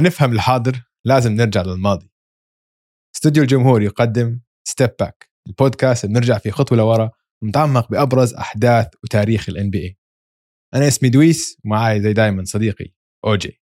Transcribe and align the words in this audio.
لنفهم 0.00 0.32
الحاضر 0.32 0.82
لازم 1.04 1.32
نرجع 1.32 1.62
للماضي. 1.62 2.10
استوديو 3.16 3.42
الجمهور 3.42 3.82
يقدم 3.82 4.40
Step 4.68 4.90
Back 5.00 5.30
البودكاست 5.46 6.04
اللي 6.04 6.14
بنرجع 6.14 6.38
فيه 6.38 6.50
خطوة 6.50 6.78
لورا 6.78 7.10
ونتعمق 7.42 7.90
بأبرز 7.90 8.34
أحداث 8.34 8.86
وتاريخ 9.04 9.48
ال 9.48 9.70
NBA 9.70 9.98
أنا 10.74 10.88
اسمي 10.88 11.08
دويس 11.08 11.56
ومعاي 11.64 12.02
زي 12.02 12.12
دايما 12.12 12.44
صديقي 12.44 12.94
اوجي 13.24 13.60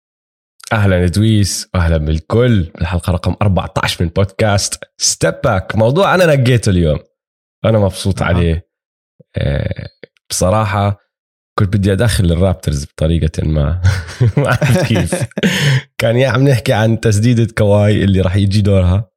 أهلا 0.74 1.08
دويس 1.08 1.70
واهلا 1.74 1.98
بالكل. 1.98 2.72
الحلقة 2.82 3.14
رقم 3.14 3.36
14 3.42 4.04
من 4.04 4.10
بودكاست 4.10 4.84
Step 4.98 5.34
Back 5.44 5.76
موضوع 5.76 6.16
أنا 6.16 6.36
نقيته 6.36 6.70
اليوم. 6.70 7.00
أنا 7.66 7.80
مبسوط. 7.80 8.22
عليه. 8.22 8.68
آه، 9.38 9.88
بصراحة 10.30 10.98
كنت 11.60 11.78
بدي 11.78 11.94
أدخل 11.94 12.32
ال 12.32 12.38
Raptors 12.39 12.86
بطريقة 12.86 13.44
ما. 13.44 13.82
ما 14.38 14.46
اعرف 14.48 14.88
كيف. 14.88 15.26
كان 15.98 16.16
يا 16.18 16.28
عم 16.28 16.48
نحكي 16.48 16.74
عن 16.74 17.00
تسديدة 17.00 17.48
كواي 17.58 18.04
اللي 18.04 18.22
راح 18.22 18.36
يجي 18.36 18.62
دورها. 18.62 19.10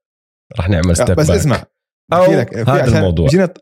راح 0.59 0.69
نعمل 0.69 0.97
step 0.97 1.17
بس 1.17 1.27
back 1.27 1.37
اسمع 1.37 1.65
في 2.13 2.65
هذا 2.69 2.99
الموضوع. 2.99 3.27
بيجينا 3.27 3.55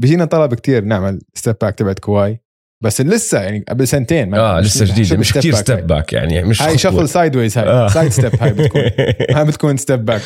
بيجينا 0.00 0.24
طلب 0.24 0.54
كتير 0.54 0.84
نعمل 0.84 1.20
step 1.34 1.56
back 1.60 1.74
تبعت 1.74 1.98
كواي. 1.98 2.40
بس 2.84 3.00
لسه 3.00 3.40
يعني 3.40 3.64
قبل 3.68 3.88
سنتين 3.88 4.34
آه 4.34 4.60
لسه 4.60 4.84
جديده 4.84 5.16
مش 5.16 5.32
كثير 5.32 5.54
step. 5.54 5.86
back 5.86 6.12
يعني 6.12 6.42
مش 6.42 6.62
هاي. 6.62 6.78
shuffle 6.78 7.08
sideways 7.08 7.58
هاي. 7.58 7.68
آه. 7.68 7.88
side 7.88 8.10
step 8.10 8.42
هاي 8.42 8.52
بتكون. 8.52 8.82
هاي 9.36 9.44
بتكون 9.44 9.76
step 9.76 10.04
back؟ 10.04 10.22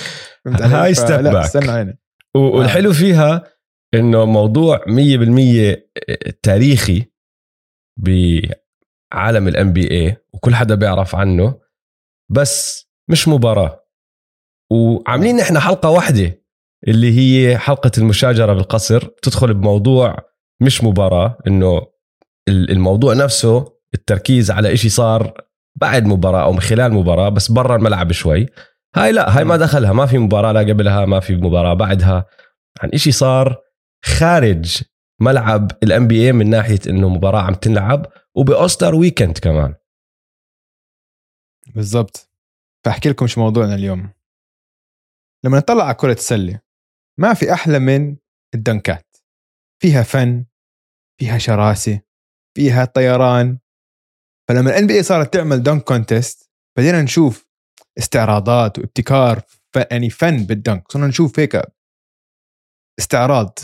هاي 0.46 0.94
step 0.94 0.98
back. 0.98 1.36
استنى 1.36 1.70
عيني 1.70 1.98
والحلو 2.36 2.92
فيها 2.92 3.44
إنه 3.94 4.24
موضوع 4.24 4.78
100% 4.78 5.76
تاريخي 6.42 7.04
بعالم 7.98 9.48
الام 9.48 9.72
بي 9.72 9.90
اي 9.90 10.16
وكل 10.34 10.54
حدا 10.54 10.74
بيعرف 10.74 11.14
عنه 11.14 11.58
بس 12.30 12.86
مش 13.08 13.28
مباراة. 13.28 13.84
وعاملين 14.72 15.36
نحن 15.36 15.58
حلقة 15.58 15.90
واحدة 15.90 16.42
اللي 16.88 17.18
هي 17.18 17.58
حلقة 17.58 17.90
المشاجرة 17.98 18.52
بالقصر. 18.52 19.04
تدخل 19.22 19.54
بموضوع 19.54 20.16
مش 20.62 20.84
مباراة 20.84 21.38
إنه 21.46 21.86
ال- 22.48 22.70
الموضوع 22.70 23.14
نفسه 23.14 23.72
التركيز 23.94 24.50
على 24.50 24.72
إشي 24.72 24.88
صار 24.88 25.34
بعد 25.76 26.06
مباراة 26.06 26.42
أو 26.44 26.52
من 26.52 26.60
خلال 26.60 26.92
مباراة 26.92 27.28
بس 27.28 27.50
برا 27.52 27.76
الملعب 27.76 28.12
شوي. 28.12 28.46
هاي 28.96 29.12
لا 29.12 29.38
هاي 29.38 29.44
ما 29.44 29.56
دخلها. 29.56 29.92
ما 29.92 30.06
في 30.06 30.18
مباراة 30.18 30.52
لا 30.52 30.60
قبلها 30.60 31.04
ما 31.06 31.20
في 31.20 31.36
مباراة 31.36 31.74
بعدها. 31.74 32.24
عن 32.80 32.90
إشي 32.94 33.12
صار 33.12 33.56
خارج 34.04 34.82
ملعب 35.20 35.72
ال 35.82 36.08
NBA 36.08 36.32
من 36.32 36.50
ناحية 36.50 36.80
إنه 36.86 37.08
مباراة 37.08 37.42
عم 37.42 37.54
تنلعب 37.54 38.06
وب 38.34 38.46
All-Star 38.46 38.94
weekend 38.94 39.38
كمان. 39.38 39.74
بالضبط. 41.74 42.30
فأحكي 42.84 43.08
لكم 43.08 43.26
شو 43.26 43.40
موضوعنا 43.40 43.74
اليوم. 43.74 44.10
لما 45.44 45.58
نطلع 45.58 45.84
على 45.84 45.94
كرة 45.94 46.12
السلة 46.12 46.60
ما 47.18 47.34
في 47.34 47.52
أحلى 47.52 47.78
من 47.78 48.16
الدنكات. 48.54 49.16
فيها 49.82 50.02
فن 50.02 50.44
فيها 51.20 51.38
شراسة 51.38 52.00
فيها 52.56 52.84
طيران. 52.84 53.58
فلما 54.48 54.70
ال 54.70 54.86
NBA 54.86 55.02
صارت 55.02 55.34
تعمل 55.34 55.62
dunk 55.62 55.82
contest 55.82 56.50
بدينا 56.78 57.02
نشوف 57.02 57.48
استعراضات 57.98 58.78
وابتكار. 58.78 59.42
يعني 59.90 60.10
فن 60.10 60.44
بال 60.44 60.60
dunk 60.60 60.92
صرنا 60.92 61.06
نشوف 61.06 61.40
هيك 61.40 61.62
استعراض 62.98 63.58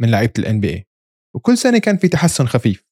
من 0.00 0.10
لعيبة 0.10 0.32
ال 0.38 0.60
NBA 0.60 0.89
وكل 1.34 1.58
سنة 1.58 1.78
كان 1.78 1.96
في 1.96 2.08
تحسن 2.08 2.46
خفيف. 2.46 2.84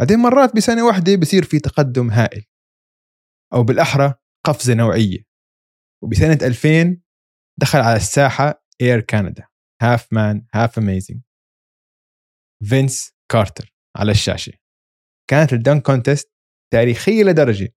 بعدين 0.00 0.18
مرات 0.18 0.56
بسنة 0.56 0.86
واحدة 0.86 1.16
بصير 1.16 1.44
في 1.44 1.58
تقدم 1.58 2.10
هائل. 2.10 2.44
أو 3.54 3.62
بالأحرى 3.62 4.14
قفزة 4.46 4.74
نوعية. 4.74 5.18
وبسنة 6.02 6.38
2000 6.42 7.00
دخل 7.60 7.78
على 7.78 7.96
الساحة 7.96 8.64
Air 8.80 9.00
Canada 9.00 9.48
half 9.82 10.12
man 10.12 10.46
half 10.54 10.78
amazing 10.78 11.20
فينس 12.68 13.12
كارتر 13.32 13.74
على 13.96 14.10
الشاشة. 14.10 14.52
كانت 15.30 15.52
ال 15.52 15.58
dunk 15.58 15.82
contest 15.82 16.32
تاريخية 16.72 17.24
لدرجة 17.24 17.74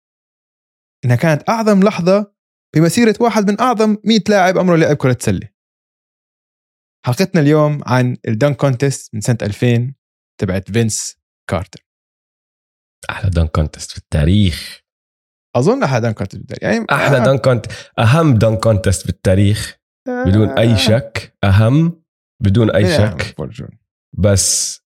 إنها 1.06 1.16
كانت 1.16 1.50
أعظم 1.50 1.84
لحظة 1.84 2.34
بمسيرة 2.76 3.16
واحد 3.20 3.52
من 3.52 3.62
أعظم 3.62 3.98
100 4.04 4.20
لاعب 4.30 4.58
عمره 4.58 4.76
لعب 4.76 4.96
كرة 4.96 5.18
سلة. 5.20 5.50
حلقتنا 7.06 7.42
اليوم 7.42 7.82
عن 7.86 8.18
ال 8.28 8.33
dunk 8.33 8.56
contest 8.56 9.14
من 9.16 9.22
سنة 9.22 9.38
2000 9.42 9.94
تبعت 10.42 10.72
فينس 10.72 11.18
كارتر. 11.50 11.86
أحلى 13.10 13.30
dunk 13.30 13.48
contest 13.48 13.92
في 13.92 13.98
التاريخ. 13.98 14.82
أظن 15.56 15.84
أحلى 15.84 16.02
dunk 16.02 16.16
contest 16.18 16.64
يعني 16.64 16.86
أحلى 16.92 17.20
dunk 17.20 17.38
contest 17.38 17.66
أهم 18.00 18.34
dunk 18.38 18.58
contest 18.58 19.06
بالتاريخ 19.06 19.78
بدون 20.08 20.50
أي 20.50 20.78
شك. 20.78 21.38
أهم. 21.44 22.04
بدون 22.44 22.72
أي 22.72 22.84
شك. 22.98 23.36
بس 24.18 24.80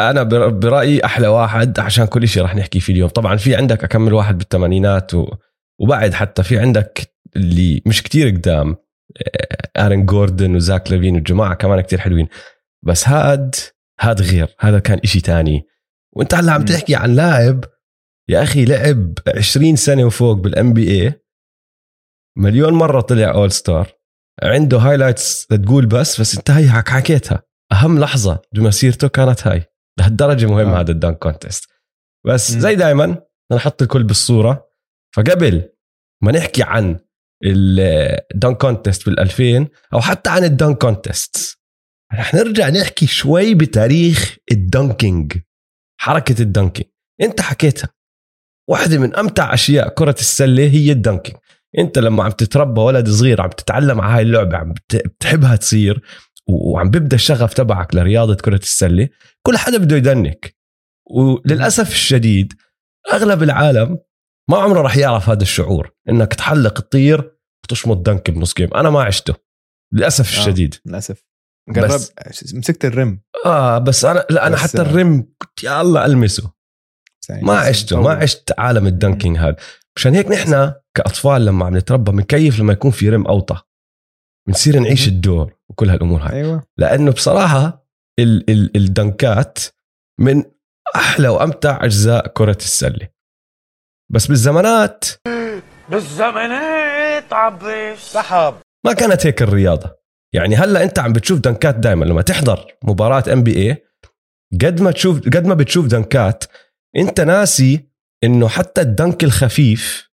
أنا 0.00 0.22
بر- 0.22 0.48
برأيي 0.48 1.04
أحلى 1.04 1.26
واحد 1.28 1.80
عشان 1.80 2.04
كل 2.04 2.28
شيء 2.28 2.42
رح 2.42 2.54
نحكي 2.54 2.80
فيه 2.80 2.92
اليوم. 2.92 3.08
طبعا 3.08 3.36
في 3.36 3.56
عندك 3.56 3.84
أكمل 3.84 4.12
واحد 4.12 4.38
بالثمانينات 4.38 5.14
و... 5.14 5.28
وبعد 5.80 6.14
حتى 6.14 6.42
في 6.42 6.58
عندك 6.58 7.12
اللي 7.36 7.82
مش 7.86 8.02
كتير 8.02 8.28
قدام. 8.28 8.70
آه، 8.70 8.83
آرن 9.76 10.06
جوردن 10.06 10.54
وزاك 10.56 10.90
لافين 10.92 11.14
والجماعة 11.14 11.54
كمان 11.54 11.80
كتير 11.80 11.98
حلوين. 12.00 12.28
بس 12.82 13.08
هاد 13.08 13.54
هاد 14.00 14.22
غير. 14.22 14.54
هذا 14.60 14.78
كان 14.78 14.98
إشي 15.04 15.20
تاني. 15.20 15.62
وأنت 16.16 16.34
هلا 16.34 16.52
عم. 16.52 16.64
تحكي 16.64 16.94
عن 16.94 17.14
لاعب. 17.14 17.64
يا 18.28 18.42
أخي 18.42 18.64
لعب 18.64 19.14
20 19.36 19.76
سنة 19.76 20.04
وفوق 20.04 20.32
بال 20.36 20.72
NBA 20.72 21.20
مليون 22.38 22.72
مرة 22.72 23.00
طلع 23.00 23.30
All-Star 23.34 23.92
عنده 24.42 24.78
highlights 24.78 25.46
تقول 25.46 25.86
بس 25.86 26.20
بس 26.20 26.36
أنت 26.36 26.50
هي 26.50 26.68
حك- 26.70 26.88
حكيتها. 26.88 27.42
أهم 27.72 27.98
لحظة 28.00 28.42
بمسيرته 28.52 29.08
كانت 29.08 29.46
هاي. 29.46 29.64
لهالدرجة 29.98 30.46
مهم 30.46 30.68
آه. 30.68 30.80
هذا 30.80 30.90
ال 30.90 30.96
dunk 30.96 31.18
contest 31.18 31.68
بس 32.26 32.54
مم. 32.54 32.60
زي 32.60 32.74
دائما 32.74 33.22
نحط 33.52 33.82
الكل 33.82 34.02
بالصورة. 34.02 34.66
فقبل 35.16 35.68
ما 36.22 36.32
نحكي 36.32 36.62
عن 36.62 36.98
ال 37.44 37.66
dunk 37.66 38.56
contest 38.56 39.06
بال 39.06 39.20
2000 39.20 39.68
أو 39.94 40.00
حتى 40.00 40.30
عن 40.30 40.44
ال 40.44 40.51
dunk 40.51 40.78
contest 40.78 41.58
رح 42.14 42.34
نرجع 42.34 42.68
نحكي 42.68 43.06
شوي 43.06 43.54
بتاريخ 43.54 44.36
ال 44.52 44.62
dunking 44.62 45.32
حركة 46.00 46.42
ال 46.42 46.48
dunking 46.48 46.88
أنت 47.20 47.40
حكيتها. 47.40 47.88
واحدة 48.68 48.98
من 48.98 49.16
أمتع 49.16 49.54
أشياء 49.54 49.88
كرة 49.88 50.14
السلة 50.20 50.62
هي 50.70 50.92
ال 50.92 50.97
dunking 50.97 51.36
أنت 51.78 51.98
لما 51.98 52.24
عم 52.24 52.30
تتربى 52.30 52.80
ولد 52.80 53.08
صغير 53.10 53.40
عم 53.40 53.50
تتعلم 53.50 54.00
على 54.00 54.14
هاي 54.16 54.22
اللعبة 54.22 54.56
عم 54.56 54.72
بت- 54.72 55.06
بتحبها 55.06 55.56
تصير 55.56 56.02
وعم 56.48 56.90
بيبدأ 56.90 57.16
الشغف 57.16 57.54
تبعك 57.54 57.94
لرياضة 57.94 58.34
كرة 58.34 58.56
السلة 58.56 59.08
كل 59.42 59.56
حدا 59.58 59.78
بده 59.78 59.96
يدنك. 59.96 60.56
وللأسف 61.10 61.92
الشديد 61.92 62.52
أغلب 63.12 63.42
العالم 63.42 63.98
ما 64.50 64.56
عمره 64.58 64.80
رح 64.82 64.96
يعرف 64.96 65.28
هذا 65.28 65.42
الشعور 65.42 65.90
إنك 66.08 66.34
تحلق 66.34 66.80
تطير 66.80 67.33
وتشمط 67.64 67.96
dunk 67.96 68.30
بنص 68.30 68.54
game 68.54 68.74
أنا 68.74 68.90
ما 68.90 69.02
عشته. 69.02 69.34
للأسف 69.92 70.34
آه. 70.34 70.38
الشديد. 70.40 70.74
للأسف. 70.86 71.24
بس- 71.76 72.10
قرب 72.10 72.28
مسكت 72.58 72.84
ال 72.84 72.91
rim. 72.91 73.20
آه 73.46 73.78
بس 73.78 74.04
أنا 74.04 74.26
لا 74.30 74.46
أنا 74.46 74.54
بس- 74.56 74.62
حتى 74.62 74.82
ال 74.82 74.92
rim 74.92 75.22
كنت 75.38 75.64
يا 75.64 75.80
الله 75.80 76.04
يعني 77.30 77.42
ما 77.46 77.58
عشته. 77.58 78.00
ما 78.00 78.10
عشت 78.10 78.52
عالم 78.58 78.86
ال 78.86 78.93
dunking 78.93 79.38
هذا. 79.38 79.56
مشان 79.96 80.14
هيك 80.14 80.30
نحن 80.30 80.72
كأطفال 80.96 81.44
لما 81.44 81.66
عم 81.66 81.76
نتربى 81.76 82.12
بنكيف 82.12 82.58
لما 82.60 82.72
يكون 82.72 82.90
في 82.90 83.08
rim 83.08 83.26
أوطى. 83.26 83.60
بنصير 84.48 84.78
نعيش. 84.78 85.08
الدور 85.08 85.54
وكل 85.70 85.90
هالأمور 85.90 86.20
هاي. 86.22 86.36
أيوه. 86.36 86.66
لأنه 86.78 87.10
بصراحة 87.12 87.86
ال 88.18 88.50
ال 88.50 88.76
الدنكات 88.76 89.58
من 90.20 90.44
أحلى 90.96 91.28
وأمتع 91.28 91.84
أجزاء 91.84 92.26
كرة 92.28 92.56
السلة. 92.60 93.08
بس 94.12 94.26
بالزمانات 94.26 95.04
بالزمانات! 95.88 97.03
عبيش 97.32 97.98
سحب. 97.98 98.54
ما 98.86 98.92
كانت 98.92 99.26
هيك 99.26 99.42
الرياضة. 99.42 99.96
يعني 100.34 100.56
هلأ 100.56 100.82
أنت 100.82 100.98
عم 100.98 101.12
بتشوف 101.12 101.38
دنكات 101.40 101.74
دائما 101.74 102.04
لما 102.04 102.22
تحضر 102.22 102.66
مباراة 102.84 103.24
NBA 103.32 103.84
قد 104.62 104.80
ما 104.80 104.90
تشوف 104.90 105.20
قد 105.20 105.46
ما 105.46 105.54
بتشوف 105.54 105.86
دنكات 105.86 106.44
أنت 106.96 107.20
ناسي 107.20 107.88
إنه 108.24 108.48
حتى 108.48 108.80
ال 108.80 108.89
dunk 108.89 109.24
الخفيف 109.24 110.10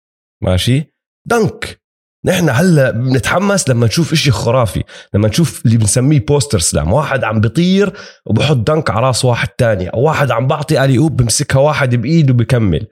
ماشي؟ 0.44 0.94
dunk. 1.28 1.82
نحن 2.26 2.50
هلأ 2.50 2.92
بنتحمس 2.92 3.70
لما 3.70 3.86
نشوف 3.86 4.14
إشي 4.14 4.32
خرافي 4.32 4.84
لما 5.14 5.28
نشوف 5.28 5.66
اللي 5.66 5.78
بنسميه 5.78 6.26
poster 6.26 6.60
slam 6.60 6.94
واحد 6.94 7.24
عم 7.24 7.40
بيطير 7.42 7.94
وبحط 8.26 8.58
dunk 8.58 8.90
على 8.90 9.08
راس 9.08 9.26
واحد 9.26 9.48
تاني 9.48 9.90
أو 9.90 10.02
واحد 10.02 10.32
عم 10.32 10.48
بعطي 10.48 10.84
alley-oop 10.86 11.18
بمسكها 11.18 11.60
واحد 11.60 11.96
بإيده 11.96 12.34
بكمل. 12.34 12.88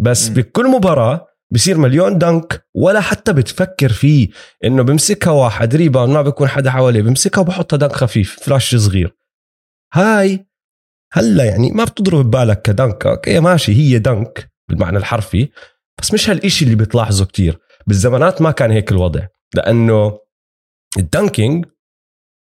بس 0.00 0.28
مم. 0.28 0.34
بكل 0.34 0.70
مباراة 0.70 1.26
بصير 1.52 1.78
مليون 1.78 2.18
dunk 2.18 2.66
ولا 2.74 3.00
حتى 3.00 3.32
بتفكر 3.32 3.92
فيه 3.92 4.28
إنه 4.64 4.82
بمسكها 4.82 5.30
واحد 5.30 5.76
rebound 5.76 6.12
ما 6.14 6.22
بيكون 6.22 6.48
حدا 6.48 6.70
حواليه 6.70 7.02
بمسكها 7.02 7.40
وبحطها 7.40 7.76
dunk 7.76 7.92
خفيف 7.92 8.40
flush 8.40 8.76
صغير. 8.76 9.16
هاي 9.94 10.46
هلأ 11.12 11.44
يعني 11.44 11.70
ما 11.70 11.84
بتضرب 11.84 12.26
ببالك 12.26 12.62
ك 12.62 12.71
dunk 12.71 13.06
okay 13.06 13.40
ماشي 13.40 13.72
هي 13.72 13.98
dunk 13.98 14.52
بالمعنى 14.68 14.98
الحرفي 14.98 15.48
بس 16.00 16.14
مش 16.14 16.30
هالإشي 16.30 16.64
اللي 16.64 16.76
بتلاحظه 16.76 17.24
كتير. 17.24 17.58
بالزمانات 17.86 18.42
ما 18.42 18.50
كان 18.50 18.70
هيك 18.70 18.92
الوضع 18.92 19.26
لأنه 19.54 20.18
ال 20.98 21.06
dunking 21.06 21.66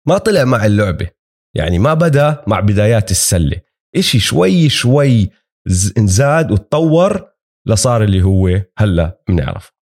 ما 0.06 0.18
طلع 0.18 0.44
مع 0.44 0.66
اللعبة 0.66 1.10
يعني 1.54 1.78
ما 1.78 1.94
بدأ 1.94 2.44
مع 2.46 2.60
بدايات 2.60 3.10
السلة. 3.10 3.60
إشي 3.96 4.18
شوي 4.20 4.68
شوي 4.68 5.30
انزاد 5.98 6.50
وتطور 6.50 7.30
لصار 7.66 8.04
اللي 8.04 8.22
هو 8.22 8.60
هلا 8.78 9.20
بنعرف 9.28 9.72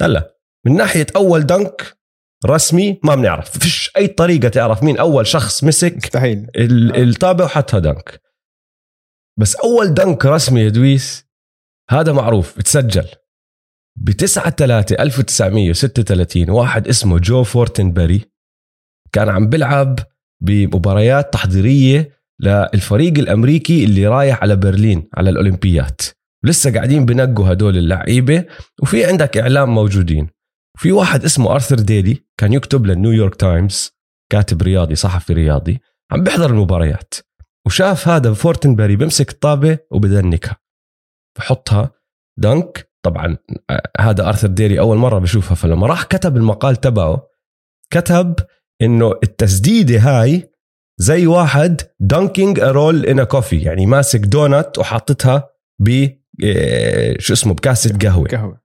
هلا 0.00 0.36
من 0.66 0.76
ناحية 0.76 1.06
أول 1.16 1.46
dunk 1.46 1.98
رسمي 2.46 3.00
ما 3.04 3.14
بنعرف 3.14 3.58
فيش 3.58 3.90
أي 3.96 4.06
طريقة 4.08 4.48
تعرف 4.48 4.82
مين 4.82 4.98
أول 4.98 5.26
شخص 5.26 5.64
مسك 5.64 5.96
مستحيل. 5.96 6.46
ال- 6.56 7.08
الطابة 7.08 7.44
وحطها 7.44 7.80
dunk. 7.80 8.20
بس 9.38 9.56
أول 9.56 9.94
dunk 9.94 10.26
رسمي 10.26 10.60
يا 10.60 10.68
دويس 10.68 11.26
هذا 11.90 12.12
معروف 12.12 12.58
تسجل 12.62 13.06
ب 13.98 14.10
9 14.10 14.50
3 14.50 14.96
1936 15.02 16.50
واحد 16.50 16.88
اسمه 16.88 17.18
جو 17.18 17.42
فورتنبري 17.44 18.24
كان 19.12 19.28
عم 19.28 19.48
بيلعب 19.48 19.98
بمباريات 20.42 21.32
تحضيرية 21.32 22.18
للفريق 22.40 23.18
الأمريكي 23.18 23.84
اللي 23.84 24.06
رايح 24.06 24.42
على 24.42 24.56
برلين 24.56 25.08
على 25.14 25.30
الأولمبيات. 25.30 26.00
ولسه 26.44 26.74
قاعدين 26.74 27.06
بنقوا 27.06 27.52
هدول 27.52 27.76
اللعيبة 27.76 28.44
وفي 28.82 29.04
عندك 29.04 29.36
إعلام 29.38 29.74
موجودين. 29.74 30.28
في 30.78 30.92
واحد 30.92 31.24
اسمه 31.24 31.52
آرثر 31.52 31.76
ديلي 31.76 32.24
كان 32.40 32.52
يكتب 32.52 32.86
لل 32.86 32.97
New 32.97 33.13
York 33.13 33.34
Times 33.34 33.90
كاتب 34.32 34.62
رياضي 34.62 34.94
صحفي 34.94 35.32
رياضي 35.32 35.80
عم 36.12 36.22
بيحضر 36.22 36.50
المباريات. 36.50 37.14
وشاف 37.66 38.08
هذا 38.08 38.32
فورتنبري 38.32 38.96
بمسك 38.96 39.30
الطابة 39.30 39.78
وب 39.90 40.06
dunk 40.06 40.39
ها. 40.39 40.56
بحطها 41.38 41.90
dunk 42.38 42.90
طبعا 43.02 43.36
آه، 43.70 43.82
هذا 44.00 44.28
آرثر 44.28 44.48
ديلي 44.48 44.80
أول 44.80 44.96
مرة 44.96 45.18
بشوفها. 45.18 45.54
فلما 45.54 45.86
راح 45.86 46.02
كتب 46.02 46.36
المقال 46.36 46.76
تبعه 46.76 47.28
كتب 47.90 48.34
إنه 48.82 49.12
التسديدة 49.22 49.98
هاي 50.00 50.50
زي 51.00 51.26
واحد 51.26 51.80
dunking 52.00 52.60
roll 52.60 53.06
in 53.06 53.22
coffee 53.24 53.56
يعني 53.56 53.86
ماسك 53.86 54.20
دونت 54.20 54.78
وحاطتها 54.78 55.50
ب 55.80 56.08
شو 57.18 57.32
اسمه 57.32 57.54
بكاسة 57.54 57.98
قهوة. 57.98 58.28
قهوة. 58.28 58.60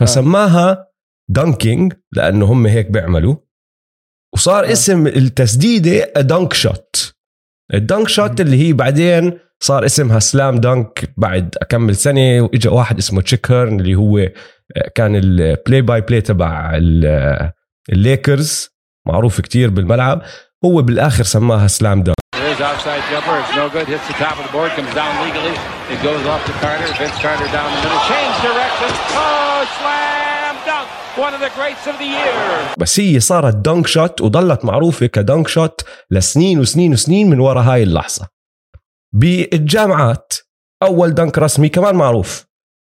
فسماها 0.00 0.88
dunking 1.30 1.92
لأنه 2.12 2.46
هم 2.46 2.66
هيك 2.66 2.90
بيعملوا. 2.90 3.36
وصار 4.34 4.64
آه. 4.68 4.72
اسم 4.72 5.06
التسديدة 5.06 6.12
dunk 6.16 6.52
shot 6.52 7.14
ال 7.74 7.81
dunk 7.81 8.08
shot 8.08 8.40
اللي 8.40 8.68
هي 8.68 8.72
بعدين 8.72 9.38
صار 9.60 9.84
اسمها 9.84 10.18
slam 10.18 10.56
dunk 10.60 11.14
بعد 11.16 11.56
أكمل 11.62 11.96
سنة 11.96 12.40
وإجا 12.40 12.70
واحد 12.70 12.98
اسمه 12.98 13.20
تشيك 13.22 13.50
هيرن 13.50 13.80
اللي 13.80 13.94
هو 13.94 14.18
آه، 14.18 14.32
كان 14.94 15.16
ال 15.16 15.82
play-by-play 15.82 16.20
تبع 16.20 16.76
ال- 16.76 17.06
آه، 17.06 17.52
الليكرز 17.92 18.68
معروف 19.08 19.40
كتير 19.40 19.70
بالملعب. 19.70 20.22
هو 20.64 20.82
بالآخر 20.82 21.24
سماها 21.24 21.66
slam 21.66 22.02
dunk 22.02 22.16
Here's 22.56 22.70
outside 22.72 23.02
jumper. 23.12 23.36
It's 23.42 23.54
no 23.54 23.68
good. 23.68 23.86
Hits 23.86 24.06
the 24.08 24.14
top 24.14 24.38
of 24.40 24.44
the 24.46 24.52
board. 24.56 24.70
Comes 24.70 24.94
down 24.94 25.12
legally. 25.26 25.54
It 25.94 26.00
goes 26.08 26.24
off 26.32 26.42
to 26.48 26.52
Carter. 26.62 26.88
Vince 27.00 27.18
Carter 27.24 27.48
down 27.56 27.68
the 27.74 27.80
middle. 27.84 28.00
Change 28.12 28.36
direction. 28.48 28.90
Oh, 29.24 29.60
slam 29.78 30.56
dunk. 30.68 30.88
بس 32.78 33.00
هي 33.00 33.20
صارت 33.20 33.56
dunk 33.56 33.86
shot 33.86 34.20
وظلت 34.20 34.64
معروفة 34.64 35.06
ك 35.06 35.14
dunk 35.14 35.48
shot 35.48 35.80
لسنين 36.10 36.58
وسنين 36.58 36.92
وسنين 36.92 37.30
من 37.30 37.40
وراء 37.40 37.62
هاي 37.62 37.82
اللحظة 37.82 38.26
بالجامعات 39.12 40.32
أول 40.82 41.14
dunk 41.14 41.38
رسمي 41.38 41.68
كمان 41.68 41.94
معروف 41.94 42.46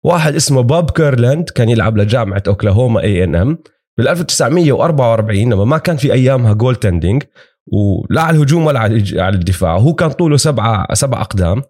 واحد 0.04 0.34
اسمه 0.34 0.60
بوب 0.60 0.90
كيرلاند 0.90 1.50
كان 1.50 1.68
يلعب 1.68 1.96
لجامعة 1.96 2.42
أوكلاهوما 2.48 3.02
A&M 3.02 3.58
بال 3.98 4.08
1944 4.08 5.52
لما 5.52 5.64
ما 5.64 5.78
كان 5.78 5.96
في 5.96 6.12
أيامها 6.12 6.52
goaltending 6.52 7.22
ولا 7.66 8.22
على 8.22 8.36
الهجوم 8.36 8.66
ولا 8.66 8.80
على 8.80 9.36
الدفاع. 9.36 9.74
وهو 9.74 9.94
كان 9.94 10.10
طوله 10.10 10.36
سبعة 10.36 10.94
سبع 10.94 11.20
أقدام. 11.20 11.62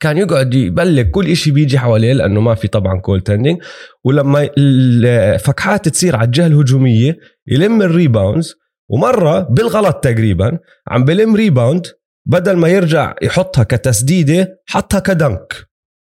كان 0.00 0.18
يقعد 0.18 0.54
يبلك 0.54 1.02
كل 1.02 1.26
إشي 1.26 1.50
بيجي 1.50 1.78
حواليه 1.78 2.12
لأنه 2.12 2.40
ما 2.40 2.54
في 2.54 2.68
طبعا 2.68 3.00
goaltending 3.00 3.62
ولما 4.04 4.50
الفتحات 4.58 5.88
تصير 5.88 6.16
على 6.16 6.26
الجهة 6.26 6.46
الهجومية 6.46 7.18
يلم 7.46 7.82
ال 7.82 7.90
rebounds 7.90 8.54
ومرة 8.90 9.40
بالغلط 9.40 9.96
تقريبا 9.96 10.58
عم 10.88 11.04
بلم 11.04 11.36
rebound 11.36 11.86
بدل 12.26 12.56
ما 12.56 12.68
يرجع 12.68 13.14
يحطها 13.22 13.64
كتسديدة 13.64 14.62
حطها 14.68 15.00
ك 15.00 15.11
dunk 15.11 15.54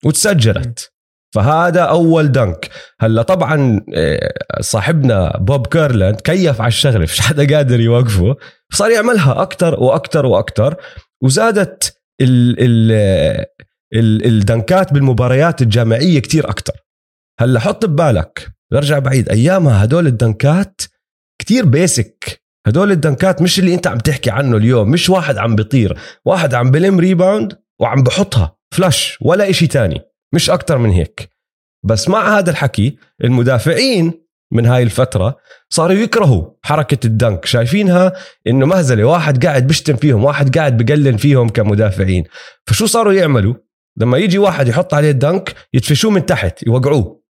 وتسجلت. 0.04 0.92
فهذا 1.34 1.80
أول 1.80 2.32
dunk. 2.32 2.70
هلأ 3.00 3.22
طبعا 3.22 3.80
آه، 3.94 4.32
صاحبنا 4.60 5.36
بوب 5.38 5.66
كيرلاند 5.66 6.20
كيف 6.20 6.60
على 6.60 6.68
الشغلة؟ 6.68 6.98
مش 6.98 7.20
حدا 7.20 7.56
قادر 7.56 7.80
يوقفه. 7.80 8.36
صار 8.72 8.90
يعملها 8.90 9.42
أكثر 9.42 9.80
وأكثر 9.80 10.26
وأكثر 10.26 10.76
وزادت 11.22 12.00
ال 12.20 12.56
ال 12.58 12.92
ال 13.94 14.26
ال 14.26 14.37
dunk 14.37 14.81
ات 14.81 14.92
بالمباريات 14.92 15.62
الجامعية 15.62 16.18
كتير 16.18 16.50
أكثر 16.50 16.74
هلأ 17.40 17.60
حط 17.60 17.86
ببالك 17.86 18.48
برجع 18.72 18.98
بعيد. 18.98 19.28
أيامها 19.28 19.84
هدول 19.84 20.06
ال 20.06 20.19
dunk 20.19 20.68
ات 20.68 20.80
كتير 21.40 21.64
basic 21.64 22.42
هدول 22.66 22.90
ال 22.92 23.01
dunk 23.01 23.34
ات 23.34 23.42
مش 23.42 23.58
اللي 23.58 23.74
أنت 23.74 23.86
عم 23.86 23.98
تحكي 23.98 24.30
عنه 24.30 24.56
اليوم 24.56 24.90
مش 24.90 25.10
واحد 25.10 25.38
عم 25.38 25.56
بيطير. 25.56 25.98
واحد 26.24 26.54
عم 26.54 26.70
بلم 26.70 27.00
rebound 27.00 27.58
وعم 27.80 28.02
بحطها. 28.02 28.56
فلاش 28.74 29.18
ولا 29.20 29.50
إشي 29.50 29.66
تاني. 29.66 30.00
مش 30.34 30.50
أكتر 30.50 30.78
من 30.78 30.90
هيك. 30.90 31.30
بس 31.84 32.08
مع 32.08 32.38
هذا 32.38 32.50
الحكي 32.50 32.98
المدافعين 33.24 34.28
من 34.52 34.66
هاي 34.66 34.82
الفترة 34.82 35.36
صاروا 35.68 35.96
يكرهوا 35.96 36.50
حركة 36.62 37.06
الدنك 37.06 37.44
شايفينها 37.44 38.12
إنه 38.46 38.66
مهزلة 38.66 39.04
واحد 39.04 39.46
قاعد 39.46 39.66
بيشتم 39.66 39.96
فيهم 39.96 40.24
واحد 40.24 40.58
قاعد 40.58 40.76
بقلل 40.76 41.18
فيهم 41.18 41.48
كمدافعين. 41.48 42.24
فشو 42.66 42.86
صاروا 42.86 43.12
يعملوا؟ 43.12 43.54
لما 43.96 44.18
يجي 44.18 44.38
واحد 44.38 44.68
يحط 44.68 44.94
عليه 44.94 45.10
الدنك 45.10 45.54
يدفشوه 45.74 46.10
من 46.10 46.26
تحت 46.26 46.66
يوقعوه. 46.66 47.22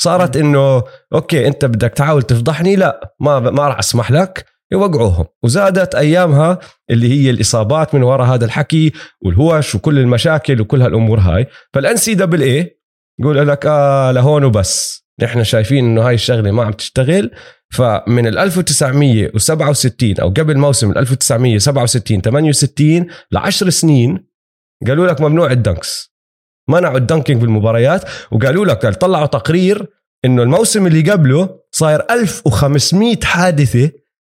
صارت 0.00 0.36
إنه 0.36 0.84
أوكي 1.12 1.46
أنت 1.46 1.64
بدك 1.64 1.90
تحاول 1.90 2.22
تفضحني؟ 2.22 2.76
لا 2.76 3.14
ما 3.20 3.40
ما 3.40 3.68
راح 3.68 3.78
أسمح 3.78 4.10
لك. 4.10 4.46
يوقعوهم. 4.72 5.24
وزادت 5.42 5.94
أيامها 5.94 6.58
اللي 6.90 7.08
هي 7.08 7.30
الإصابات 7.30 7.94
من 7.94 8.02
وراء 8.02 8.26
هذا 8.26 8.44
الحكي 8.44 8.92
والهوش 9.24 9.74
وكل 9.74 9.98
المشاكل 9.98 10.60
وكل 10.60 10.82
هالأمور 10.82 11.18
هاي. 11.18 11.46
فال 11.74 11.96
NCAA 11.96 12.80
يقول 13.20 13.48
لك 13.48 13.66
آه 13.66 14.12
لهون 14.12 14.44
وبس. 14.44 15.06
نحن 15.22 15.44
شايفين 15.44 15.84
إنه 15.84 16.08
هاي 16.08 16.14
الشغلة 16.14 16.50
ما 16.50 16.64
عم 16.64 16.72
تشتغل. 16.72 17.30
فمن 17.70 18.26
ال 18.26 18.38
1967 18.38 20.20
أو 20.20 20.28
قبل 20.28 20.58
موسم 20.58 20.90
ال 20.90 20.98
1967 20.98 22.20
68 22.20 23.06
ل 23.30 23.36
10 23.36 23.70
سنين 23.70 24.26
قالوا 24.86 25.06
لك 25.06 25.20
ممنوع 25.20 25.50
ال 25.50 25.59
dunks. 25.59 26.16
منعوا 26.68 26.98
ال 26.98 27.03
dunking 27.03 27.40
بالمباريات 27.40 28.04
وقالوا 28.30 28.66
لك 28.66 28.86
طلعوا 28.86 29.26
تقرير 29.26 29.86
إنه 30.24 30.42
الموسم 30.42 30.86
اللي 30.86 31.10
قبله 31.10 31.58
صاير 31.70 32.04
1500 32.10 33.16
حادثة 33.24 33.90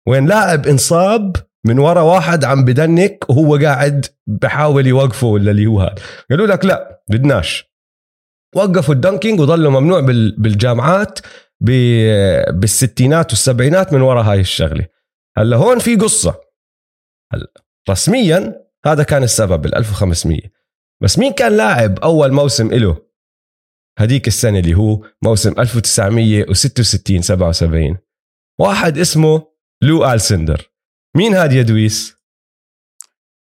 وين 0.09 0.27
لاعب 0.27 0.67
انصاب 0.67 1.37
من 1.67 1.79
ورا 1.79 2.01
واحد 2.01 2.45
عم 2.45 2.65
بدنك 2.65 3.31
وهو 3.31 3.57
قاعد 3.57 4.07
بحاول 4.27 4.87
يوقفه 4.87 5.27
ولا 5.27 5.51
اللي 5.51 5.67
هو 5.67 5.81
هذا. 5.81 5.95
قالوا 6.31 6.47
لك 6.47 6.65
لا 6.65 7.03
بدناش. 7.11 7.65
وقفوا 8.57 8.95
الدنكينج 8.95 9.41
وظلوا 9.41 9.71
ممنوع 9.81 10.01
بال- 10.01 10.37
بالجامعات 10.41 11.19
بالستينات 12.51 13.31
والسبعينات 13.31 13.93
من 13.93 14.01
وراء 14.01 14.25
هاي 14.25 14.41
الشغلة. 14.41 14.87
هلا 15.39 15.57
هون 15.57 15.79
في 15.79 15.97
قصة. 15.97 16.41
هلا 17.33 17.53
رسميا 17.91 18.67
هذا 18.87 19.03
كان 19.03 19.23
السبب 19.23 19.67
ال 19.67 19.75
1500 19.75 20.41
بس 21.03 21.19
مين 21.19 21.33
كان 21.33 21.57
لاعب 21.57 21.99
أول 21.99 22.33
موسم 22.33 22.69
له 22.69 23.03
هديك 23.99 24.27
السنة 24.27 24.59
اللي 24.59 24.75
هو 24.75 25.03
موسم 25.25 25.55
1966 25.61 27.23
77 27.23 27.99
واحد 28.61 28.99
اسمه 28.99 29.56
لو 29.83 30.13
آلسندر. 30.13 30.71
مين 31.17 31.35
هاد 31.35 31.53
يا 31.53 31.63
دويس؟ 31.63 32.17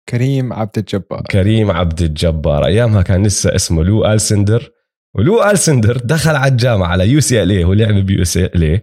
كريم 0.09 0.53
عبد 0.53 0.79
الجبار. 0.79 1.23
كريم 1.23 1.71
عبد 1.71 2.03
الجبار. 2.03 2.67
أيامها 2.67 3.03
كان 3.03 3.27
لسه 3.27 3.55
اسمه 3.55 3.85
لو 3.85 4.07
آلسندر. 4.07 4.71
ولو 5.15 5.43
آلسندر 5.43 5.97
دخل 5.97 6.37
على 6.37 6.53
الجامعة 6.53 6.89
على 6.89 7.09
UCLA 7.09 7.65
ولعب 7.65 7.95
ب 7.95 8.25
UCLA 8.25 8.63
و 8.63 8.83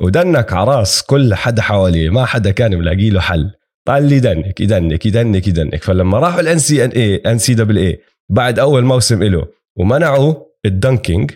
dunk 0.00 0.52
على 0.52 0.70
راس 0.70 1.02
كل 1.02 1.34
حدا 1.34 1.62
حواليه 1.62 2.10
ما 2.10 2.24
حدا 2.24 2.50
كان 2.50 2.78
ملاقي 2.78 3.10
له 3.10 3.20
حل. 3.20 3.50
طال 3.86 4.02
لي 4.08 4.16
يدنك 4.16 4.60
يدنك 4.60 5.06
يدنك 5.06 5.48
يدنك. 5.48 5.84
فلما 5.84 6.18
راحوا 6.18 6.40
الان 6.40 6.58
سي 6.58 6.84
ان 6.84 6.90
اي 6.90 7.16
ان 7.16 7.38
سي 7.38 7.54
دبل 7.54 7.78
اي 7.78 8.00
بعد 8.30 8.58
أول 8.58 8.84
موسم 8.84 9.22
له 9.22 9.48
ومنعوا 9.76 10.34
ال 10.66 10.74
dunking 10.74 11.30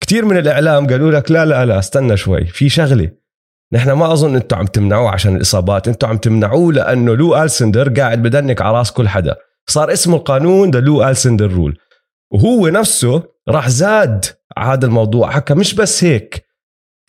كتير 0.00 0.24
من 0.24 0.36
الإعلام 0.36 0.86
قالوا 0.86 1.12
لك 1.12 1.30
لا 1.30 1.44
لا 1.44 1.64
لا 1.64 1.78
استنى 1.78 2.16
شوي 2.16 2.44
في 2.46 2.68
شغلة. 2.68 3.25
نحن 3.72 3.92
ما 3.92 4.12
أظن 4.12 4.34
أنتم 4.34 4.56
عم 4.56 4.66
تمنعوه 4.66 5.10
عشان 5.10 5.36
الإصابات. 5.36 5.88
أنتم 5.88 6.08
عم 6.08 6.16
تمنعوه 6.18 6.72
لأنه 6.72 7.16
لو 7.16 7.42
ألسندر 7.42 8.00
قاعد 8.00 8.22
ب 8.22 8.30
dunk 8.30 8.62
على 8.62 8.78
راس 8.78 8.92
كل 8.92 9.08
حدا. 9.08 9.36
صار 9.68 9.92
اسمه 9.92 10.16
القانون 10.16 10.70
the 10.70 10.80
Lew 10.80 11.08
Alcindor 11.08 11.52
rule 11.52 11.78
وهو 12.32 12.68
نفسه 12.68 13.22
راح 13.48 13.68
زاد 13.68 14.24
هذا 14.58 14.86
الموضوع. 14.86 15.30
حكى 15.30 15.54
مش 15.54 15.74
بس 15.74 16.04
هيك. 16.04 16.46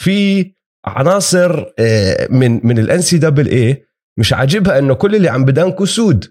في 0.02 0.52
عناصر 0.86 1.66
آه، 1.80 2.28
من 2.30 2.68
من 2.68 2.80
ال 2.80 3.02
NCAA 3.02 3.86
مش 4.20 4.34
عاجبها 4.34 4.80
إنه 4.80 4.94
كل 4.94 5.16
اللي 5.16 5.30
عم 5.30 5.46
ب 5.46 5.52
dunk 5.52 5.79
وا 5.79 5.86
سود. 5.86 6.26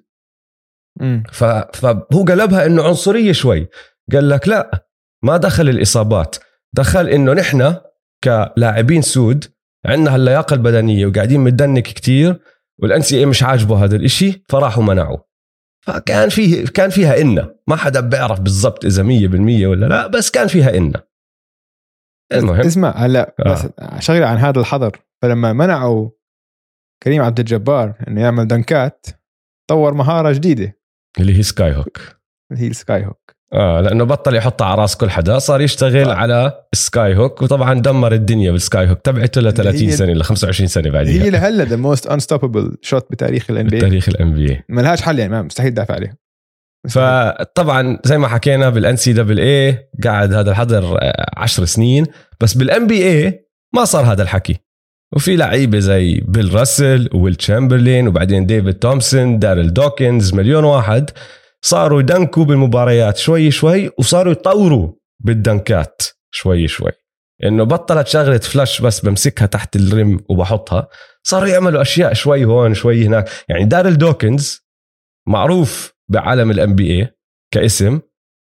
فهو 1.33 2.25
قلبها 2.29 2.67
إنه 2.67 2.83
عنصرية 2.83 3.33
شوي. 3.33 3.69
قال 4.13 4.29
لك 4.29 4.49
لا 4.49 4.87
ما 5.23 5.37
دخل 5.37 5.69
الإصابات. 5.69 6.37
دخل 6.73 7.09
إنه 7.09 7.33
نحن 7.33 7.77
كلاعبين 8.25 9.03
سود 9.03 9.56
عندنا 9.87 10.15
هاللياقة 10.15 10.55
البدنية 10.55 11.07
وقاعدين 11.07 11.41
من 11.41 11.55
dunk 11.55 11.83
كتير 11.83 12.41
وال 12.79 13.01
NCAA 13.01 13.27
مش 13.27 13.43
عاجبه 13.43 13.85
هذا 13.85 13.97
الإشي 13.97 14.45
فراحوا 14.49 14.83
منعوا 14.83 15.19
فكان 15.87 16.29
فيه 16.29 16.67
كان 16.67 16.91
فيها 16.91 17.21
إنا 17.21 17.55
ما 17.69 17.77
حدا 17.77 18.01
بيعرف 18.01 18.41
بالضبط 18.41 18.85
إذا 18.85 19.03
100% 19.03 19.07
ولا 19.67 19.87
لا 19.87 20.07
بس 20.07 20.31
كان 20.31 20.47
فيها 20.47 20.77
إنا 20.77 21.07
المهم. 22.33 22.61
اسمع 22.61 22.91
هلا 22.97 23.35
آه. 23.41 23.53
بس 23.53 23.69
شغله 24.05 24.27
عن 24.27 24.37
هذا 24.37 24.61
الحظر. 24.61 25.01
فلما 25.23 25.53
منعوا 25.53 26.11
كريم 27.03 27.23
عبد 27.23 27.39
الجبار 27.41 27.95
إنه 28.09 28.21
يعمل 28.21 28.49
dunk 28.49 28.95
ات 28.95 29.07
طور 29.71 29.95
مهارة 29.95 30.33
جديدة. 30.33 30.79
اللي 31.21 31.39
هي 31.39 31.43
sky 31.43 31.77
hook 31.77 31.99
اللي 32.53 32.63
هي 32.63 32.69
ال 32.69 32.78
sky 32.78 33.07
hook 33.07 33.36
آه 33.53 33.81
لأنه 33.81 34.05
بطل 34.05 34.35
يحطها 34.37 34.65
على 34.67 34.83
رأس 34.83 34.97
كل 34.97 35.11
حدا 35.11 35.39
صار 35.39 35.61
يشتغل 35.61 36.11
آه. 36.11 36.15
على 36.15 36.53
ال 36.73 36.84
sky 36.84 37.17
hook 37.17 37.43
وطبعا 37.43 37.75
دمر 37.81 38.13
الدنيا 38.13 38.51
بال 38.53 38.67
sky 38.67 38.89
hook. 38.91 39.01
تبعته 39.01 39.41
ل 39.41 39.53
30 39.55 39.89
هي- 39.89 39.93
سنة 39.93 40.13
ل 40.13 40.23
25 40.23 40.69
سنة 40.69 40.87
هي 40.87 40.91
بعدين 40.91 41.33
لهلا 41.33 41.65
the 41.65 41.77
most 41.77 42.07
unstoppable 42.07 42.77
shot 42.83 43.07
بتاريخ 43.11 43.51
ال 43.51 43.67
NB 43.69 43.77
بتاريخ 43.77 44.09
ال 44.09 44.35
NBA 44.35 44.61
ما 44.69 44.81
لهاش 44.81 45.03
حل 45.03 45.19
يعني 45.19 45.33
ما 45.33 45.43
مستحيل 45.43 45.71
تدافع 45.71 45.95
عليها 45.95 46.17
فطبعا 46.91 47.99
زي 48.05 48.19
ما 48.19 48.29
حكينا 48.29 48.69
بال 48.71 48.97
NCAA 48.97 49.89
قاعد 50.05 50.33
هذا 50.33 50.51
الحظر 50.51 50.99
آه، 51.03 51.27
عشر 51.37 51.65
سنين. 51.65 52.07
بس 52.41 52.55
بال 52.55 52.87
NBA 52.87 53.47
ما 53.75 53.85
صار 53.85 54.05
هذا 54.13 54.23
الحكي. 54.23 54.57
وفي 55.17 55.37
لعيبة 55.37 55.79
زي 55.79 56.21
بيل 56.29 56.55
راسل 56.55 57.09
ويلت 57.15 57.35
تشامبرلين 57.35 58.09
وبعدين 58.09 58.47
ديفيد 58.47 58.75
تومسون 58.75 59.39
داريل 59.39 59.73
دوكنز 59.75 60.35
مليون 60.35 60.65
واحد. 60.65 61.11
صاروا 61.65 62.01
ي 62.01 62.08
dunk 62.08 62.37
وا 62.37 62.45
بالمباريات 62.45 63.17
شوي 63.17 63.51
شوي 63.51 63.91
وصاروا 63.99 64.33
يطوروا 64.33 64.93
بال 65.21 65.44
dunk 65.44 65.91
ات 65.91 66.03
شوي 66.31 66.69
شوي. 66.69 66.93
إنه 67.45 67.65
بطلت 67.65 68.07
شغلة 68.07 68.39
فلاش 68.39 68.81
بس 68.81 69.01
بمسكها 69.01 69.47
تحت 69.47 69.77
ال 69.77 69.88
rim 69.88 70.21
وبحطها 70.29 70.89
صاروا 71.23 71.49
يعملوا 71.49 71.83
أشياء 71.83 72.13
شوي 72.15 72.45
هون 72.45 72.75
شوي 72.75 73.07
هناك. 73.07 73.31
يعني 73.49 73.65
داريل 73.65 73.99
دوكنز 73.99 74.67
معروف 75.29 75.95
بعالم 76.09 76.51
ال 76.51 76.75
NBA 76.75 77.17
كاسم 77.55 78.01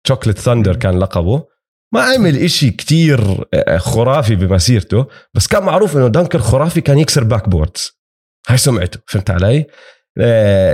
Chocolate 0.06 0.38
Thunder 0.38 0.76
كان 0.76 0.98
لقبه. 0.98 1.50
ما 1.92 2.00
عمل 2.00 2.36
إشي 2.36 2.70
كتير 2.70 3.48
آه، 3.54 3.78
خرافي 3.78 4.34
بمسيرته 4.34 5.06
بس 5.34 5.46
كان 5.46 5.62
معروف 5.62 5.96
إنه 5.96 6.08
dunker 6.08 6.38
خرافي 6.38 6.80
كان 6.80 6.98
يكسر 6.98 7.24
backboards 7.24 8.00
هاي 8.48 8.56
سمعته 8.56 9.00
فهمت 9.06 9.30
علي؟ 9.30 9.58
آه، 9.58 9.66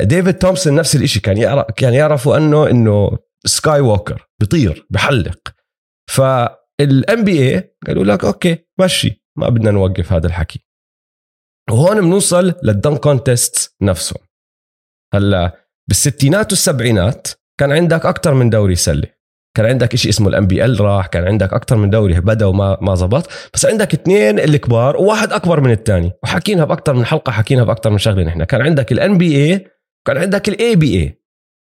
ديفيد 0.02 0.38
تومسون 0.38 0.74
نفس 0.74 0.96
الإشي 0.96 1.20
كان 1.20 1.36
يعرف 1.36 1.66
كان 1.76 1.94
يعرفوا 1.94 2.36
انه 2.36 2.70
إنه 2.70 3.18
Skywalker 3.46 4.28
بيطير 4.40 4.86
بحلق. 4.90 5.54
فال 6.10 7.24
NBA 7.24 7.74
قالوا 7.86 8.04
لك 8.04 8.24
okay 8.24 8.58
مشي. 8.80 9.24
ما 9.38 9.48
بدنا 9.48 9.70
نوقف 9.70 10.12
هذا 10.12 10.26
الحكي. 10.26 10.66
وهون 11.70 12.00
بنوصل 12.00 12.54
لل 12.62 12.73
dunk 12.73 12.96
contest 12.96 13.76
نفسهم. 13.82 14.26
هلا 15.14 15.66
بالستينات 15.88 16.52
والسبعينات 16.52 17.26
كان 17.60 17.72
عندك 17.72 18.06
أكثر 18.06 18.34
من 18.34 18.50
دوري 18.50 18.74
سله 18.74 19.15
كان 19.56 19.66
عندك 19.66 19.94
إشي 19.94 20.08
اسمه 20.08 20.28
ال 20.28 20.46
MBL 20.46 20.80
راح 20.80 21.06
كان 21.06 21.24
عندك 21.24 21.52
أكثر 21.52 21.76
من 21.76 21.90
دوري 21.90 22.20
بدأ 22.20 22.46
وما 22.46 22.78
ما 22.80 22.94
زبط. 22.94 23.28
بس 23.54 23.66
عندك 23.66 23.94
اثنين 23.94 24.38
الكبار 24.38 24.96
وواحد 24.96 25.32
أكبر 25.32 25.60
من 25.60 25.70
الثاني. 25.70 26.12
وحكيناها 26.22 26.64
باكثر 26.64 26.94
من 26.94 27.04
حلقة 27.04 27.32
حكيناها 27.32 27.64
باكثر 27.64 27.90
من 27.90 27.98
شغلة 27.98 28.22
نحن. 28.22 28.44
كان 28.44 28.62
عندك 28.62 28.92
ال 28.92 29.18
NBA 29.18 29.66
وكان 30.00 30.16
عندك 30.16 30.48
ال 30.48 30.76
ABA 30.76 30.94
ال 30.94 31.22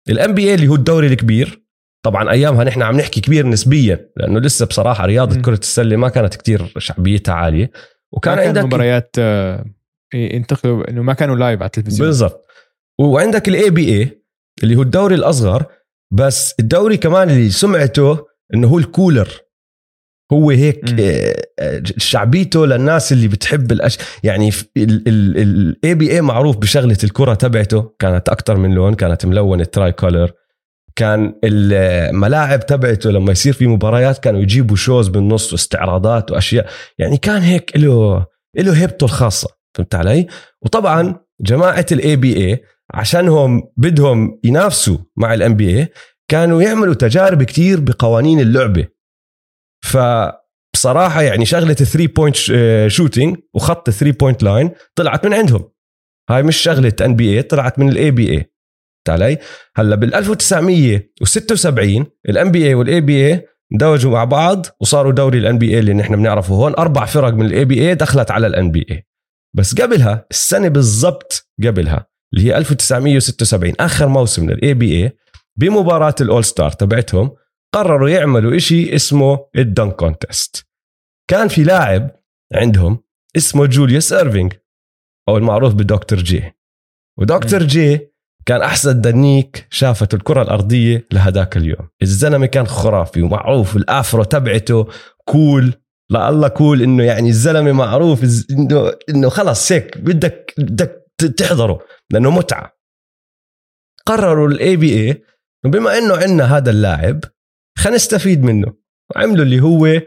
NBA 0.09 0.53
اللي 0.53 0.67
هو 0.67 0.75
الدوري 0.75 1.07
الكبير. 1.07 1.63
طبعا 2.05 2.31
أيامها 2.31 2.63
نحن 2.63 2.81
عم 2.81 2.97
نحكي 2.97 3.21
كبير 3.21 3.47
نسبيا 3.47 4.09
لأنه 4.17 4.39
لسه 4.39 4.65
بصراحة 4.65 5.05
رياضة 5.05 5.35
مم. 5.35 5.41
كرة 5.41 5.59
السلة 5.59 5.95
ما 5.95 6.09
كانت 6.09 6.35
كتير 6.35 6.73
شعبيتها 6.77 7.33
عالية. 7.33 7.71
وكان 8.11 8.35
كان 8.35 8.47
عندك 8.47 8.57
عندك 8.57 8.73
مباريات 8.73 9.15
آه، 9.19 9.65
ينتقلوا 10.13 10.89
إنه 10.89 11.01
ما 11.01 11.13
كانوا 11.13 11.35
live 11.35 11.59
على 11.59 11.67
التلفزيون. 11.67 12.07
بالضبط. 12.07 12.45
وعندك 12.99 13.47
ال 13.47 13.69
ABA 13.69 14.23
اللي 14.63 14.75
هو 14.75 14.81
الدوري 14.81 15.15
الأصغر. 15.15 15.65
بس 16.11 16.55
الدوري 16.59 16.97
كمان 16.97 17.29
اللي 17.29 17.49
سمعته 17.49 18.25
إنه 18.53 18.67
هو 18.67 18.77
الكولر 18.77 19.29
هو 20.33 20.49
هيك 20.49 20.89
مم. 20.89 20.97
آه، 21.59 21.83
شعبيته 21.97 22.65
للناس 22.65 23.11
اللي 23.11 23.27
بتحب 23.27 23.71
الأش... 23.71 23.97
يعني 24.23 24.51
ال 24.77 25.95
ABA 25.95 26.21
معروف 26.21 26.57
بشغلة 26.57 26.97
الكرة 27.03 27.33
تبعته 27.33 27.95
كانت 27.99 28.29
أكثر 28.29 28.57
من 28.57 28.73
لون 28.73 28.93
كانت 28.93 29.25
ملونة 29.25 29.63
tri-color 29.63 30.31
كان 30.95 31.33
الملاعب 31.43 32.65
تبعته 32.65 33.11
لما 33.11 33.31
يصير 33.31 33.53
في 33.53 33.67
مباريات 33.67 34.17
كانوا 34.17 34.41
يجيبوا 34.41 34.75
shows 34.75 35.07
بالنص 35.07 35.51
واستعراضات 35.53 36.31
وأشياء 36.31 36.69
يعني 36.97 37.17
كان 37.17 37.41
هيك 37.41 37.71
له 37.77 38.25
له 38.57 38.81
هيبته 38.81 39.03
الخاصة 39.03 39.47
فهمت 39.75 39.95
علي؟ 39.95 40.27
وطبعا 40.61 41.15
جماعة 41.41 41.85
ال 41.91 42.15
ABA 42.15 42.63
عشانهم 42.93 43.71
بدهم 43.77 44.39
ينافسوا 44.43 44.97
مع 45.17 45.33
ال 45.33 45.55
NBA 45.55 45.87
كانوا 46.31 46.61
يعملوا 46.61 46.93
تجارب 46.93 47.43
كتير 47.43 47.79
بقوانين 47.79 48.39
اللعبة. 48.39 48.87
فبصراحة 49.85 51.21
يعني 51.21 51.45
شغلة 51.45 51.73
3 51.73 52.07
point 52.07 52.35
shooting 52.87 53.37
وخط 53.53 53.89
3 53.89 54.17
point 54.17 54.43
line 54.43 54.71
طلعت 54.95 55.25
من 55.25 55.33
عندهم. 55.33 55.69
هاي 56.29 56.43
مش 56.43 56.57
شغلة 56.57 56.93
NBA 57.01 57.41
طلعت 57.41 57.79
من 57.79 57.89
ال 57.89 58.11
ABA 58.11 58.53
علي 59.09 59.37
هلأ 59.75 59.95
بال 59.95 60.15
1976 60.15 62.05
ال 62.29 62.51
NBA 62.51 62.67
وال 62.67 63.01
ABA 63.01 63.45
اندمجوا 63.73 64.11
مع 64.11 64.23
بعض 64.23 64.65
وصاروا 64.81 65.11
دوري 65.11 65.37
ال 65.37 65.57
NBA 65.57 65.79
اللي 65.79 65.93
نحن 65.93 66.15
بنعرفه 66.15 66.55
هون. 66.55 66.73
أربع 66.73 67.05
فرق 67.05 67.33
من 67.33 67.45
ال 67.45 67.65
ABA 67.65 67.95
دخلت 67.95 68.31
على 68.31 68.47
ال 68.47 68.71
NBA 68.71 69.07
بس 69.55 69.81
قبلها 69.81 70.25
السنة 70.31 70.67
بالضبط 70.67 71.49
قبلها 71.63 72.09
اللي 72.33 72.45
هي 72.45 72.57
1976 72.57 73.73
آخر 73.79 74.07
موسم 74.07 74.49
لل 74.49 74.73
ABA 74.73 75.11
بمباراة 75.57 76.15
ال 76.21 76.43
All-Star 76.43 76.71
تبعتهم 76.71 77.31
قرروا 77.73 78.09
يعملوا 78.09 78.55
إشي 78.55 78.95
اسمه 78.95 79.45
ال 79.55 79.63
dunk 79.63 79.95
contest 79.95 80.67
كان 81.29 81.47
في 81.47 81.63
لاعب 81.63 82.11
عندهم 82.53 83.03
اسمه 83.37 83.65
جوليوس 83.65 84.13
ايرفينج 84.13 84.53
أو 85.29 85.37
المعروف 85.37 85.73
بدكتور 85.73 86.19
جي 86.19 86.43
ودكتور 87.19 87.63
جي 87.63 88.09
كان 88.45 88.61
أحسن 88.61 89.01
dunker 89.01 89.67
شافته 89.69 90.15
الكرة 90.15 90.41
الأرضية 90.41 91.07
لهداك 91.11 91.57
اليوم. 91.57 91.89
الزلمة 92.01 92.45
كان 92.45 92.67
خرافي 92.67 93.21
ومعروف 93.21 93.75
ال 93.75 93.85
afro 93.85 94.23
تبعته 94.23 94.87
cool 95.25 95.73
لا 96.09 96.29
والله 96.29 96.47
cool 96.47 96.81
إنه 96.81 97.03
يعني 97.03 97.29
الزلمة 97.29 97.71
معروف 97.71 98.23
انه 98.51 98.93
إنه 99.09 99.29
خلص 99.29 99.71
هيك 99.71 99.97
بدك 99.97 100.53
بدك 100.57 100.98
تحضره 101.25 101.79
لأنه 102.11 102.31
متعة. 102.31 102.79
قرروا 104.05 104.47
ال 104.47 104.75
ABA 104.75 105.23
بما 105.65 105.97
إنه 105.97 106.17
عندنا 106.17 106.57
هذا 106.57 106.71
اللاعب 106.71 107.23
خلينا 107.77 107.95
نستفيد 107.95 108.43
منه. 108.43 108.73
وعملوا 109.15 109.45
اللي 109.45 109.59
هو 109.59 110.01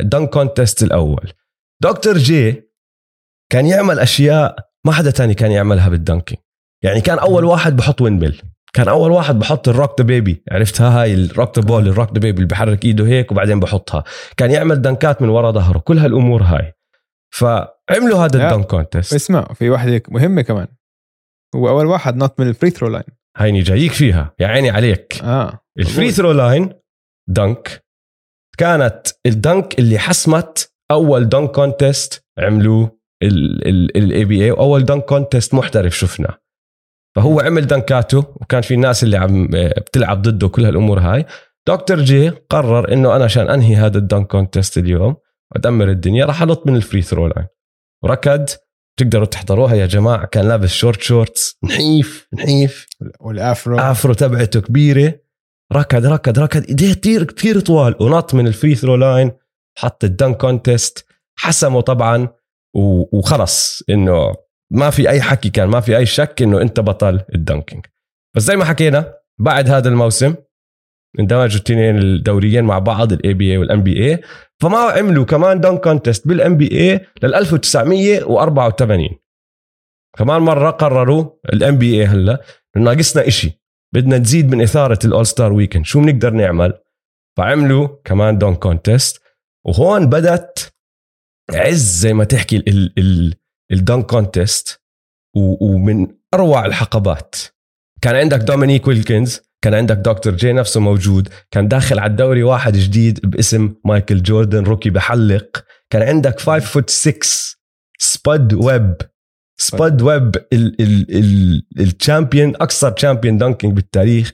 ال 0.00 0.05
dunk 0.05 0.26
contest 0.26 0.82
الأول. 0.82 1.32
دكتور 1.82 2.18
جي 2.18 2.70
كان 3.52 3.66
يعمل 3.66 3.98
أشياء 3.98 4.56
ما 4.86 4.92
حدا 4.92 5.10
تاني 5.10 5.34
كان 5.34 5.50
يعملها 5.50 5.88
بال 5.88 5.98
dunking. 5.98 6.40
يعني 6.84 7.00
كان 7.00 7.18
أول 7.18 7.44
واحد 7.44 7.76
بحط 7.76 8.00
windmill 8.00 8.42
كان 8.72 8.88
أول 8.88 9.10
واحد 9.10 9.38
بحط 9.38 9.68
ال 9.68 9.74
rock 9.74 10.00
the 10.00 10.06
baby 10.06 10.42
عرفتها؟ 10.50 11.02
هاي 11.02 11.14
ال 11.14 11.23
rock 11.23 11.58
the 11.58 11.64
ball 11.64 11.88
ال 11.88 11.92
rock 11.92 12.08
the 12.08 12.20
baby 12.20 12.36
اللي 12.36 12.46
بحرك 12.46 12.84
إيده 12.84 13.06
هيك 13.06 13.32
وبعدين 13.32 13.60
بحطها. 13.60 14.04
كان 14.36 14.50
يعمل 14.50 14.82
دنكات 14.82 15.22
من 15.22 15.28
ورا 15.28 15.50
ظهره. 15.50 15.78
كل 15.78 15.98
هالأمور 15.98 16.42
هاي. 16.42 16.72
فعملوا 17.30 18.18
هذا 18.18 18.38
لا. 18.38 18.54
ال 18.54 18.56
dunk 18.56 18.62
contest 18.62 19.14
اسمع 19.14 19.44
في 19.54 19.70
واحدة 19.70 20.02
مهمة 20.08 20.42
كمان. 20.42 20.66
هو 21.56 21.68
أول 21.68 21.86
واحد 21.86 22.16
نط 22.16 22.40
من 22.40 22.48
ال 22.48 22.52
free 22.52 22.70
throw 22.70 22.88
line 22.88 23.04
هيني 23.36 23.62
جايك 23.62 23.92
فيها 23.92 24.34
يا 24.38 24.46
عيني 24.46 24.70
عليك. 24.70 25.18
آه 25.22 25.60
ال 25.78 25.84
free 25.84 26.10
throw 26.10 26.32
line 26.32 26.72
dunk 27.28 27.84
كانت 28.58 29.06
ال 29.26 29.36
dunk 29.36 29.78
اللي 29.78 29.98
حسمت 29.98 30.72
أول 30.90 31.28
dunk 31.28 31.50
contest 31.50 32.24
عملوه 32.38 32.98
ال 33.22 34.24
ABA 34.24 34.50
وأول 34.50 34.84
dunk 34.84 35.04
contest 35.04 35.54
محترف 35.54 35.96
شفنا. 35.96 36.38
فهو 37.16 37.40
عمل 37.40 37.66
دنكاته 37.66 38.18
وكان 38.18 38.62
في 38.62 38.74
الناس 38.74 39.02
اللي 39.04 39.16
عم 39.16 39.48
بتلعب 39.76 40.22
ضده 40.22 40.48
كل 40.48 40.64
هالأمور 40.64 40.98
هاي. 40.98 41.26
دكتور 41.68 42.00
جي 42.00 42.28
قرر 42.28 42.92
إنه 42.92 43.16
أنا 43.16 43.24
عشان 43.24 43.50
أنهي 43.50 43.76
هذا 43.76 43.98
ال 43.98 44.04
dunk 44.04 44.26
contest 44.26 44.78
اليوم 44.78 45.16
وادمر 45.54 45.90
الدنيا 45.90 46.24
راح 46.24 46.42
أنط 46.42 46.66
من 46.66 46.76
ال 46.76 46.81
free 46.81 47.02
throw 47.02 47.26
line 47.26 47.46
وركض 48.04 48.46
تقدروا 48.98 49.26
تحضروها 49.26 49.74
يا 49.74 49.86
جماعة 49.86 50.26
كان 50.26 50.48
لابس 50.48 50.70
short 50.70 51.00
shorts 51.00 51.58
نحيف 51.64 52.28
نحيف. 52.34 52.86
وال 53.20 53.37
afro. 53.37 53.78
afro 53.78 54.14
تبعته 54.14 54.60
كبيرة. 54.60 55.20
ركض 55.72 56.06
ركض 56.06 56.38
ركض 56.38 56.64
إيديه 56.68 56.94
كثير 56.94 57.24
كثير 57.24 57.60
طوال. 57.60 57.94
ونط 58.00 58.34
من 58.34 58.46
ال 58.46 58.52
free 58.52 58.74
throw 58.74 58.96
line 58.96 59.32
حط 59.78 60.04
ال 60.04 60.10
dunk 60.10 60.36
contest 60.36 61.06
حسمه 61.38 61.80
طبعا 61.80 62.28
وخلص 63.12 63.82
إنه 63.90 64.34
ما 64.70 64.90
في 64.90 65.08
أي 65.08 65.22
حكي 65.22 65.50
كان 65.50 65.68
ما 65.68 65.80
في 65.80 65.96
أي 65.96 66.06
شك 66.06 66.42
إنه 66.42 66.62
أنت 66.62 66.80
بطل 66.80 67.20
ال 67.34 67.40
dunking 67.40 67.86
بس 68.36 68.42
زي 68.42 68.56
ما 68.56 68.64
حكينا 68.64 69.14
بعد 69.38 69.70
هذا 69.70 69.88
الموسم 69.88 70.34
اندمجوا 71.20 71.58
التنين 71.58 71.98
الدوريين 71.98 72.64
مع 72.64 72.78
بعض 72.78 73.12
ال 73.12 73.34
ABA 73.34 73.52
وال 73.52 73.58
NBA 73.58 74.20
فما 74.62 74.78
عملوا 74.78 75.24
كمان 75.24 75.60
dunk 75.60 75.80
contest 75.80 76.28
بال 76.28 76.56
NBA 76.56 77.06
لل 77.22 77.34
1984 77.34 79.08
كمان 80.18 80.42
مرة 80.42 80.70
قرروا 80.70 81.30
ال 81.52 81.78
NBA 81.78 82.06
هلا 82.06 82.42
ناقصنا 82.76 83.28
إشي. 83.28 83.60
بدنا 83.94 84.18
نزيد 84.18 84.54
من 84.54 84.62
إثارة 84.62 84.98
ال 85.04 85.26
All-Star 85.26 85.52
weekend 85.52 85.84
شو 85.84 86.00
بنقدر 86.00 86.30
نعمل؟ 86.30 86.78
فعملوا 87.36 87.88
كمان 88.04 88.38
dunk 88.38 88.58
contest 88.58 89.22
وهون 89.66 90.06
بدت 90.06 90.74
عز 91.54 92.00
زي 92.00 92.12
ما 92.12 92.24
تحكي 92.24 92.56
ال 92.56 92.98
ال 92.98 93.34
ال 93.72 93.79
dunk 93.79 94.06
contest 94.06 94.82
ومن 95.36 96.16
أروع 96.34 96.66
الحقبات. 96.66 97.34
كان 98.02 98.16
عندك 98.16 98.38
دومينيك 98.38 98.86
ويلكنز 98.88 99.40
كان 99.62 99.74
عندك 99.74 99.96
دكتور 99.96 100.32
جي 100.32 100.52
نفسه 100.52 100.80
موجود 100.80 101.28
كان 101.50 101.68
داخل 101.68 101.98
على 101.98 102.10
الدوري 102.10 102.42
واحد 102.42 102.76
جديد 102.76 103.20
باسم 103.30 103.74
مايكل 103.84 104.22
جوردن 104.22 104.64
rookie 104.64 104.90
بحلق. 104.90 105.64
كان 105.90 106.02
عندك 106.02 106.40
5 106.40 106.58
foot 106.58 106.90
6 106.90 107.56
سبود 107.98 108.54
ويب 108.54 108.94
سبود 109.60 110.02
ويب 110.02 110.36
ال 111.78 111.86
champion 111.86 112.54
أكثر 112.56 112.90
champion 112.90 113.38
dunking 113.38 113.74
بالتاريخ. 113.74 114.32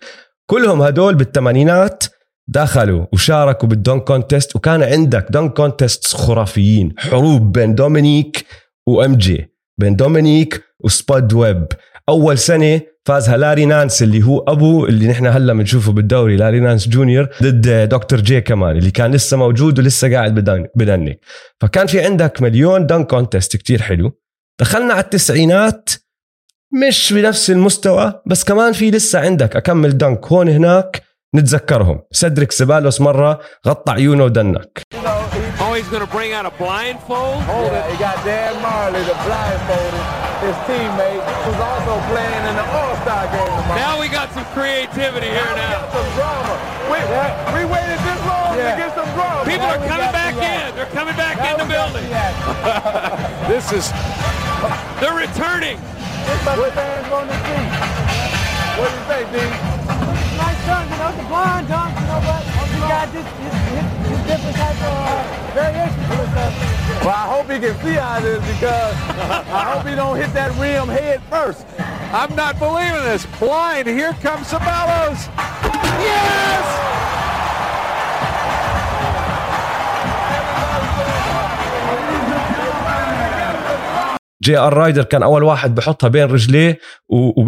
كلهم 0.50 0.82
هدول 0.82 1.14
بالثمانينات 1.14 2.04
دخلوا 2.48 3.06
وشاركوا 3.12 3.68
بال 3.68 3.80
dunk 3.80 4.04
contest 4.04 4.56
وكان 4.56 4.82
عندك 4.82 5.26
dunk 5.30 5.52
contest 5.52 6.06
خرافيين. 6.06 6.94
حروب 6.98 7.52
بين 7.52 7.74
دومينيك 7.74 8.46
و 8.86 9.16
MJ 9.16 9.52
بين 9.80 9.96
دومينيك 9.96 10.64
وسبود 10.80 11.32
ويب 11.32 11.66
أول 12.08 12.38
سنة 12.38 12.80
فازها 13.08 13.36
لاري 13.36 13.64
نانس 13.66 14.02
اللي 14.02 14.22
هو 14.22 14.38
أبو 14.38 14.86
اللي 14.86 15.08
نحن 15.08 15.26
هلا 15.26 15.52
بنشوفه 15.52 15.92
بالدوري 15.92 16.36
لاري 16.36 16.60
نانس 16.60 16.88
جونيور 16.88 17.28
ضد 17.42 17.88
دكتور 17.88 18.20
جي 18.20 18.40
كمان 18.40 18.76
اللي 18.76 18.90
كان 18.90 19.12
لسه 19.12 19.36
موجود 19.36 19.78
ولسه 19.78 20.12
قاعد 20.12 20.34
بدن- 20.34 20.66
بدنك 20.74 21.20
فكان 21.60 21.86
في 21.86 22.00
عندك 22.00 22.42
مليون 22.42 22.86
dunk 22.86 23.06
contest 23.06 23.56
كتير 23.56 23.82
حلو. 23.82 24.12
دخلنا 24.60 24.92
على 24.94 25.02
التسعينات 25.04 25.90
مش 26.88 27.12
بنفس 27.12 27.50
المستوى 27.50 28.22
بس 28.26 28.44
كمان 28.44 28.72
في 28.72 28.90
لسه 28.90 29.20
عندك 29.20 29.56
أكم 29.56 29.81
من 29.81 29.98
dunk 29.98 30.26
هون 30.26 30.48
هناك 30.48 31.02
نتذكرهم. 31.34 32.00
سيدريك 32.12 32.52
سيبالوس 32.52 33.00
مرة 33.00 33.40
غطى 33.68 33.92
عيونه 33.92 34.24
ودنك. 34.24 34.82
He's 35.72 35.88
going 35.88 36.04
to 36.04 36.10
bring 36.12 36.32
out 36.36 36.44
a 36.44 36.52
blindfold? 36.60 37.42
Hold 37.48 37.72
it. 37.72 37.84
He 37.90 37.96
got 37.96 38.20
Dan 38.24 38.52
Marley, 38.60 39.00
the 39.08 39.16
blindfolded, 39.24 40.04
his 40.44 40.56
teammate, 40.68 41.24
who's 41.48 41.60
also 41.60 41.96
playing 42.12 42.42
in 42.44 42.54
the 42.60 42.66
All-Star 42.76 43.24
game 43.32 43.48
tomorrow. 43.56 43.80
Now 43.80 43.96
we 44.00 44.08
got 44.12 44.28
some 44.36 44.44
creativity 44.52 45.32
here 45.32 45.48
We 45.48 45.56
now. 45.64 45.80
got 45.80 45.92
some 45.96 46.08
drama. 46.12 46.54
Wait, 46.92 47.04
we 47.56 47.62
waited 47.64 48.00
this 48.04 48.20
long 48.28 48.52
to 48.52 48.72
get 48.76 48.92
some 48.92 49.08
drama. 49.16 49.48
People 49.48 49.64
Now 49.64 49.80
are 49.80 49.88
coming 49.88 50.12
back 50.12 50.34
in. 50.36 50.76
They're 50.76 50.92
coming 50.92 51.16
back 51.16 51.36
Now 51.40 51.56
in 51.56 51.58
the 51.64 51.68
building. 51.72 52.06
This 53.50 53.72
is. 53.72 53.90
They're 55.00 55.16
returning. 55.18 55.76
It's 55.76 56.44
what 56.46 56.72
fans 56.72 57.10
want 57.10 57.28
to 57.28 57.36
see. 57.42 57.64
What 58.78 58.88
do 58.88 58.96
you 58.96 59.04
say, 59.10 59.22
D? 59.34 59.36
nice 60.38 60.60
dunk, 60.66 60.90
you 60.90 60.96
know, 60.96 61.08
it's 61.10 61.18
a 61.18 61.26
blind 61.28 61.68
dunk, 61.68 61.92
you 61.98 62.06
know, 62.06 62.20
but 62.22 62.61
he 62.73 62.79
got 62.79 63.07
this, 63.15 63.25
his, 63.43 63.53
his, 63.75 63.87
his 64.09 64.21
different 64.29 64.55
type 64.63 64.79
of 64.89 64.95
uh, 65.07 65.53
variations 65.53 66.05
to 66.09 66.15
his 66.21 66.29
stuff. 66.35 66.53
Well, 67.05 67.15
I 67.23 67.27
hope 67.33 67.45
he 67.51 67.59
can 67.59 67.75
see 67.83 67.93
how 68.03 68.17
it 68.19 68.25
is 68.25 68.41
because 68.53 68.93
I 69.61 69.63
hope 69.71 69.87
he 69.87 69.95
don't 69.95 70.17
hit 70.17 70.31
that 70.33 70.51
rim 70.59 70.87
head 70.87 71.21
first. 71.29 71.65
I'm 72.19 72.33
not 72.35 72.57
believing 72.59 73.03
this. 73.03 73.25
Blind. 73.39 73.87
Here 73.87 74.13
comes 74.25 74.47
Sabalos. 74.51 75.19
Yes! 76.07 76.65
جي 84.43 84.57
ار 84.57 84.73
رايدر 84.73 85.03
كان 85.03 85.23
اول 85.23 85.43
واحد 85.43 85.75
بحطها 85.75 86.07
بين 86.07 86.23
رجليه 86.31 86.79
و- 87.09 87.41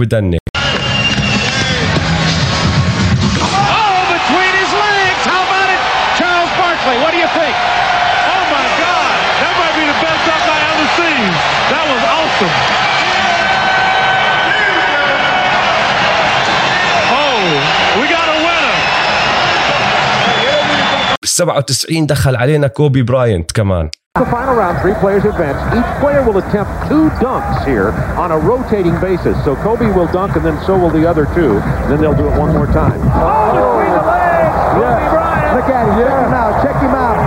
97 21.33 22.05
دخل 22.05 22.35
علينا 22.35 22.67
كوبي 22.67 23.03
براينت 23.03 23.51
كمان 23.51 23.89
The 24.19 24.25
final 24.25 24.55
round, 24.55 24.77
three 24.81 24.95
players 24.95 25.23
advance. 25.23 25.59
Each 25.77 25.91
player 26.01 26.21
will 26.27 26.39
attempt 26.39 26.71
two 26.89 27.05
dunks 27.23 27.63
here 27.65 27.91
on 28.23 28.31
a 28.31 28.37
rotating 28.37 28.99
basis. 28.99 29.35
So 29.45 29.55
Kobe 29.55 29.89
will 29.97 30.07
dunk, 30.07 30.35
and 30.35 30.43
then 30.43 30.57
so 30.65 30.73
will 30.77 30.89
the 30.89 31.05
other 31.11 31.25
two. 31.37 31.53
Then 31.87 31.97
they'll 32.01 32.19
do 32.23 32.27
it 32.27 32.35
one 32.43 32.51
more 32.51 32.67
time. 32.67 32.99
Oh, 32.99 33.53
between 33.55 33.93
the 33.99 34.03
legs. 34.11 34.55
Kobe 34.75 35.05
Bryant. 35.13 35.49
Look 35.57 35.69
at 35.77 35.83
him, 35.87 35.93
check 36.01 36.17
him 36.25 36.33
out, 36.43 36.53
check 36.65 36.77
him 36.85 36.93
out. 37.05 37.17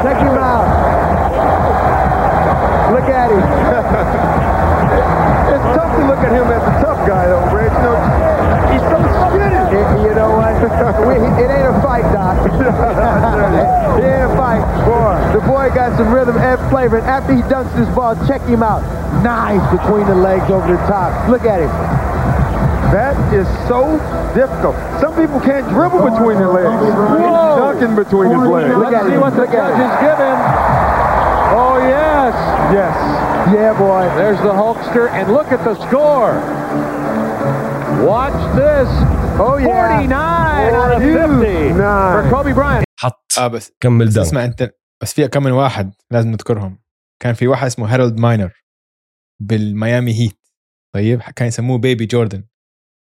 check 0.05 0.19
him 0.27 0.37
out. 0.51 0.67
Look 2.95 3.09
at 3.21 3.27
him. 3.31 3.41
It's 5.53 5.67
tough 5.75 5.91
to 5.97 6.03
look 6.11 6.21
at 6.27 6.31
him 6.37 6.47
as 6.57 6.63
a 6.69 6.73
know 10.26 10.36
what? 10.42 11.06
We, 11.06 11.14
it 11.42 11.50
ain't 11.50 11.68
a 11.70 11.76
fight, 11.82 12.06
Doc. 12.12 12.36
it 13.98 14.04
ain't 14.04 14.30
a 14.30 14.36
fight. 14.36 14.62
Boy, 14.84 15.14
the 15.38 15.40
boy 15.46 15.70
got 15.74 15.96
some 15.96 16.12
rhythm 16.12 16.36
and 16.38 16.58
flavor. 16.70 16.98
And 16.98 17.06
after 17.06 17.34
he 17.34 17.42
dunks 17.42 17.74
this 17.76 17.88
ball, 17.94 18.14
check 18.26 18.42
him 18.42 18.62
out. 18.62 18.82
Nice 19.22 19.62
between 19.70 20.06
the 20.06 20.14
legs 20.14 20.50
over 20.50 20.66
the 20.66 20.78
top. 20.86 21.28
Look 21.28 21.42
at 21.44 21.60
him. 21.60 21.70
That 22.94 23.18
is 23.34 23.46
so 23.66 23.98
difficult. 24.34 24.76
Some 25.00 25.14
people 25.18 25.40
can't 25.40 25.66
dribble 25.70 26.06
between 26.06 26.38
their 26.38 26.48
legs. 26.54 26.70
He's 26.86 26.94
dunking 26.94 27.96
between 27.96 28.30
his 28.30 28.46
legs. 28.46 28.74
Look 28.78 28.94
at 28.94 29.06
him. 29.10 29.20
what 29.20 29.34
the 29.34 29.42
Look 29.42 29.50
at 29.54 29.74
him. 29.74 29.78
judges 29.78 29.94
give 30.06 30.18
him. 30.22 30.38
Oh, 31.58 31.76
yes. 31.82 32.34
Yes. 32.72 32.94
Yeah, 33.54 33.74
boy. 33.78 34.06
There's 34.14 34.38
the 34.38 34.54
Hulkster, 34.54 35.10
and 35.10 35.32
look 35.32 35.50
at 35.50 35.64
the 35.64 35.74
score. 35.88 36.38
Watch 38.06 38.38
this. 38.54 38.88
Oh, 39.38 39.58
yeah. 39.58 40.06
49 40.08 40.12
out 40.12 40.92
of 40.96 41.02
50 41.02 41.74
for. 41.74 42.30
Kobe 42.30 42.54
Bryant. 42.54 42.84
حط. 42.98 43.38
آه 43.38 43.48
بس 43.48 43.72
كم 43.80 43.94
من 43.94 44.08
dunk 44.08 44.18
اسمع 44.18 44.44
انت 44.44 44.70
بس 45.02 45.14
في 45.14 45.28
كم 45.28 45.42
من 45.42 45.52
واحد 45.52 45.94
لازم 46.12 46.30
نذكرهم. 46.30 46.78
كان 47.22 47.34
في 47.34 47.48
واحد 47.48 47.66
اسمه 47.66 47.94
هارولد 47.94 48.20
ماينر 48.20 48.52
بالميامي 49.42 50.20
هيت. 50.20 50.38
طيب 50.94 51.20
كان 51.20 51.48
يسموه 51.48 51.78
بيبي 51.78 52.06
جوردن. 52.06 52.44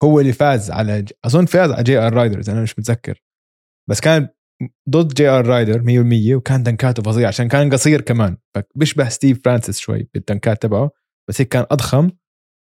هو 0.03 0.19
اللي 0.19 0.33
فاز 0.33 0.71
على 0.71 1.01
ج... 1.01 1.11
أظن 1.25 1.45
فاز 1.45 1.71
على 1.71 1.83
جي 1.83 1.97
آر 1.97 2.13
رايدر 2.13 2.49
أنا 2.49 2.61
مش 2.61 2.79
متذكر. 2.79 3.23
بس 3.89 4.01
كان 4.01 4.29
ضد 4.89 5.13
جي 5.13 5.29
آر 5.29 5.47
رايدر 5.47 5.79
100% 6.33 6.35
وكان 6.35 6.63
دنكاته 6.63 7.03
فظيع 7.03 7.27
عشان 7.27 7.47
كان 7.47 7.69
قصير 7.69 8.01
كمان. 8.01 8.37
فبيشبه 8.55 9.09
ستيف 9.09 9.41
فرانسيس 9.45 9.79
شوي 9.79 10.09
بالدنكات 10.13 10.61
تبعه 10.61 10.91
بس 11.29 11.41
هيك 11.41 11.47
كان 11.47 11.65
أضخم 11.71 12.09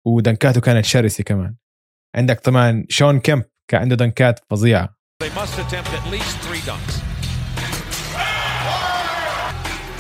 ودنكاته 0.08 0.62
كانت 0.62 0.86
شرسة 0.86 1.24
كمان. 1.24 1.56
عندك 2.16 2.40
طبعا 2.40 2.85
شون 2.88 3.20
كيمب 3.20 3.44
كان 3.68 3.81
عنده 3.81 3.97
دنكات 3.97 4.40
فظيعه 4.51 4.94
They 5.23 5.31
must 5.31 5.59
attempt 5.59 5.90
at 5.99 6.05
least 6.11 6.37
three 6.47 6.62
dunks. 6.70 6.94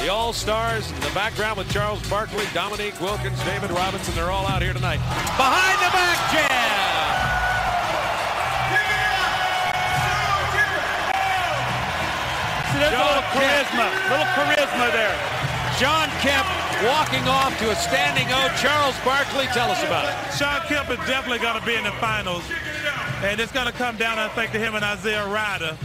The 0.00 0.08
All 0.12 0.32
Stars 0.34 0.84
in 0.90 1.00
the 1.00 1.14
background 1.14 1.56
with 1.56 1.70
Charles 1.72 2.02
Barkley, 2.10 2.44
Dominique 2.52 3.00
Wilkins, 3.00 3.38
David 3.44 3.70
Robinson. 3.70 4.14
They're 4.14 4.30
all 4.30 4.46
out 4.46 4.60
here 4.60 4.74
tonight. 4.74 5.00
Behind 5.44 5.78
the 5.84 5.90
back 5.98 6.18
jam. 6.32 6.64
There's 12.74 12.92
a 12.92 13.06
little 13.10 13.28
charisma, 13.32 13.86
little 14.10 14.30
charisma 14.36 14.86
there. 14.92 15.37
John 15.79 16.09
Kemp 16.19 16.45
walking 16.83 17.23
off 17.29 17.57
to 17.59 17.71
a 17.71 17.75
standing 17.75 18.27
O. 18.27 18.53
Charles 18.59 18.99
Barkley, 19.05 19.45
tell 19.53 19.71
us 19.71 19.81
about 19.81 20.03
it. 20.03 20.37
John 20.37 20.59
Kemp 20.67 20.89
is 20.89 20.97
definitely 21.07 21.39
going 21.39 21.57
to 21.57 21.65
be 21.65 21.75
in 21.75 21.85
the 21.85 21.91
finals. 21.93 22.43
And 23.23 23.39
it's 23.39 23.53
going 23.53 23.67
to 23.67 23.71
come 23.71 23.95
down, 23.95 24.19
I 24.19 24.27
think, 24.27 24.51
to 24.51 24.59
him 24.59 24.75
and 24.75 24.83
Isaiah 24.83 25.25
Ryder. 25.25 25.77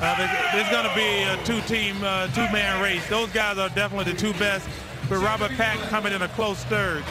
Uh, 0.00 0.52
it's 0.54 0.70
going 0.70 0.88
to 0.88 0.94
be 0.94 1.22
a 1.24 1.36
two-team, 1.44 1.96
uh, 2.02 2.28
two-man 2.28 2.82
race. 2.82 3.06
Those 3.10 3.28
guys 3.28 3.58
are 3.58 3.68
definitely 3.68 4.10
the 4.12 4.18
two 4.18 4.32
best, 4.38 4.66
but 5.10 5.18
Robert 5.18 5.50
Pack 5.52 5.78
coming 5.90 6.14
in 6.14 6.22
a 6.22 6.28
close 6.28 6.64
third. 6.64 7.04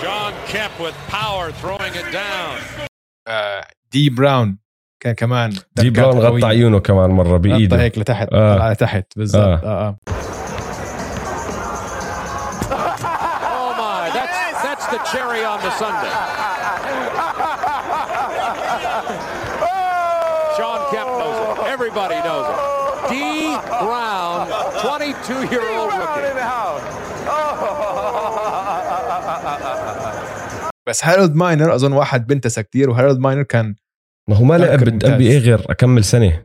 John 0.00 0.32
Kemp 0.46 0.78
with 0.78 0.94
power 1.08 1.50
throwing 1.50 1.94
it 1.94 2.12
down. 2.12 2.60
Uh, 3.26 3.62
D. 3.90 4.08
Brown 4.08 4.60
كان 5.02 5.14
كمان 5.14 5.52
دي 5.76 5.90
براون 5.90 6.18
غطى. 6.18 6.46
عيونه 6.46 6.80
كمان 6.80 7.10
مرة 7.10 7.28
غطى 7.28 7.38
بايده 7.38 7.80
هيك 7.80 7.98
لتحت 7.98 8.28
آه. 8.32 8.54
طلع 8.54 8.72
لتحت 8.72 9.04
بالضبط 9.16 9.42
آه. 9.42 9.54
آه 9.64 9.88
آه 9.88 9.96
Oh 13.58 13.70
my, 13.82 14.04
that's 14.16 14.38
that's 14.66 14.86
the 14.94 15.00
cherry 15.12 15.42
on 15.52 15.58
the 15.66 15.72
Sunday. 15.82 16.12
Sean 20.56 20.80
Kemp 20.92 21.10
knows 21.20 21.38
it. 21.44 21.56
Everybody 21.74 22.18
knows 22.26 22.46
it. 22.52 22.58
D. 23.10 23.14
Brown, 23.84 24.38
22-year-old 24.84 25.90
rookie. 26.00 27.32
بس 30.86 31.04
هارولد 31.04 31.34
ماينر 31.34 31.74
أظن 31.74 31.92
واحد 31.92 32.26
بنتسى 32.26 32.62
كثير 32.62 32.90
وهارولد 32.90 33.18
ماينر 33.18 33.42
كان 33.42 33.74
ما 34.28 34.36
هو 34.36 34.44
ما 34.44 34.54
لعب 34.58 34.78
dunker 34.78 34.90
بال 34.90 35.18
NBA. 35.18 35.38
غير 35.38 35.60
أكم 35.70 35.90
من 35.90 36.04
سنة 36.04 36.42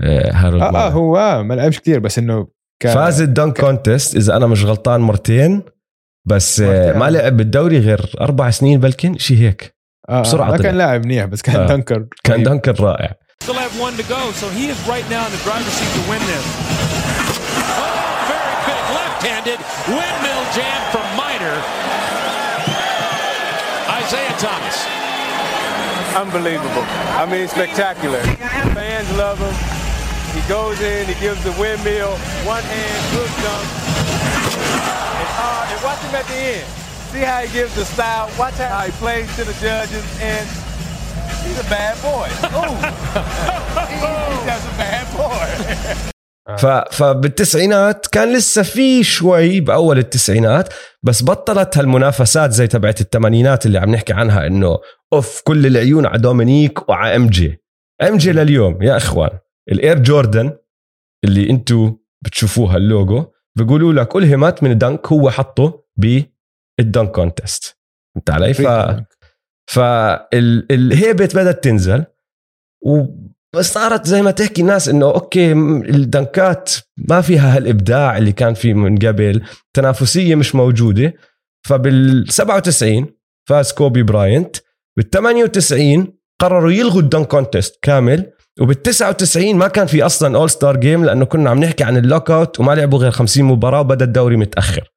آه، 0.00 0.32
هارولد 0.32 0.62
آه, 0.62 0.68
آه 0.68 0.70
ماينر. 0.72 0.88
هو 0.88 1.16
آه 1.16 1.42
ما 1.42 1.54
لعبش 1.54 1.80
كثير 1.80 1.98
بس 1.98 2.18
إنه 2.18 2.48
كان 2.82 2.94
فاز 2.94 3.20
ال 3.22 3.30
dunk 3.30 3.60
contest 3.60 4.16
إذا 4.16 4.36
أنا 4.36 4.46
مش 4.46 4.64
غلطان 4.64 5.00
مرتين 5.00 5.62
بس 6.26 6.60
آه، 6.60 6.66
مرتين. 6.86 6.98
ما 7.00 7.10
لعب 7.10 7.36
بالدوري 7.36 7.78
غير 7.78 8.10
أربع 8.20 8.50
سنين 8.50 8.80
بلكن 8.80 9.18
شيء 9.18 9.36
هيك 9.38 9.76
آه 10.08 10.20
بسرعة 10.20 10.48
آه 10.48 10.50
ما. 10.50 10.58
كان 10.58 10.74
لاعب 10.78 11.04
منيح 11.04 11.24
بس 11.24 11.42
كان 11.42 11.56
آه. 11.56 11.66
dunker 11.66 12.06
كان. 12.24 12.42
dunker 12.42 12.80
رائع 12.80 13.14
Still 13.44 13.60
have 13.66 13.76
one 13.88 13.94
to 14.00 14.06
go, 14.16 14.20
so 14.40 14.46
he 14.58 14.64
is 14.72 14.78
right 14.92 15.06
now 15.14 15.22
in 15.28 15.32
the 15.36 15.42
driver's 15.46 15.74
seat 15.78 15.92
to 15.98 16.02
win 16.10 16.22
this. 16.32 16.44
Very 18.32 18.56
big 18.68 18.84
left-handed 18.98 19.60
windmill 19.96 20.42
jam 20.56 20.80
from 20.92 21.06
Miner. 21.20 21.56
Unbelievable. 26.16 26.80
I 27.12 27.28
mean, 27.30 27.46
spectacular. 27.46 28.22
Fans 28.72 29.16
love 29.18 29.38
him. 29.38 29.52
He 30.32 30.48
goes 30.48 30.80
in, 30.80 31.06
he 31.06 31.14
gives 31.20 31.44
the 31.44 31.52
windmill, 31.60 32.16
one 32.48 32.62
hand, 32.62 33.00
good 33.12 33.28
dunk. 33.44 33.68
And, 35.20 35.28
uh, 35.36 35.70
and 35.72 35.84
watch 35.84 35.98
him 36.00 36.14
at 36.14 36.24
the 36.24 36.34
end. 36.34 36.66
See 37.12 37.20
how 37.20 37.40
he 37.40 37.52
gives 37.52 37.74
the 37.74 37.84
style. 37.84 38.30
Watch 38.38 38.54
how 38.54 38.80
he 38.80 38.92
plays 38.92 39.28
to 39.36 39.44
the 39.44 39.52
judges, 39.60 40.04
and 40.22 40.48
he's 41.44 41.60
a 41.60 41.68
bad 41.68 42.00
boy. 42.00 42.28
Ooh. 42.48 42.76
he's 43.92 44.46
just 44.46 44.66
a 44.68 44.76
bad 44.78 45.06
boy. 45.16 46.12
ف... 46.58 46.66
فبالتسعينات 46.66 48.06
كان 48.06 48.36
لسه 48.36 48.62
في 48.62 49.04
شوي 49.04 49.60
بأول 49.60 49.98
التسعينات 49.98 50.74
بس 51.02 51.22
بطلت 51.22 51.78
هالمنافسات 51.78 52.50
زي 52.52 52.66
تبعت 52.66 53.00
الثمانينات 53.00 53.66
اللي 53.66 53.78
عم 53.78 53.90
نحكي 53.90 54.12
عنها 54.12 54.46
إنه 54.46 54.78
أوف 55.12 55.42
كل 55.44 55.66
العيون 55.66 56.06
على 56.06 56.18
دومينيك 56.18 56.88
وعلى 56.88 57.16
MJ. 57.16 57.62
MJ 58.02 58.32
لليوم 58.32 58.82
يا 58.82 58.96
إخوان 58.96 59.38
ال 59.72 59.78
Air 59.78 59.98
Jordan 59.98 60.52
اللي 61.24 61.50
أنتم 61.50 61.96
بتشوفوها 62.24 62.76
اللوجو 62.76 63.24
بيقولوا 63.56 63.92
لك 63.92 64.16
الهمت 64.16 64.62
من 64.62 64.78
dunk 64.78 65.06
هو 65.06 65.30
حطه 65.30 65.84
بال 65.96 66.34
dunk 66.34 67.10
contest. 67.10 67.78
فهمت 68.14 68.30
علي؟ 68.30 68.54
ف... 68.54 68.62
فالهيبه 69.70 71.28
بدأت 71.34 71.64
تنزل 71.64 72.04
صارت 73.62 74.06
زي 74.06 74.22
ما 74.22 74.30
تحكي 74.30 74.60
الناس 74.62 74.88
إنه 74.88 75.06
okay 75.06 75.52
الدنكات 75.52 76.72
ما 77.08 77.20
فيها 77.20 77.56
هالإبداع 77.56 78.16
اللي 78.16 78.32
كان 78.32 78.54
فيه 78.54 78.74
من 78.74 78.98
قبل 78.98 79.42
تنافسية 79.74 80.34
مش 80.34 80.54
موجودة. 80.54 81.14
فبال 81.68 82.24
97 82.28 83.06
فاز 83.48 83.72
كوبي 83.72 84.02
براينت 84.02 84.56
بال 84.96 85.10
98 85.10 86.12
قرروا 86.40 86.72
يلغوا 86.72 87.00
ال 87.00 87.05
dunk 87.05 87.26
contest 87.26 87.78
كامل 87.82 88.32
وبال 88.60 88.82
99 88.82 89.54
ما 89.56 89.68
كان 89.68 89.86
في 89.86 90.02
أصلا 90.02 90.36
all-star 90.36 90.76
game 90.76 91.04
لأنه 91.04 91.24
كنا 91.24 91.50
عم 91.50 91.58
نحكي 91.58 91.84
عن 91.84 91.96
ال 91.96 92.30
lockout 92.30 92.60
وما 92.60 92.72
لعبوا 92.72 92.98
غير 92.98 93.10
50 93.10 93.44
مباراة 93.44 93.80
وبدأ 93.80 94.04
الدوري 94.04 94.36
متأخر. 94.36 94.92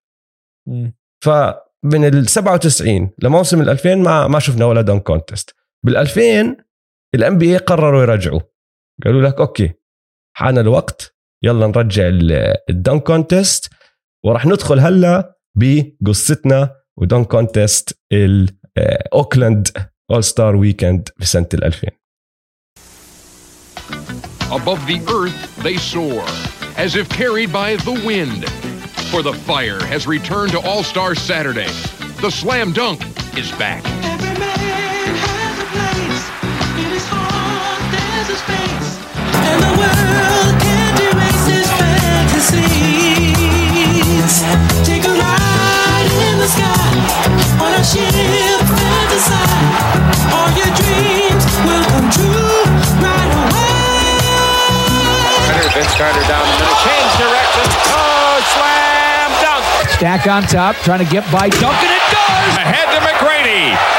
فمن 1.23 2.05
ال 2.05 2.29
97 2.29 3.09
لموسم 3.19 3.61
ال 3.61 3.69
2000 3.69 3.95
ما 3.95 4.27
ما 4.27 4.39
شفنا 4.39 4.65
ولا 4.65 4.81
dunk 4.81 5.03
contest. 5.03 5.55
بال 5.85 5.97
2000 5.97 6.55
ال 7.15 7.37
NBA 7.37 7.57
قرروا 7.57 8.01
يرجعوا 8.01 8.39
قالوا 9.05 9.21
لك 9.21 9.39
okay 9.39 9.73
حان 10.37 10.57
الوقت 10.57 11.15
يلا 11.43 11.67
نرجع 11.67 12.07
ال- 12.07 12.55
ال 12.69 12.76
dunk 12.76 13.03
contest 13.03 13.69
وراح 14.25 14.45
ندخل 14.45 14.79
هلا 14.79 15.37
بقصتنا 15.55 16.75
ودنك 16.97 17.27
كونتست 17.27 17.99
الاوكلاند 18.13 19.67
اول 20.11 20.23
ستار 20.23 20.55
ويكند 20.55 21.09
بسنه 21.19 21.47
ال 21.53 21.63
2000 21.63 21.87
Above 24.51 24.81
the 24.87 24.99
earth 25.19 25.41
they 25.65 25.77
soar, 25.77 26.25
as 26.85 26.95
if 26.95 27.07
carried 27.21 27.51
by 27.53 27.69
the 27.87 27.95
wind. 28.09 28.41
For 29.11 29.21
the 29.21 29.35
fire 29.49 29.79
has 29.93 30.01
returned 30.07 30.51
to 30.55 30.59
All 30.69 30.83
Star 30.93 31.11
Saturday. 31.29 31.71
The 32.25 32.31
slam 32.41 32.67
dunk 32.73 32.99
is 33.41 33.49
back. 33.63 33.83
Stack 59.99 60.27
on 60.27 60.43
top, 60.43 60.77
trying 60.77 61.05
to 61.05 61.11
get 61.11 61.29
by 61.29 61.49
Duncan. 61.49 61.89
It 61.91 62.01
does. 62.09 62.55
Ahead 62.55 62.87
to 62.87 63.05
McGrady. 63.05 63.98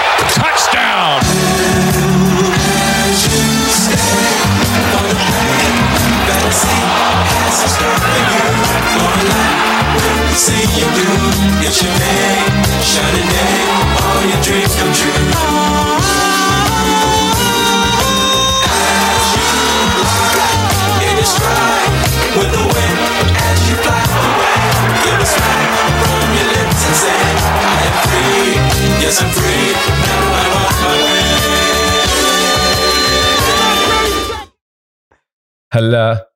هلا. 35.81 36.31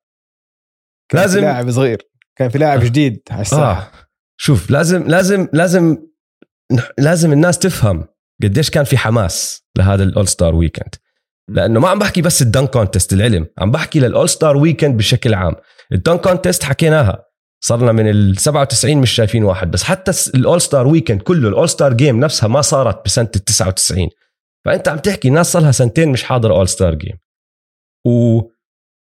كان 1.11 1.21
لازم- 1.21 1.39
في 1.39 1.45
لاعب 1.45 1.71
صغير. 1.71 1.97
كان 2.35 2.49
في 2.49 2.57
لاعب 2.57 2.79
جديد 2.79 3.21
على 3.31 3.41
الساحة. 3.41 3.81
آه. 3.81 3.91
شوف 4.37 4.69
لازم 4.71 5.07
لازم 5.07 5.47
لازم 5.53 5.97
لازم 6.97 7.31
الناس 7.31 7.59
تفهم 7.59 8.07
قديش 8.43 8.69
كان 8.69 8.83
في 8.83 8.97
حماس 8.97 9.63
لهذا 9.77 10.03
ال 10.03 10.27
all-star 10.27 10.55
weekend 10.55 10.95
لأنه 11.49 11.79
ما 11.79 11.89
عم 11.89 11.99
بحكي 11.99 12.21
بس 12.21 12.41
ال 12.41 12.47
dunk 12.47 12.69
contest 12.69 13.13
العلم 13.13 13.47
عم 13.57 13.71
بحكي 13.71 13.99
لل 13.99 14.29
all-star 14.29 14.57
weekend 14.57 14.97
بشكل 14.97 15.33
عام. 15.33 15.55
ال 15.91 15.97
dunk 15.97 16.21
contest 16.21 16.63
حكيناها. 16.63 17.25
صرنا 17.63 17.91
من 17.91 18.09
ال 18.09 18.37
97 18.39 18.97
مش 18.97 19.11
شايفين 19.11 19.43
واحد 19.43 19.71
بس 19.71 19.83
حتى 19.83 20.11
ال 20.35 20.61
all-star 20.61 20.87
weekend 20.87 21.21
كله 21.21 21.49
ال 21.49 21.69
all-star 21.69 21.93
game 21.93 22.19
نفسها 22.19 22.47
ما 22.49 22.61
صارت 22.61 23.05
بسنة 23.05 23.29
ال 23.35 23.43
99 23.45 24.09
فأنت 24.65 24.87
عم 24.87 24.97
تحكي 24.97 25.29
ناس 25.29 25.51
صار 25.51 25.61
لها 25.61 25.71
سنتين 25.71 26.09
مش 26.09 26.23
حاضره 26.23 26.53
all-star 26.55 26.95
game 26.95 27.17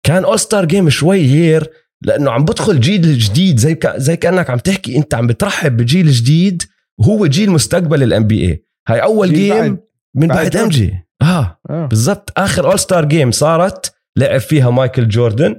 وكان 0.06 0.24
all-star 0.23 0.65
game 0.65 0.89
شوي 0.89 1.32
غير 1.34 1.70
لأنه 2.02 2.32
عم 2.32 2.46
بدخل 2.46 2.80
جيل 2.80 3.18
جديد 3.18 3.58
زي 3.58 3.76
ك... 3.76 3.94
زي 3.98 4.18
كأنك 4.18 4.50
عم 4.50 4.58
تحكي 4.58 4.98
أنت 4.98 5.13
عم 5.13 5.28
بترحب 5.28 5.78
بجيل 5.78 6.12
جديد 6.12 6.63
وهو 7.00 7.26
جيل 7.28 7.52
مستقبل 7.52 8.04
ال 8.04 8.23
NBA 8.28 8.63
هاي 8.88 9.04
أول 9.04 9.34
game 9.34 9.54
بعد- 9.58 9.80
من 10.16 10.28
بعد 10.28 10.56
MJ 10.58 10.93
آه 11.22 11.60
آه. 11.70 11.86
بالضبط. 11.86 12.32
آخر 12.38 12.66
all-star 12.67 13.06
game 13.06 13.32
صارت 13.32 13.94
لعب 14.18 14.39
فيها 14.39 14.70
مايكل 14.70 15.08
جوردن 15.08 15.56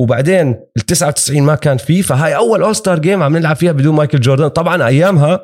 وبعدين 0.00 0.48
ال 0.76 0.82
99 0.86 1.42
ما 1.42 1.54
كان 1.54 1.76
فيه 1.76 2.02
فهاي 2.02 2.36
أول 2.36 2.62
all-star 2.62 2.98
game 2.98 3.22
عم 3.22 3.36
نلعب 3.36 3.56
فيها 3.56 3.72
بدون 3.72 3.94
مايكل 3.94 4.20
جوردن 4.20 4.48
طبعا 4.48 4.86
أيامها 4.86 5.40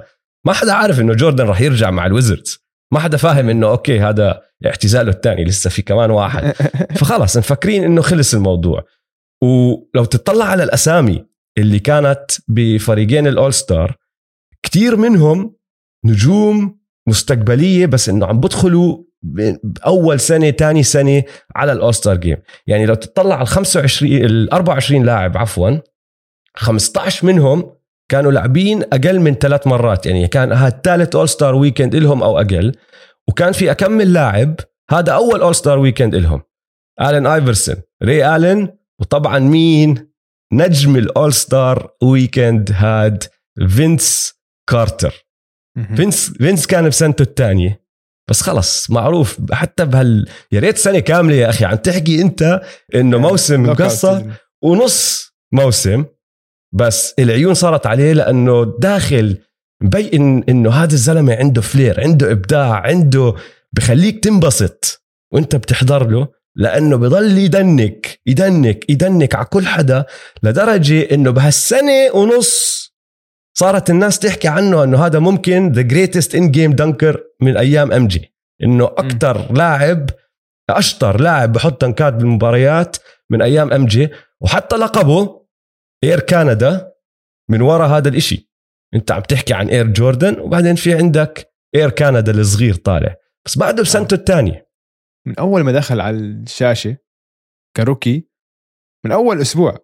ما 0.47 0.53
حدا 0.53 0.73
عارف 0.73 1.01
إنه 1.01 1.15
جوردن 1.15 1.45
راح 1.47 1.61
يرجع 1.61 1.91
مع 1.91 2.07
ال 2.07 2.13
Wizards. 2.13 2.62
ما 2.93 3.01
حدا 3.01 3.17
فاهم 3.17 3.49
إنه 3.49 3.69
okay 3.69 4.01
هذا 4.01 4.43
اعتزاله 4.67 5.11
الثاني 5.11 5.45
لسه 5.45 5.71
في 5.71 5.83
كمان 5.83 6.11
واحد. 6.11 6.53
فخلص 6.99 7.37
مفكرين 7.37 7.85
إنه 7.85 8.03
خلص 8.03 8.35
الموضوع. 8.35 8.85
ولو 9.43 10.05
تطلع 10.05 10.45
على 10.45 10.63
الأسامي 10.63 11.25
اللي 11.59 11.79
كانت 11.79 12.25
بفريقين 12.49 13.27
ال 13.27 13.55
all-star 13.55 13.97
كتير 14.63 14.97
منهم 14.97 15.57
نجوم 16.05 16.81
مستقبلية 17.09 17.87
بس 17.87 18.09
إنه 18.09 18.27
عم 18.27 18.41
بدخلوا 18.41 18.99
بأول 19.63 20.21
سنة 20.21 20.51
ثاني 20.51 20.83
سنة 20.83 21.23
على 21.57 21.73
ال 21.73 21.95
all-star 21.95 22.17
game 22.17 22.37
يعني 22.67 22.87
لو 22.87 22.95
تطلع 22.95 23.35
على 23.35 23.43
ال 23.43 23.49
25 23.49 24.13
ال 24.13 24.53
24 24.53 25.05
لاعب 25.05 25.37
عفوا 25.37 25.71
15 26.55 27.27
منهم 27.27 27.77
كانوا 28.13 28.33
لاعبين 28.33 28.83
أقل 28.83 29.21
من 29.21 29.35
ثلاث 29.35 29.67
مرات 29.67 30.07
يعني 30.07 30.29
كان 30.29 30.53
هذا 30.53 30.81
ثالث 30.85 31.17
all-star 31.17 31.55
weekend 31.55 31.97
لهم 31.97 32.23
أو 32.23 32.39
أقل 32.39 32.73
وكان 33.29 33.53
في 33.53 33.71
اكمن 33.71 34.13
لاعب 34.13 34.55
هذا 34.91 35.13
أول 35.13 35.43
all-star 35.43 35.79
weekend 35.79 36.15
لهم 36.15 36.43
الين 37.01 37.27
آيفرسون 37.27 37.77
ري 38.03 38.37
الين 38.37 38.69
وطبعا 39.01 39.39
مين؟ 39.39 40.13
نجم 40.53 40.97
ال 40.97 41.33
all-star 41.33 41.95
weekend 42.03 42.73
هاد 42.73 43.25
فينس 43.69 44.35
كارتر. 44.71 45.27
فينس 45.97 46.31
فينس 46.31 46.67
كان 46.67 46.89
بسنته 46.89 47.23
الثانية 47.23 47.83
بس 48.31 48.43
خلص 48.43 48.91
معروف 48.91 49.41
حتى 49.53 49.85
بهال 49.85 50.29
يا 50.53 50.61
ريت 50.61 50.79
سنة 50.79 50.99
كاملة 50.99 51.35
يا 51.35 51.49
أخي 51.49 51.65
عم 51.65 51.77
تحكي 51.77 52.23
أنت 52.23 52.61
إنه 52.95 53.19
موسم 53.19 53.63
مقصر 53.63 54.23
ونص 54.63 55.33
موسم. 55.53 56.05
بس 56.73 57.15
العيون 57.19 57.55
صارت 57.55 57.87
عليه 57.87 58.13
لأنه 58.13 58.77
داخل 58.79 59.39
مبين 59.83 60.45
إنه 60.49 60.71
هذا 60.71 60.93
الزلمة 60.93 61.35
عنده 61.35 61.61
flair 61.61 62.01
عنده 62.01 62.33
إبداع 62.33 62.73
عنده 62.87 63.35
بخليك 63.73 64.25
تنبسط 64.25 65.03
وأنت 65.33 65.57
بتحضر 65.57 66.11
له 66.11 66.29
لأنه 66.57 66.97
بضل 66.97 67.39
يدنك 67.39 68.21
يدنك 68.27 68.91
يدنك 68.91 69.35
على 69.35 69.45
كل 69.45 69.67
حدا 69.67 70.05
لدرجة 70.43 71.01
إنه 71.15 71.31
بهالسنة 71.31 72.11
ونص 72.15 72.83
صارت 73.59 73.91
الناس 73.91 74.19
تحكي 74.19 74.49
عنه 74.49 74.85
إنه 74.85 75.07
هذا 75.07 75.19
ممكن 75.19 75.73
the 75.73 75.83
greatest 75.83 76.35
in-game 76.35 76.73
dunker 76.73 77.25
من 77.41 77.57
أيام 77.57 77.93
MJ 77.93 78.33
إنه 78.63 78.85
أكثر 78.85 79.53
لاعب 79.53 80.11
أشطر 80.71 81.21
لاعب 81.21 81.53
بحط 81.53 81.85
دنكات 81.85 82.15
بالمباريات 82.15 82.97
من 83.31 83.43
أيام 83.43 83.73
MJ 83.73 84.09
وحتى 84.41 84.77
لقبه 84.77 85.42
Air 86.05 86.21
Canada 86.21 86.93
من 87.51 87.63
وراء 87.63 87.89
هذا 87.89 88.09
الإشي. 88.09 88.51
أنت 88.95 89.13
عم 89.13 89.21
تحكي 89.23 89.55
عن 89.55 89.69
Air 89.69 89.87
Jordan 89.87 90.41
وبعدين 90.41 90.75
في 90.75 90.95
عندك 90.95 91.53
Air 91.75 91.91
Canada 91.91 92.33
الصغير 92.33 92.75
طالع. 92.75 93.17
بس 93.47 93.59
بعده 93.59 93.83
بسنته 93.83 94.15
الثانية. 94.15 94.71
من 95.27 95.39
أول 95.39 95.63
ما 95.63 95.73
دخل 95.73 96.01
على 96.01 96.17
الشاشة 96.17 96.97
ك 97.77 97.84
rookie 97.84 98.29
من 99.05 99.13
أول 99.13 99.41
أسبوع 99.41 99.79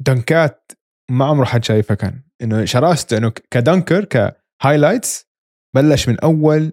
دنكات 0.00 0.72
ما 1.10 1.24
عمره 1.24 1.44
حد 1.44 1.64
شايفها 1.64 1.94
كان. 1.94 2.22
إنه 2.42 2.64
شراسته 2.64 3.16
إنه 3.16 3.32
ك 3.50 3.58
dunker 3.58 4.04
ك 4.04 4.15
highlights 4.15 5.26
بلش 5.76 6.08
من 6.08 6.20
أول 6.20 6.72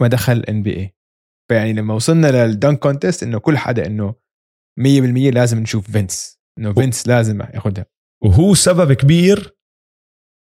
ما 0.00 0.08
دخل 0.08 0.40
NBA 0.48 0.96
فيعني 1.48 1.72
لما 1.72 1.94
وصلنا 1.94 2.46
لل 2.46 2.57
dunk 2.57 2.78
contest 2.78 3.22
إنه 3.22 3.38
كل 3.38 3.58
حدا 3.58 3.86
إنه 3.86 4.14
100% 4.80 5.32
لازم 5.34 5.58
نشوف 5.58 5.90
فينس. 5.90 6.40
إنه 6.58 6.72
فينس 6.72 7.08
لازم 7.08 7.40
ياخذها 7.40 7.86
وهو 8.24 8.54
سبب 8.54 8.92
كبير 8.92 9.54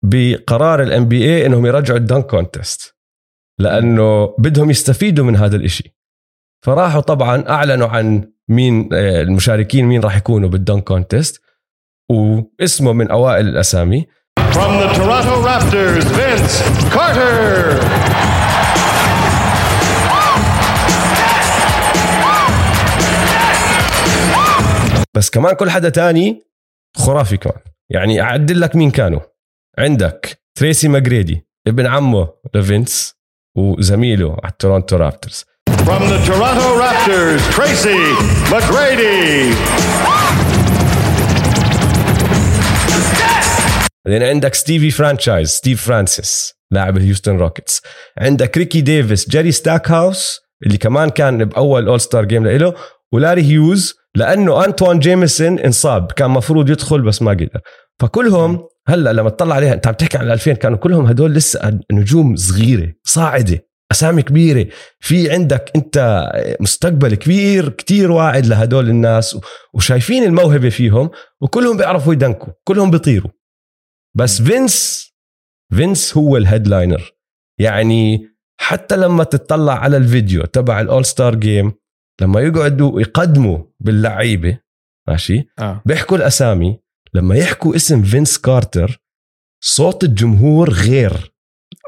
بقرار 0.05 0.83
ال 0.83 1.09
NBA 1.09 1.47
إنهم 1.47 1.67
يرجعوا 1.67 1.99
ال 1.99 2.04
dunk 2.04 2.27
contest 2.27 2.97
لأنه 3.59 4.35
بدهم 4.39 4.71
يستفيدوا 4.71 5.25
من 5.25 5.37
هذا 5.37 5.57
الإشي 5.57 5.97
فراحوا 6.65 7.01
طبعا 7.01 7.45
أعلنوا 7.49 7.89
عن 7.89 8.33
مين 8.49 8.89
آه، 8.93 9.23
المشاركين 9.23 9.85
مين 9.87 10.01
راح 10.01 10.17
يكونوا 10.17 10.49
بال 10.49 10.61
dunk 10.61 10.85
contest 10.85 11.43
واسمه 12.11 12.93
من 12.93 13.11
أوائل 13.11 13.49
الأسامي 13.49 14.07
From 14.53 14.73
the 14.83 14.89
Toronto 14.99 15.35
Raptors, 15.49 16.05
Vince 16.19 16.57
Carter. 16.95 17.83
بس 25.17 25.31
كمان 25.31 25.55
كل 25.55 25.71
حدا 25.71 25.89
تاني 25.89 26.43
خرافي 26.97 27.37
كمان 27.37 27.63
يعني 27.91 28.21
أعدد 28.21 28.61
لك 28.61 28.77
مين 28.77 28.91
كانوا. 28.91 29.21
عندك 29.79 30.43
تريسي 30.59 30.89
ماجريدي 30.89 31.47
ابن 31.67 31.87
عمه 31.87 32.29
لفينس 32.55 33.15
وزميله 33.57 34.37
على 34.45 34.53
Toronto 34.59 34.97
Raptors. 34.97 35.45
From 35.71 36.03
the 36.03 36.19
Toronto 36.29 36.69
Raptors, 36.83 37.43
Tracy 37.57 38.03
McGrady. 38.53 39.55
بعدين 44.07 44.23
عندك 44.23 44.55
Stevie 44.55 44.91
Franchise 44.91 45.49
ستيف 45.49 45.87
فرانسيس 45.87 46.55
لاعب 46.71 46.97
ال 46.97 47.02
Houston 47.02 47.37
Rockets. 47.37 47.83
عندك 48.19 48.59
ريكي 48.59 48.81
ديفيس 48.81 49.29
جيري 49.29 49.53
ستاك 49.53 49.91
هاوس 49.91 50.41
اللي 50.67 50.79
كمان 50.79 51.11
كان 51.11 51.45
بأول 51.45 51.89
all-star 51.89 52.25
game 52.25 52.47
له 52.47 52.75
ولاري 53.13 53.43
هيوز 53.43 54.02
لأنه 54.17 54.65
أنتوان 54.65 54.99
جيمسون 54.99 55.59
انصاب 55.59 56.13
كان 56.13 56.31
مفروض 56.31 56.71
يدخل 56.71 57.03
بس 57.03 57.23
ما 57.23 57.31
قدر. 57.31 57.61
فكلهم 57.99 58.69
هلأ 58.89 59.13
لما 59.13 59.31
تطلع 59.31 59.55
عليها 59.55 59.75
أنت 59.75 59.87
عم 59.87 59.95
تحكي 59.95 60.19
عن 60.19 60.31
2000 60.31 60.53
كانوا 60.53 60.79
كلهم 60.79 61.07
هدول 61.07 61.35
لسه 61.35 61.81
نجوم 61.93 62.37
صغيرة 62.37 62.93
صاعدة 63.05 63.69
أسامي 63.93 64.23
كبيرة. 64.23 64.69
في 65.01 65.31
عندك 65.33 65.71
أنت 65.77 66.29
مستقبل 66.61 67.15
كبير 67.15 67.69
كتير 67.69 68.11
واعد 68.11 68.47
لهدول 68.47 68.89
الناس 68.89 69.39
وشايفين 69.75 70.25
الموهبة 70.25 70.69
فيهم 70.69 71.11
وكلهم 71.41 71.77
بيعرفوا 71.77 72.13
يدنكوا 72.13 72.53
كلهم 72.65 72.91
بيطيروا. 72.91 73.31
بس 74.17 74.43
فينس 74.43 75.09
فينس 75.75 76.17
هو 76.17 76.37
ال 76.37 76.44
headliner. 76.44 77.13
يعني 77.61 78.29
حتى 78.61 78.97
لما 78.97 79.25
تطلع 79.25 79.79
على 79.79 79.97
الفيديو 79.97 80.45
تبع 80.45 80.81
ال 80.81 81.05
all-star 81.05 81.35
game 81.35 81.73
لما 82.21 82.41
يقعدوا 82.41 83.01
يقدموا 83.01 83.59
باللعيبة 83.81 84.59
ماشي؟ 85.09 85.49
آه. 85.59 85.83
بيحكوا 85.87 86.17
الأسامي. 86.17 86.79
لما 87.15 87.37
يحكوا 87.37 87.77
اسم 87.77 88.03
فينس 88.03 88.39
كارتر 88.39 89.03
صوت 89.65 90.05
الجمهور 90.05 90.71
غير 90.71 91.33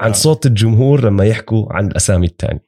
عن 0.03 0.13
صوت 0.13 0.47
الجمهور 0.47 1.05
لما 1.05 1.25
يحكوا 1.25 1.73
عن 1.73 1.87
الأسامي 1.87 2.27
الثانية. 2.27 2.65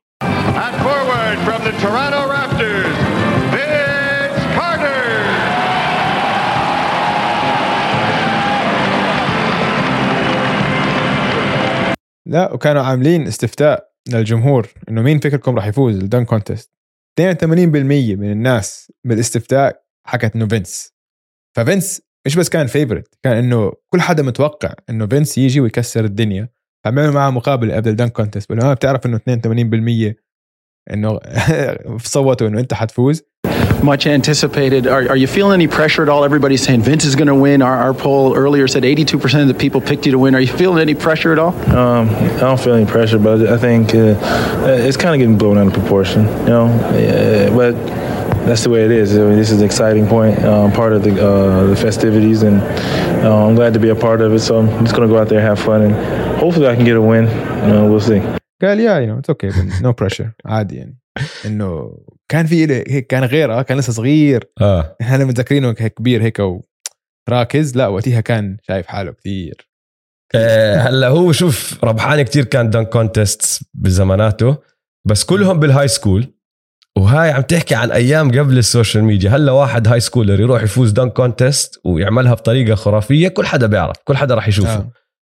لا 12.26 12.52
وكانوا 12.52 12.82
عاملين 12.82 13.26
استفتاء 13.26 13.88
للجمهور 14.08 14.68
إنه 14.88 15.02
مين 15.02 15.18
فكركم 15.18 15.56
راح 15.56 15.66
يفوز 15.66 15.96
ال 15.96 16.02
dunk 16.02 16.24
contest 16.24 16.75
82% 17.20 18.16
من 18.16 18.30
الناس 18.32 18.92
بالاستفتاء 19.04 19.82
حكت 20.06 20.34
إنه 20.36 20.46
فينس. 20.48 20.92
ففينس 21.56 22.02
مش 22.26 22.36
بس 22.36 22.48
كان 22.48 22.66
favorite 22.66 23.18
كان 23.22 23.36
إنه 23.36 23.72
كل 23.92 24.00
حدا 24.00 24.22
متوقع 24.22 24.74
إنه 24.90 25.06
فينس 25.06 25.38
يجي 25.38 25.60
ويكسر 25.60 26.04
الدنيا. 26.04 26.48
عملوا 26.86 27.10
معاه 27.12 27.30
مقابلة 27.30 27.76
قبل 27.76 27.88
ال 27.90 27.94
dunk 27.94 28.08
contest 28.08 28.46
بقول 28.48 28.58
له، 28.58 28.70
"آه، 28.70 28.74
بتعرف 28.74 29.06
إنه 29.06 29.16
82% 29.16 30.16
انه 30.93 31.19
صوتوا 32.03 32.47
انه 32.47 32.59
انت 32.59 32.73
حتفوز 32.73 33.23
much 33.83 34.05
anticipated. 34.05 34.85
Are, 34.87 35.09
are 35.09 35.15
you 35.15 35.27
feeling 35.27 35.53
any 35.53 35.67
pressure 35.67 36.03
at 36.03 36.09
all? 36.09 36.23
Everybody's 36.23 36.61
saying 36.61 36.81
Vince 36.83 37.03
is 37.03 37.15
going 37.15 37.27
to 37.27 37.35
win. 37.35 37.61
Our, 37.61 37.77
our 37.77 37.93
poll 37.93 38.35
earlier 38.35 38.67
said 38.67 38.83
82% 38.83 39.41
of 39.41 39.47
the 39.47 39.53
people 39.53 39.81
picked 39.81 40.05
you 40.05 40.11
to 40.11 40.19
win. 40.19 40.35
Are 40.35 40.39
you 40.39 40.53
feeling 40.53 40.79
any 40.79 40.93
pressure 40.93 41.31
at 41.31 41.39
all? 41.39 41.53
Um, 41.75 42.09
I 42.09 42.39
don't 42.39 42.59
feel 42.59 42.75
any 42.75 42.85
pressure, 42.85 43.19
but 43.19 43.47
I 43.47 43.57
think 43.57 43.95
uh, 43.95 44.15
it's 44.87 44.97
kind 44.97 45.15
of 45.15 45.19
getting 45.19 45.37
blown 45.37 45.57
out 45.57 45.67
of 45.67 45.73
proportion, 45.73 46.27
you 46.41 46.45
know. 46.45 46.67
Uh, 46.67 47.55
but 47.55 47.73
that's 48.45 48.63
the 48.63 48.69
way 48.69 48.83
it 48.83 48.91
is. 48.91 49.17
I 49.17 49.21
mean, 49.21 49.37
this 49.37 49.51
is 49.51 49.59
an 49.59 49.65
exciting 49.65 50.07
point, 50.07 50.43
um, 50.43 50.71
part 50.71 50.93
of 50.93 51.03
the 51.03 51.11
uh, 51.11 51.67
the 51.67 51.75
festivities, 51.75 52.43
and 52.43 52.61
uh, 53.23 53.47
I'm 53.47 53.55
glad 53.55 53.73
to 53.73 53.79
be 53.79 53.89
a 53.89 53.95
part 53.95 54.21
of 54.21 54.33
it. 54.33 54.39
So 54.39 54.59
I'm 54.59 54.83
just 54.83 54.95
gonna 54.95 55.07
go 55.07 55.17
out 55.17 55.29
there, 55.29 55.41
have 55.41 55.59
fun, 55.59 55.83
and 55.83 55.93
hopefully 56.39 56.67
I 56.67 56.75
can 56.75 56.85
get 56.85 56.97
a 56.97 57.01
win. 57.01 57.27
Uh, 57.27 57.85
we'll 57.87 57.99
see. 57.99 58.21
قال 58.62 58.80
يا 58.80 58.94
يو 58.98 59.18
اتس 59.18 59.30
أوكي 59.30 59.50
نو 59.82 59.92
بريشر 59.92 60.32
عادي 60.44 60.76
يعني. 60.76 60.98
إنه 61.46 61.98
كان 62.28 62.46
في 62.46 62.66
هيك 62.72 63.06
كان 63.06 63.24
غير 63.24 63.52
آه 63.52 63.62
كان 63.62 63.78
لسه 63.78 63.92
صغير. 63.92 64.44
آه. 64.60 64.96
إحنا 65.00 65.24
متذكرينه 65.24 65.74
هيك 65.78 65.94
كبير 65.94 66.22
هيك 66.22 66.42
وراكز 67.28 67.76
لا 67.76 67.86
وقتها 67.86 68.20
كان 68.20 68.56
شايف 68.62 68.86
حاله 68.86 69.12
كثير 69.12 69.68
آه، 70.34 70.76
هلأ 70.76 71.08
هو 71.08 71.32
شوف 71.32 71.84
ربحان 71.84 72.22
كتير 72.22 72.44
كان 72.44 72.70
dunk 72.70 72.84
contest 72.84 73.62
بزماناته 73.74 74.56
بس 75.06 75.24
كلهم 75.24 75.60
بال 75.60 75.88
high 75.88 76.07
school 76.07 76.34
وهاي 76.98 77.30
عم 77.30 77.42
تحكي 77.42 77.74
عن 77.74 77.90
أيام 77.90 78.38
قبل 78.38 78.58
ال 78.58 78.65
social 78.65 79.04
media. 79.04 79.30
هلأ 79.30 79.52
واحد 79.52 79.88
high 79.88 80.00
schooler 80.00 80.40
يروح 80.40 80.62
يفوز 80.62 80.90
dunk 80.90 81.10
contest 81.10 81.80
ويعملها 81.84 82.34
بطريقة 82.34 82.74
خرافية 82.74 83.28
كل 83.28 83.46
حدا 83.46 83.66
بيعرف 83.66 83.96
كل 84.04 84.16
حدا 84.16 84.34
راح 84.34 84.48
يشوفه. 84.48 84.76
آه. 84.76 84.92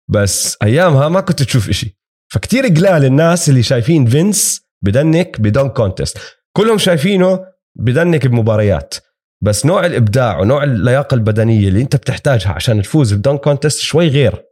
بس 0.09 0.57
أيامها 0.63 1.09
ما 1.09 1.21
كنت 1.21 1.43
تشوف 1.43 1.69
إشي. 1.69 1.99
فكتير 2.29 2.67
قلال 2.67 3.05
الناس 3.05 3.49
اللي 3.49 3.63
شايفين 3.63 4.07
فينس 4.07 4.67
بدنك 4.83 5.41
ب 5.41 5.46
dunk 5.46 5.69
contest. 5.69 6.19
كلهم 6.57 6.79
شايفينه 6.79 7.47
بدنك 7.75 8.27
بمباريات. 8.27 8.95
بس 9.43 9.67
نوع 9.67 9.87
الإبداع 9.87 10.41
ونوع 10.41 10.65
اللياقة 10.65 11.15
البدنية 11.15 11.69
اللي 11.69 11.83
انت 11.83 11.97
بتحتاجها 11.97 12.53
عشان 12.53 12.83
تفوز 12.83 13.13
ب 13.13 13.18
dunk 13.18 13.39
contest 13.39 13.79
شوي 13.81 14.09
غير 14.09 14.45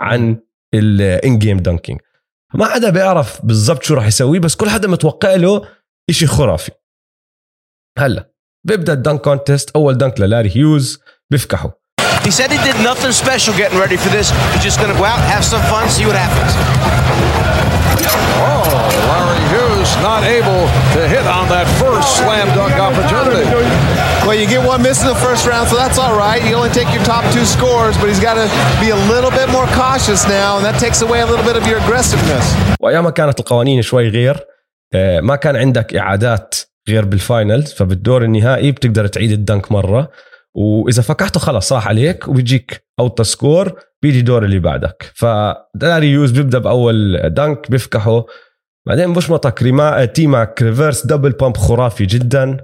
عن 0.00 0.42
ال 0.74 1.38
in-game 1.38 1.56
dunking 1.56 2.00
ما 2.54 2.64
حدا 2.66 2.90
بيعرف 2.90 3.46
بالضبط 3.46 3.82
شو 3.82 3.94
راح 3.94 4.06
يسوي 4.06 4.38
بس 4.38 4.56
كل 4.56 4.68
حدا 4.68 4.88
متوقع 4.88 5.34
له 5.34 5.68
إشي 6.10 6.26
خرافي. 6.26 6.72
هلا 7.98 8.32
بيبدأ 8.66 8.92
ال 8.92 8.98
dunk 8.98 9.20
contest 9.20 9.70
أول 9.70 9.98
dunk 9.98 10.20
للاري 10.20 10.56
هيوز 10.56 11.00
بيفكحوا. 11.30 11.70
He 12.25 12.31
said 12.31 12.49
he 12.51 12.57
did 12.65 12.73
nothing 12.81 13.11
special 13.11 13.53
getting 13.53 13.77
ready 13.77 13.97
for 13.97 14.09
this. 14.09 14.33
He's 14.53 14.63
just 14.63 14.79
going 14.81 14.91
to 14.91 14.97
go 14.97 15.05
out, 15.05 15.19
have 15.29 15.45
some 15.45 15.61
fun, 15.69 15.87
see 15.89 16.05
what 16.09 16.17
happens. 16.17 16.51
Oh, 18.41 18.65
Larry 19.09 19.41
Hughes 19.53 19.89
not 20.01 20.23
able 20.25 20.61
to 20.97 21.01
hit 21.07 21.25
on 21.29 21.45
that 21.53 21.67
first 21.77 22.17
slam 22.17 22.47
dunk 22.57 22.73
opportunity. 22.81 23.45
Well, 24.25 24.33
you 24.33 24.47
get 24.49 24.65
one 24.65 24.81
miss 24.81 25.01
in 25.05 25.07
the 25.07 25.21
first 25.21 25.45
round, 25.45 25.69
so 25.69 25.75
that's 25.77 25.99
all 25.99 26.17
right. 26.17 26.41
You 26.43 26.55
only 26.55 26.73
take 26.73 26.89
your 26.95 27.05
top 27.05 27.23
two 27.31 27.45
scores, 27.45 27.95
but 27.99 28.07
he's 28.09 28.19
got 28.19 28.35
to 28.41 28.47
be 28.81 28.89
a 28.89 29.01
little 29.13 29.29
bit 29.29 29.47
more 29.53 29.67
cautious 29.77 30.25
now, 30.27 30.57
and 30.57 30.65
that 30.65 30.79
takes 30.79 30.99
away 31.05 31.19
a 31.21 31.27
little 31.31 31.45
bit 31.45 31.55
of 31.55 31.67
your 31.69 31.77
aggressiveness. 31.85 32.45
وايام 32.79 33.09
كانت 33.09 33.39
القوانين 33.39 33.81
شوي 33.81 34.09
غير 34.09 34.39
آه، 34.93 35.19
ما 35.19 35.35
كان 35.35 35.55
عندك 35.55 35.95
اعادات 35.95 36.55
غير 36.89 37.05
بالفاينلز 37.05 37.73
فبالدور 37.73 38.23
النهائي 38.23 38.71
بتقدر 38.71 39.07
تعيد 39.07 39.31
الدنك 39.31 39.71
مره 39.71 40.09
وإذا 40.54 41.02
فكحته 41.02 41.40
خلص 41.40 41.72
راح 41.72 41.88
عليك 41.88 42.28
وبيجيك 42.28 42.84
out 43.00 43.22
score 43.22 43.80
بيجي 44.02 44.22
دور 44.22 44.44
اللي 44.44 44.58
بعدك. 44.58 45.12
فلاري 45.14 46.06
هيوز 46.06 46.30
بيبدأ 46.30 46.58
بأول 46.58 47.20
dunk 47.34 47.70
بيفكحه. 47.70 48.24
بعدين 48.86 49.12
بشمطك 49.12 49.62
ريما 49.62 50.04
تي 50.04 50.26
ماك 50.26 50.62
ريفرس 50.62 51.06
دبل 51.06 51.30
بامب 51.30 51.56
خرافي 51.56 52.06
جدا. 52.06 52.56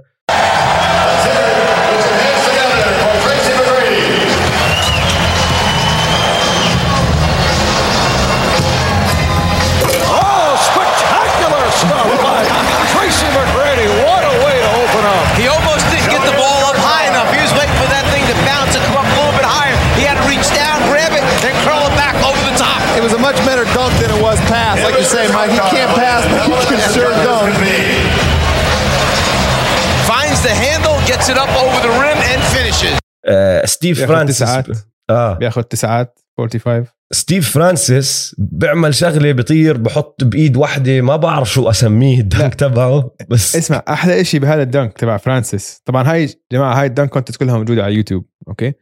ستيف 33.67 34.05
فرانسيس 34.05 34.37
تسعات. 34.37 34.65
آه. 35.09 35.33
بياخد 35.33 35.63
تسعات 35.63 36.19
45 36.37 36.85
ستيف 37.13 37.53
فرانسيس 37.53 38.35
بيعمل 38.37 38.95
شغلة 38.95 39.31
بيطير 39.31 39.77
بحط 39.77 40.23
بإيد 40.23 40.57
واحدة 40.57 41.01
ما 41.01 41.15
بعرف 41.15 41.51
شو 41.51 41.69
أسميه 41.69 42.19
ال 42.19 42.26
dunk 42.26 42.55
تبعه 42.55 43.15
بس 43.29 43.55
اسمع 43.55 43.83
أحلى 43.89 44.23
شيء 44.23 44.39
بهذا 44.39 44.61
ال 44.61 44.67
dunk 44.67 44.93
تبع 44.97 45.17
فرانسيس. 45.17 45.81
طبعا 45.85 46.11
هاي 46.11 46.29
جماعة 46.51 46.81
هاي 46.81 46.85
ال 46.85 46.90
dunk 46.90 47.09
contest 47.09 47.35
كلها 47.37 47.57
موجودة 47.57 47.83
على 47.83 47.91
اليوتيوب 47.91 48.25
أوكي؟ 48.47 48.73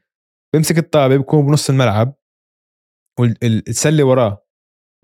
بيمسك 0.54 0.78
الطابة 0.78 1.18
بيكون 1.18 1.46
بنص 1.46 1.70
الملعب 1.70 2.16
والسله 3.20 4.04
وراه. 4.04 4.46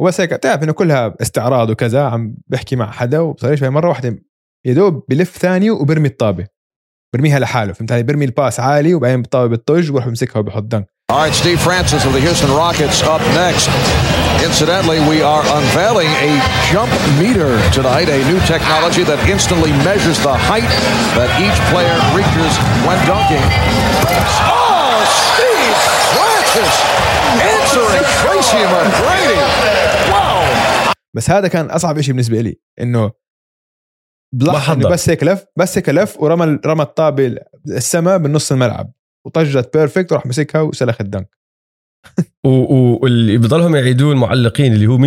وبس 0.02 0.22
هيك 0.22 0.34
بتعرف 0.34 0.64
إنه 0.64 0.72
كلها 0.74 1.16
استعراض 1.22 1.70
وكذا 1.70 2.04
عم 2.04 2.38
بحكي 2.48 2.76
مع 2.76 2.92
حدا 2.92 3.20
وبصير 3.20 3.70
مرة 3.70 3.90
واحدة 3.90 4.24
يا 4.66 4.74
دوب 4.74 5.06
بلف 5.10 5.38
ثانية 5.38 5.72
وبرمي 5.72 6.08
الطابة. 6.08 6.48
برميها 7.14 7.40
لحاله 7.40 7.74
فهمت 7.74 7.92
علي 7.92 8.04
برمي 8.04 8.26
الباس 8.26 8.60
عالي 8.60 8.94
وبعدين 8.94 9.22
بالطابه 9.22 9.48
بالطج 9.48 9.90
وبروح 9.90 10.08
بمسكها 10.08 10.40
وبحط 10.40 10.64
دنك 10.64 10.88
All 11.12 11.18
right, 11.26 11.36
Steve 11.44 11.60
Francis 11.60 12.06
of 12.08 12.14
the 12.14 12.22
Houston 12.28 12.52
Rockets 12.64 13.00
up 13.14 13.22
next. 13.44 13.68
Incidentally, 14.50 15.00
we 15.12 15.18
are 15.34 15.44
unveiling 15.60 16.12
a 16.28 16.32
jump 16.72 16.92
meter 17.24 17.52
tonight, 17.78 18.08
a 18.18 18.20
new 18.32 18.40
technology 18.54 19.04
that 19.10 19.20
instantly 19.34 19.72
measures 19.90 20.20
the 20.28 20.36
height 20.50 20.72
that 21.18 21.30
each 21.46 21.60
player 21.72 21.98
reaches 22.20 22.54
when 22.88 22.98
dunking. 23.12 23.46
Oh, 24.56 24.96
Steve 25.28 25.76
Francis 26.16 26.76
answering 27.56 28.04
Tracy 28.22 28.64
McGrady. 28.74 29.42
Wow. 30.14 30.48
بس 31.14 31.30
هذا 31.30 31.48
كان 31.48 31.70
اصعب 31.72 32.02
شيء 32.02 32.14
بالنسبة 32.14 32.42
لي 32.42 32.60
انه 32.82 33.12
بلحظة. 34.34 34.90
بس 34.90 35.10
هيك 35.10 35.24
لف 35.24 35.46
بس 35.58 35.78
هيك 35.78 35.90
لف 35.90 36.20
ورمى 36.20 36.60
رمى 36.66 36.82
الطابة 36.84 37.36
السما 37.68 38.18
بالنص 38.18 38.52
الملعب. 38.52 38.92
وطجت 39.26 39.78
perfect 39.78 40.12
وراح 40.12 40.26
مسكها 40.26 40.62
وسلخ 40.62 41.02
ال 41.02 41.06
dunk. 41.06 41.30
واللي 42.46 43.38
بضلهم 43.38 43.76
يعيدوه 43.76 44.12
المعلقين 44.12 44.74
اللي 44.74 44.88
هو 44.88 44.98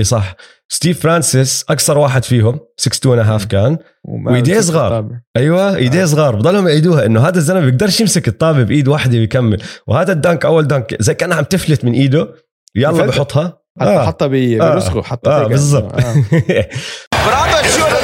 100% 0.00 0.02
صح. 0.02 0.34
ستيف 0.68 1.00
فرانسيس 1.00 1.64
اقصر 1.68 1.98
واحد 1.98 2.24
فيهم 2.24 2.60
6 2.76 2.96
2 3.14 3.18
half 3.26 3.44
كان. 3.44 3.78
وإيديه 4.04 4.60
صغار. 4.60 5.08
أيوه 5.36 5.76
إيديه 5.76 6.04
صغار. 6.04 6.36
بضلهم 6.36 6.68
يعيدوها. 6.68 7.06
إنه 7.06 7.28
هذا 7.28 7.38
الزلمة 7.38 7.60
بيقدرش 7.60 8.00
يمسك 8.00 8.28
الطابة 8.28 8.62
بإيد 8.62 8.88
واحدة 8.88 9.18
ويكمل. 9.18 9.62
وهذا 9.86 10.12
ال 10.12 10.18
dunk 10.18 10.44
أول 10.44 10.66
dunk 10.66 10.96
زي 11.02 11.14
كأنها 11.14 11.36
عم 11.36 11.44
تفلت 11.44 11.84
من 11.84 11.92
إيده. 11.92 12.34
يلا. 12.76 13.06
بحطها. 13.06 13.60
حتى 13.80 13.98
حطها 13.98 14.26
ب- 14.28 14.58
برزقه 14.58 15.02
حتى 15.02 15.30
آه 15.30 15.40
هيك. 15.42 15.48
بالضبط. 15.48 15.92
آه. 15.94 16.14
But 17.14 18.03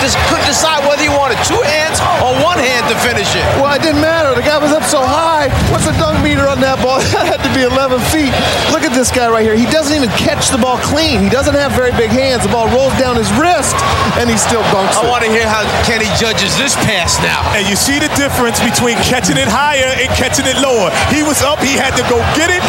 just 0.00 0.16
couldn't 0.28 0.48
decide 0.48 0.80
whether 0.88 1.04
he 1.04 1.12
wanted 1.12 1.36
two 1.44 1.60
hands 1.60 2.00
or 2.24 2.32
one 2.40 2.56
hand 2.56 2.88
to 2.88 2.96
finish 3.04 3.28
it. 3.36 3.44
Well, 3.60 3.72
it 3.76 3.84
didn't 3.84 4.00
matter. 4.00 4.34
The 4.34 4.42
guy 4.42 4.56
was 4.56 4.72
up 4.72 4.84
so 4.84 5.00
high. 5.00 5.52
What's 5.70 5.84
the 5.84 5.92
dunk 6.00 6.19
meter 6.40 6.48
on 6.48 6.60
that 6.64 6.80
ball? 6.80 7.00
That 7.10 7.26
had 7.26 7.42
to 7.42 7.52
be 7.52 7.66
11 7.66 7.98
feet. 8.08 8.30
Look 8.70 8.86
at 8.86 8.94
this 8.94 9.10
guy 9.10 9.28
right 9.28 9.42
here. 9.42 9.58
He 9.58 9.66
doesn't 9.68 9.92
even 9.92 10.08
catch 10.14 10.48
the 10.48 10.56
ball 10.56 10.78
clean. 10.78 11.20
He 11.20 11.28
doesn't 11.28 11.52
have 11.58 11.74
very 11.74 11.90
big 11.98 12.08
hands. 12.08 12.46
The 12.46 12.52
ball 12.54 12.70
rolls 12.70 12.94
down 12.96 13.18
his 13.18 13.28
wrist, 13.34 13.74
and 14.16 14.30
he 14.30 14.38
still 14.38 14.62
dunks 14.72 14.96
I 14.96 15.04
it. 15.04 15.10
I 15.10 15.12
want 15.12 15.24
to 15.26 15.32
hear 15.32 15.44
how 15.44 15.66
Kenny 15.84 16.08
judges 16.16 16.54
this 16.56 16.78
pass 16.86 17.18
now. 17.20 17.42
And 17.52 17.66
you 17.66 17.74
see 17.74 17.98
the 17.98 18.08
difference 18.14 18.62
between 18.62 18.96
catching 19.02 19.36
it 19.36 19.50
higher 19.50 19.90
and 19.98 20.08
catching 20.16 20.46
it 20.46 20.56
lower. 20.62 20.88
He 21.10 21.26
was 21.26 21.42
up, 21.42 21.58
he 21.60 21.74
had 21.76 21.98
to 21.98 22.04
go 22.06 22.22
get 22.38 22.48
it, 22.48 22.62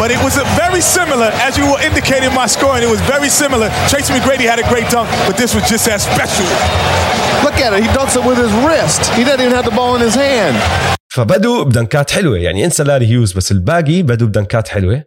but 0.00 0.10
it 0.10 0.18
was 0.24 0.40
a 0.40 0.46
very 0.56 0.80
similar, 0.80 1.30
as 1.44 1.60
you 1.60 1.68
were 1.68 1.78
indicating 1.84 2.32
my 2.32 2.48
scoring, 2.48 2.82
it 2.82 2.90
was 2.90 3.04
very 3.04 3.28
similar. 3.28 3.68
Tracy 3.92 4.16
McGrady 4.16 4.48
had 4.48 4.58
a 4.58 4.66
great 4.66 4.88
dunk, 4.88 5.06
but 5.28 5.36
this 5.36 5.54
was 5.54 5.68
just 5.68 5.86
as 5.86 6.02
special. 6.02 6.48
Look 7.44 7.60
at 7.60 7.76
it. 7.76 7.84
He 7.84 7.88
dunks 7.92 8.16
it 8.16 8.24
with 8.24 8.40
his 8.40 8.52
wrist. 8.64 9.12
He 9.14 9.22
doesn't 9.22 9.44
even 9.44 9.54
have 9.54 9.68
the 9.68 9.76
ball 9.76 9.94
in 9.94 10.00
his 10.00 10.16
hand. 10.16 10.56
فبدوا 11.12 11.64
بدنكات 11.64 12.10
حلوة. 12.10 12.38
يعني 12.38 12.64
انسى 12.64 12.82
لاري 12.84 13.06
هيوز 13.06 13.32
بس 13.32 13.52
الباقي 13.52 14.02
بدوا 14.02 14.26
بدنكات 14.28 14.68
حلوة. 14.68 15.04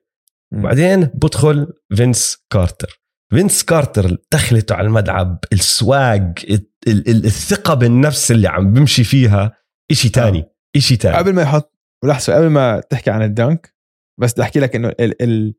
وبعدين 0.53 1.01
بدخل 1.05 1.73
فينس 1.95 2.37
كارتر. 2.53 3.01
فينس 3.33 3.63
كارتر 3.63 4.17
دخلته 4.31 4.75
على 4.75 4.87
الملعب 4.87 5.39
ال 5.53 5.69
swag 5.69 6.33
ال- 6.49 6.67
ال- 6.87 7.25
الثقة 7.25 7.73
بالنفس 7.73 8.31
اللي 8.31 8.47
عم 8.47 8.73
بمشي 8.73 9.03
فيها 9.03 9.57
إشي 9.91 10.09
تاني 10.09 10.45
إشي 10.75 10.97
تاني. 10.97 11.17
قبل 11.17 11.33
ما 11.33 11.41
يحط 11.41 11.73
ولحظة 12.03 12.35
قبل 12.35 12.47
ما 12.47 12.79
تحكي 12.89 13.11
عن 13.11 13.21
ال 13.23 13.33
dunk 13.33 13.73
بس 14.19 14.33
بدي 14.33 14.41
أحكي 14.41 14.59
لك 14.59 14.75
إنه 14.75 14.87
ال 14.89 15.21
ال 15.21 15.53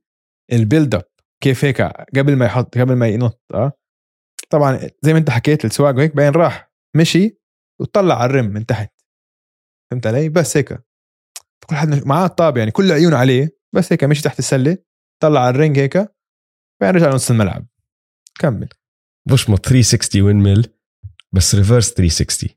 build 0.53 0.95
up 0.95 1.05
كيف 1.43 1.65
هيك 1.65 1.83
قبل 2.17 2.37
ما 2.37 2.45
يحط 2.47 2.79
قبل 2.79 2.95
ما 2.95 3.09
ينط 3.09 3.41
آه. 3.55 3.73
طبعا 4.51 4.81
زي 5.03 5.13
ما 5.13 5.19
أنت 5.19 5.31
حكيت 5.31 5.65
ال 5.65 5.71
swag 5.71 5.97
وهيك 5.97 6.17
بعدين 6.17 6.41
راح 6.41 6.73
مشي 6.97 7.39
وطلع 7.81 8.19
على 8.23 8.31
ال 8.31 8.35
rim 8.35 8.47
من 8.47 8.67
تحت. 8.67 8.94
فهمت 9.91 10.07
علي؟ 10.07 10.29
بس 10.29 10.57
هيك. 10.57 10.73
كل 11.67 11.77
حد 11.77 12.07
معاه 12.07 12.27
الطابة 12.27 12.59
يعني 12.59 12.71
كل 12.71 12.93
عيونه 12.93 13.17
عليه 13.17 13.59
بس 13.73 13.93
هيك 13.93 14.05
مشي 14.05 14.23
تحت 14.23 14.39
السلة 14.39 14.79
طلع 15.23 15.41
على 15.41 15.51
ال 15.55 15.59
ring 15.59 15.79
هيك 15.79 15.97
بعدين 16.81 17.01
رجع 17.03 17.11
لنص 17.11 17.31
الملعب. 17.31 17.67
كمل. 18.39 18.69
بشمط 19.29 19.67
360 19.67 20.23
windmill 20.23 20.67
بس 21.33 21.55
reverse 21.55 21.91
360 21.93 22.51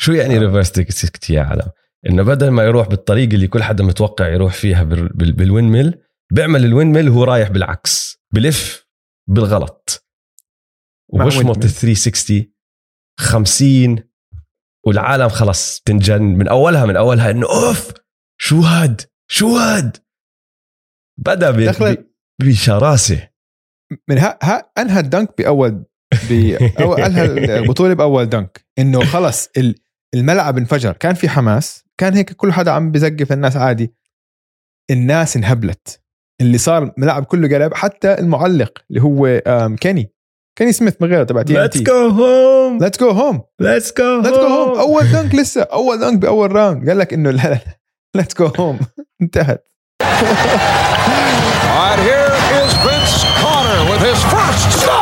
شو 0.00 0.12
يعني 0.12 0.38
reverse 0.38 0.70
360 0.70 1.36
يا 1.36 1.42
عالم؟ 1.42 1.70
إنه 2.08 2.22
بدل 2.22 2.48
ما 2.50 2.62
يروح 2.64 2.88
بالطريقة 2.88 3.34
اللي 3.34 3.48
كل 3.48 3.62
حدا 3.62 3.84
متوقع 3.84 4.28
يروح 4.28 4.54
فيها 4.54 4.82
بال- 4.82 5.08
بال- 5.08 5.32
بال 5.32 5.64
windmill 5.64 6.02
بيعمل 6.32 6.64
ال 6.64 6.86
windmill 6.86 7.08
وهو 7.08 7.24
رايح 7.24 7.48
بالعكس 7.50 8.18
بلف 8.34 8.86
بالغلط. 9.28 10.06
وبشمط 11.08 11.44
windmill 11.44 11.70
360 11.70 12.52
50 13.20 14.11
والعالم 14.86 15.28
خلص 15.28 15.80
تنجن 15.80 16.22
من 16.22 16.48
أولها 16.48 16.86
من 16.86 16.96
أولها 16.96 17.30
إنه 17.30 17.46
أوف 17.46 17.92
شو 18.40 18.60
هاد؟ 18.60 19.00
شو 19.30 19.56
هاد؟ 19.56 19.96
بدأ 21.18 21.50
بشراسة. 22.42 23.28
من 24.08 24.18
ها, 24.18 24.38
ها 24.42 24.70
أنهى 24.78 25.00
ال 25.00 25.07
dunk 25.07 25.34
باول 25.38 25.84
بأول 26.30 27.00
أنهى 27.06 27.24
البطولة 27.58 27.94
بأول 27.94 28.26
dunk. 28.26 28.66
إنه 28.78 29.04
خلص 29.04 29.48
ال- 29.56 29.74
الملعب 30.14 30.58
انفجر. 30.58 30.92
كان 30.92 31.14
في 31.14 31.28
حماس. 31.28 31.84
كان 31.98 32.14
هيك 32.14 32.32
كل 32.32 32.52
حدا 32.52 32.70
عم 32.70 32.90
بزقف 32.90 33.32
الناس 33.32 33.56
عادي. 33.56 33.94
الناس 34.90 35.36
انهبلت. 35.36 36.02
اللي 36.40 36.58
صار 36.58 36.82
الملعب 36.98 37.24
كله 37.24 37.48
قلب. 37.58 37.74
حتى 37.74 38.18
المعلق 38.18 38.78
اللي 38.90 39.02
هو 39.02 39.40
كيني. 39.80 40.12
كيني 40.58 40.72
سميث 40.72 40.94
من 41.00 41.08
غيره 41.08 41.24
تبع 41.24 41.42
تي 41.42 41.54
let's 41.54 41.80
go 41.80 42.08
home 42.08 42.78
let's 42.82 42.98
go 43.00 43.10
home 43.10 43.42
let's 43.60 43.92
go 43.98 44.20
let's 44.20 44.38
go 44.38 44.46
home 44.46 44.78
أول 44.78 45.04
dunk 45.12 45.34
لسه 45.34 45.62
أول 45.62 45.98
dunk 46.00 46.18
بأول 46.18 46.52
round 46.52 46.88
قال 46.88 46.98
لك 46.98 47.12
إنه 47.12 47.30
لا 47.30 47.58
let's 48.16 48.34
go 48.38 48.46
home 48.58 48.78
انتهت. 49.22 49.64
All 50.02 50.08
right, 51.88 52.00
here 52.08 52.32
is 52.60 52.72
Vince 52.84 53.16
Carter 53.40 53.80
with 53.90 54.02
his 54.08 54.20
first 54.32 54.64
stop. 54.80 55.01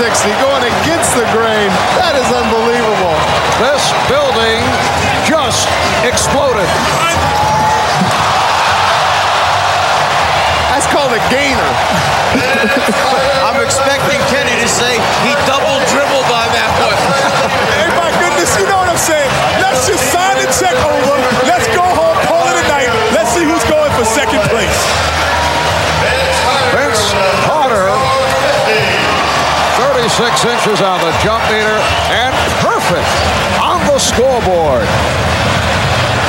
Going 0.00 0.64
against 0.80 1.12
the 1.12 1.28
grain. 1.28 1.68
That 2.00 2.16
is 2.16 2.24
unbelievable. 2.32 3.12
This 3.60 3.92
building 4.08 4.64
just 5.28 5.68
exploded. 6.08 6.64
That's 10.72 10.88
called 10.88 11.12
a 11.12 11.20
gainer. 11.28 11.68
I'm 13.44 13.60
expecting 13.60 14.16
Kenny 14.32 14.56
to 14.56 14.68
say 14.72 14.96
he 15.20 15.36
double 15.44 15.79
36 30.19 30.43
inches 30.43 30.81
on 30.83 30.99
the 30.99 31.11
jump 31.23 31.39
meter 31.47 31.77
and 32.11 32.33
perfect 32.59 33.07
on 33.63 33.79
the 33.87 33.95
scoreboard. 33.97 34.83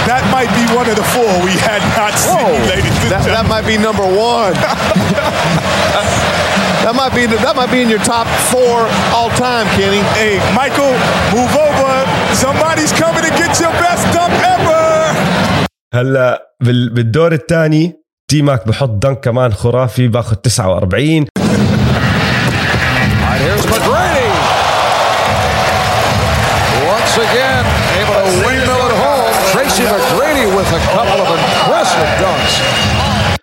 That 0.06 0.22
might 0.30 0.46
be 0.54 0.62
one 0.70 0.86
of 0.86 0.94
the 0.94 1.02
four 1.10 1.26
we 1.42 1.50
had 1.58 1.82
not 1.98 2.14
seen, 2.14 2.62
ladies 2.70 2.94
and 3.02 3.10
That, 3.10 3.26
that 3.26 3.42
gentlemen. 3.42 3.50
might 3.50 3.66
be 3.66 3.74
number 3.74 4.06
one. 4.06 4.54
that 6.86 6.94
might 6.94 7.10
be 7.18 7.26
that 7.26 7.54
might 7.58 7.72
be 7.74 7.82
in 7.82 7.90
your 7.90 7.98
top 8.06 8.30
four 8.54 8.86
all 9.10 9.30
time, 9.34 9.66
Kenny. 9.74 9.98
Hey, 10.14 10.38
Michael, 10.54 10.94
move 11.34 11.50
over. 11.66 11.92
Somebody's 12.38 12.94
coming 12.94 13.24
to 13.26 13.32
get 13.34 13.50
your 13.58 13.74
best 13.82 14.06
dunk 14.14 14.30
ever. 14.54 14.78
هلا 15.94 16.42
بال- 16.62 16.94
بالدور 16.94 17.32
الثاني 17.32 17.94
تي 18.30 18.42
ماك 18.42 18.68
بحط 18.68 18.88
دنك 18.90 19.20
كمان 19.20 19.52
خرافي 19.54 20.08
باخذ 20.08 20.36
49 20.44 21.26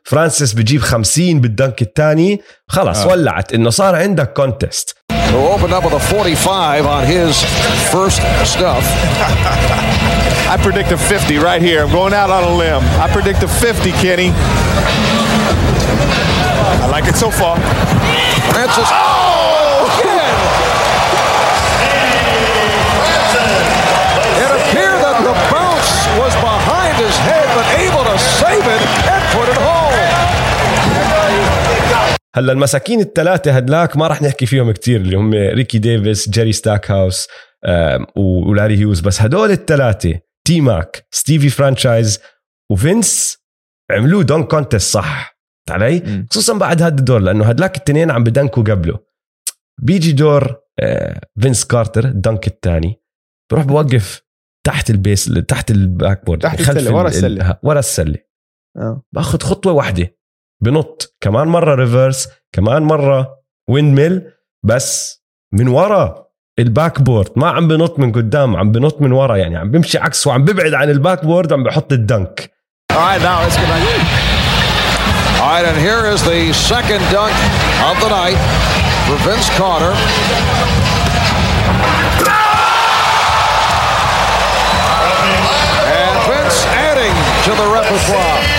فرانسيس 0.08 0.52
بجيب 0.52 0.82
50 0.82 1.40
بالدنك 1.40 1.82
الثاني 1.82 2.40
خلص 2.68 2.98
آه. 2.98 3.06
ولعت 3.06 3.52
انه 3.52 3.70
صار 3.70 3.96
عندك 3.96 4.32
كونتست 4.32 4.94
Who 5.12 5.40
opened 5.54 5.74
up 5.74 5.84
with 5.84 5.92
a 5.92 6.00
45 6.00 6.86
on 6.86 7.04
his 7.04 7.44
first 7.92 8.20
stuff. 8.54 8.84
I 10.54 10.56
predict 10.62 10.90
a 10.90 10.96
50 10.96 11.36
right 11.36 11.60
here. 11.60 11.80
I'm 11.84 11.92
going 11.92 12.14
out 12.14 12.30
on 12.30 12.42
a 12.44 12.54
limb. 12.62 12.82
I 13.04 13.06
predict 13.12 13.42
a 13.42 13.48
50, 13.48 13.92
Kenny. 14.02 14.30
I 16.84 16.86
like 16.90 17.06
it 17.12 17.16
so 17.24 17.30
far. 17.30 17.56
Francis. 18.52 18.88
Oh! 18.90 19.27
هلا 32.38 32.52
المساكين 32.52 33.00
الثلاثه 33.00 33.52
هدلاك 33.56 33.96
ما 33.96 34.06
راح 34.06 34.22
نحكي 34.22 34.46
فيهم 34.46 34.70
كتير 34.72 35.00
اللي 35.00 35.16
هم 35.16 35.34
ريكي 35.34 35.78
ديفيس 35.78 36.28
جيري 36.30 36.52
ستاك 36.52 36.90
هاوس 36.90 37.28
ولاري 38.16 38.78
هيوز 38.78 39.00
بس 39.00 39.22
هدول 39.22 39.50
الثلاثه 39.50 40.20
تي 40.46 40.60
ماك 40.60 41.06
ستيفي 41.10 41.48
فرانشايز 41.48 42.20
وفينس 42.70 43.38
عملوه 43.90 44.22
dunk 44.22 44.42
contest 44.44 44.92
صح 44.92 45.38
علي؟ 45.70 46.26
خصوصا 46.30 46.58
بعد 46.58 46.82
هذا 46.82 46.98
الدور 46.98 47.18
لأنه 47.20 47.44
هدلاك 47.44 47.76
التنين 47.76 48.10
عم 48.10 48.24
بدنكوا 48.24 48.62
قبله. 48.62 48.98
بيجي 49.82 50.12
دور 50.12 50.56
آه، 50.80 51.20
فينس 51.40 51.64
كارتر 51.64 52.04
ال 52.04 52.13
dunk 52.13 52.46
الثاني 52.46 52.96
بروح 53.52 53.64
بوقف 53.64 54.22
تحت 54.66 54.90
ال 54.90 54.97
base 54.97 55.24
تحت 55.48 55.70
ال 55.70 56.24
backboard 56.26 56.40
تحت 56.42 56.62
خلف 56.62 56.76
السلة، 56.76 56.94
ورا 56.94 57.02
ال- 57.08 57.14
السلة. 57.14 57.50
ال- 57.50 57.56
ورا 57.62 57.78
السلة. 57.78 58.18
آه. 58.76 59.02
باخذ 59.14 59.38
خطوة 59.42 59.72
واحدة. 59.72 60.17
بنط 60.60 61.14
كمان 61.20 61.48
مرة 61.48 61.74
reverse 61.74 62.28
كمان 62.52 62.82
مرة 62.82 63.34
windmill 63.68 64.22
بس 64.62 65.22
من 65.52 65.68
ورا 65.68 66.24
ال 66.58 67.02
backboard 67.02 67.30
ما 67.36 67.48
عم 67.50 67.68
بنط 67.68 67.98
من 67.98 68.12
قدام 68.12 68.56
عم 68.56 68.72
بنط 68.72 69.00
من 69.02 69.12
ورا 69.12 69.36
يعني 69.36 69.56
عم 69.56 69.70
بمشي 69.70 69.98
عكس 69.98 70.26
وعم 70.26 70.44
ببعد 70.44 70.74
عن 70.74 70.90
ال 70.90 71.24
backboard 71.24 71.52
وعم 71.52 71.62
بحط 71.62 71.92
ال 71.92 72.04
dunk 72.04 72.50
All 72.92 72.98
right, 72.98 73.22
now 73.22 73.42
let's 73.42 73.56
get 73.56 73.68
back. 73.68 73.82
All 75.40 75.50
right, 75.52 75.64
and 75.70 75.78
here 75.86 76.02
is 76.12 76.20
the 76.24 76.52
second 76.70 77.00
dunk 77.12 77.36
of 77.88 77.94
the 78.02 78.08
night 78.08 78.38
for 79.06 79.16
Vince 79.26 79.48
Carter. 79.58 79.94
And 85.98 86.14
Vince 86.28 86.64
adding 86.66 87.14
to 87.46 87.50
the 87.60 87.66
repertoire. 87.76 88.57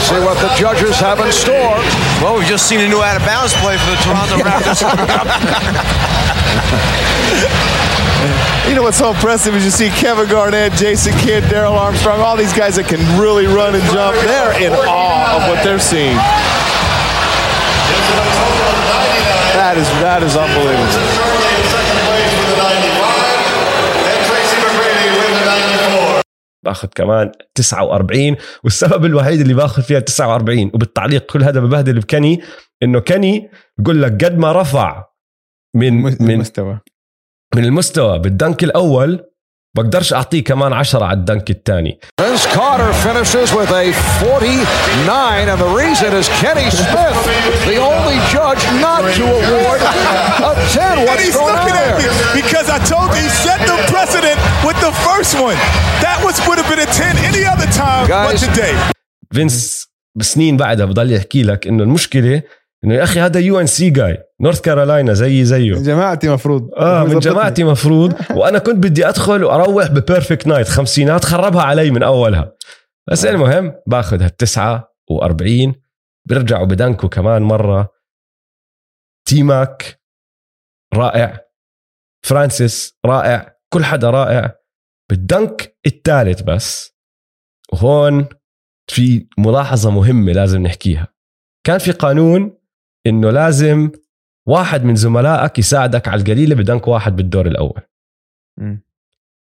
See 0.00 0.18
what 0.24 0.38
the 0.40 0.48
judges 0.56 0.96
have 1.00 1.20
in 1.20 1.30
store. 1.32 1.76
Well, 2.20 2.36
we've 2.38 2.46
just 2.48 2.66
seen 2.68 2.80
a 2.80 2.88
new 2.88 3.02
out 3.02 3.16
of 3.16 3.22
bounds 3.26 3.52
play 3.60 3.76
for 3.76 3.90
the 3.90 3.96
Toronto 4.02 4.36
Raptors. 4.46 4.82
You 8.68 8.74
know 8.76 8.82
what's 8.82 8.98
so 8.98 9.10
impressive 9.10 9.54
is 9.56 9.64
you 9.64 9.70
see 9.70 9.88
Kevin 9.88 10.28
Garnett, 10.28 10.72
Jason 10.74 11.12
Kidd, 11.18 11.42
Daryl 11.44 11.72
Armstrong, 11.72 12.20
all 12.20 12.36
these 12.36 12.52
guys 12.52 12.76
that 12.76 12.86
can 12.86 13.00
really 13.18 13.46
run 13.46 13.74
and 13.74 13.82
jump. 13.90 14.14
They're 14.22 14.52
in 14.62 14.72
awe 14.72 15.36
of 15.42 15.48
what 15.48 15.64
they're 15.64 15.80
seeing. 15.80 16.14
That 19.56 19.76
is 19.76 19.88
that 19.98 20.22
is 20.22 20.36
unbelievable. 20.36 21.39
باخذ 26.64 26.88
كمان 26.88 27.32
49 27.54 28.36
والسبب 28.64 29.04
الوحيد 29.04 29.40
اللي 29.40 29.54
باخذ 29.54 29.82
فيها 29.82 30.00
49 30.00 30.70
وبالتعليق 30.74 31.26
كل 31.26 31.42
هذا 31.42 31.60
ببهدل 31.60 32.00
بكني 32.00 32.40
إنه 32.82 33.00
كني 33.00 33.50
بقول 33.78 34.02
لك 34.02 34.24
قد 34.24 34.38
ما 34.38 34.52
رفع 34.52 35.04
من 35.76 36.02
من 36.02 36.30
المستوى. 36.30 36.80
من 37.54 37.64
المستوى 37.64 38.18
بالدنك 38.18 38.64
الأول 38.64 39.29
بقدرش 39.76 40.12
أعطيه 40.12 40.44
كمان 40.44 40.72
10 40.72 41.04
على 41.04 41.18
الدنك 41.18 41.50
الثاني 41.50 42.00
فينس 59.34 59.86
بسنين 60.18 60.56
بعدها 60.56 60.86
بضل 60.86 61.12
يحكي 61.12 61.42
لك 61.42 61.66
إنه 61.66 61.82
المشكلة 61.82 62.42
إنه 62.84 62.94
يا 62.94 63.02
أخي 63.02 63.20
هذا 63.20 63.40
UNC 63.40 63.66
guy 63.66 64.22
North 64.40 64.60
Carolina 64.60 65.12
زي 65.12 65.44
زيه. 65.44 65.74
جماعتي 65.74 66.28
مفروض. 66.28 66.70
آه 66.74 67.04
من. 67.04 67.18
جماعتي 67.18 67.64
مفروض. 67.64 68.14
وأنا 68.38 68.58
كنت 68.58 68.76
بدي 68.76 69.08
أدخل 69.08 69.44
وأروح 69.44 69.86
ب 69.86 69.93
perfect 69.93 70.46
night 70.46 70.68
خمسينات 70.68 71.24
خربها 71.24 71.62
علي 71.62 71.90
من 71.90 72.02
أولها. 72.02 72.52
بس 73.10 73.24
المهم 73.24 73.74
باخذ 73.86 74.22
هالتسعة 74.22 74.94
و40 75.12 75.72
بيرجعوا 76.28 76.66
بدنكو 76.66 77.08
كمان 77.08 77.42
مرة. 77.42 77.88
تي 79.28 79.42
ماك 79.42 80.00
رائع. 80.94 81.40
فرانسيس 82.26 82.98
رائع. 83.06 83.56
كل 83.72 83.84
حدا 83.84 84.10
رائع. 84.10 84.54
بال 85.10 85.32
dunk 85.32 85.76
الثالث 85.86 86.42
بس. 86.42 86.96
وهون 87.72 88.28
في 88.90 89.28
ملاحظة 89.38 89.90
مهمة 89.90 90.32
لازم 90.32 90.62
نحكيها. 90.62 91.08
كان 91.66 91.78
في 91.78 91.92
قانون 91.92 92.59
إنه 93.06 93.30
لازم 93.30 93.90
واحد 94.48 94.84
من 94.84 94.94
زملائك 94.96 95.58
يساعدك 95.58 96.08
على 96.08 96.22
القليلة 96.22 96.54
ب 96.54 96.61
dunk 96.61 96.88
واحد 96.88 97.16
بالدور 97.16 97.46
الأول. 97.46 97.82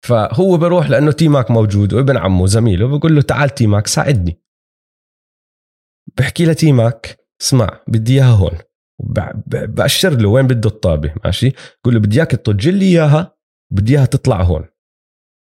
فهو 0.06 0.56
بروح 0.56 0.90
لأنه 0.90 1.12
تي 1.12 1.28
ماك 1.28 1.50
موجود 1.50 1.92
وابن 1.92 2.16
عمه 2.16 2.46
زميله 2.46 2.98
بقول 2.98 3.14
له 3.14 3.22
تعال 3.22 3.50
تي 3.50 3.66
ماك 3.66 3.86
ساعدني. 3.86 4.42
بحكي 6.18 6.44
لتي 6.44 6.72
ماك 6.72 7.18
اسمع 7.40 7.80
بدي 7.88 8.14
إياها 8.14 8.34
هون. 8.34 8.58
بأشر 9.46 10.10
له 10.10 10.28
وين 10.28 10.46
بده 10.46 10.70
الطابة 10.70 11.14
ماشي؟ 11.24 11.50
بقول 11.50 11.94
له 11.94 12.00
بدي 12.00 12.16
إياك 12.16 12.30
تطج 12.30 12.68
لي 12.68 12.84
إياها 12.84 13.36
بدي 13.72 13.92
إياها 13.92 14.06
تطلع 14.06 14.42
هون. 14.42 14.68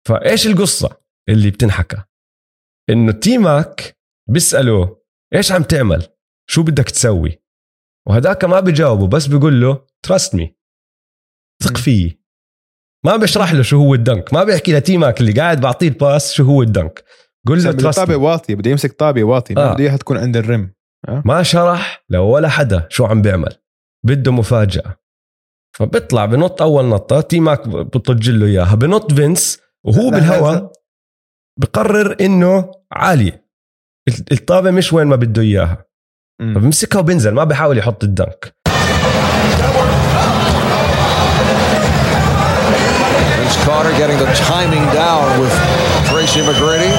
فإيش 0.09 0.47
القصة 0.47 1.01
اللي 1.29 1.51
بتنحكى؟ 1.51 2.03
إنه 2.91 3.13
تي 3.13 3.39
ماك 3.39 3.99
بيسأله 4.31 5.03
إيش 5.35 5.53
عم 5.53 5.63
تعمل؟ 5.63 6.07
شو 6.51 6.63
بدك 6.63 6.91
تسوي؟ 6.91 7.44
وهداك 8.09 8.45
ما 8.45 8.61
بجاوبه 8.61 9.07
بس 9.07 9.27
بيقول 9.27 9.61
له 9.61 9.87
trust 10.03 10.35
me 10.35 10.57
ثق 11.63 11.77
فيي 11.77 12.25
ما 13.05 13.17
بشرح 13.17 13.53
له 13.53 13.63
شو 13.63 13.79
هو 13.79 13.95
ال 13.95 14.03
dunk 14.03 14.35
ما 14.35 14.45
بيحكي 14.45 14.73
لتي 14.73 14.97
ماك 14.97 15.21
اللي 15.21 15.33
قاعد 15.33 15.61
بعطيه 15.61 15.89
ال 15.89 15.98
pass 15.98 16.33
شو 16.33 16.45
هو 16.45 16.63
ال 16.63 16.70
dunk. 16.70 17.05
قول 17.47 17.63
له 17.63 17.73
trust 17.73 17.97
طابه. 17.97 18.17
واطيه 18.17 18.55
بده 18.55 18.71
يمسك 18.71 18.93
طابه 18.93 19.25
واطيه 19.25 19.57
آه. 19.57 19.75
بده 19.75 19.85
إياها 19.85 19.97
تكون 19.97 20.19
عند 20.19 20.37
ال 20.37 20.45
rim. 20.45 20.75
ما 21.25 21.43
شرح 21.43 22.05
لولا 22.11 22.49
حدا 22.49 22.87
شو 22.91 23.05
عم 23.05 23.23
بيعمل. 23.23 23.57
بده 24.07 24.33
مفاجأة. 24.33 24.97
فبيطلع 25.77 26.27
بنط 26.27 26.63
أول 26.63 26.85
نطة 26.85 27.21
تي 27.21 27.41
ماك 27.41 27.69
بطج 27.69 28.31
له 28.31 28.47
إياها 28.47 28.75
بنط 28.75 29.13
فينس 29.13 29.61
وهو 29.85 30.11
بالهواء 30.11 30.73
بقرر 31.61 32.17
إنه 32.21 32.73
عالية 32.93 33.49
الطابة 34.33 34.71
مش 34.71 34.93
وين 34.93 35.07
ما 35.07 35.17
بده 35.17 35.43
إياها. 35.43 35.87
فبمسكها 36.41 36.99
وبنزل 36.99 37.31
ما 37.31 37.45
بحاول 37.45 37.79
يحط 37.79 38.05
ال 38.05 38.15
dunk 38.15 38.55
Vince 43.39 43.59
Carter 43.67 43.95
getting 44.01 44.19
the 44.25 44.31
timing 44.51 44.85
down 45.03 45.25
with 45.41 45.55
Tracy 46.09 46.41
McGrady. 46.49 46.93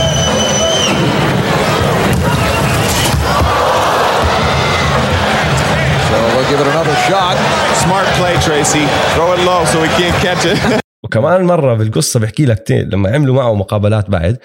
So 6.08 6.16
they'll 6.32 6.50
give 6.52 6.60
it 6.64 6.68
another 6.76 6.96
shot. 7.10 7.36
Smart 7.84 8.08
play, 8.20 8.34
Tracy. 8.48 8.86
Throw 9.16 9.30
it 9.36 9.42
low 9.50 9.62
so 9.72 9.78
he 9.84 9.90
can't 10.00 10.18
catch 10.26 10.46
it. 10.46 10.80
وكمان 11.04 11.44
مرة 11.44 11.74
بالقصة 11.74 12.20
بحكي 12.20 12.46
لك 12.46 12.72
لما 12.72 13.16
عملوا 13.16 13.36
معه 13.36 13.54
مقابلات 13.54 14.10
بعد 14.10 14.38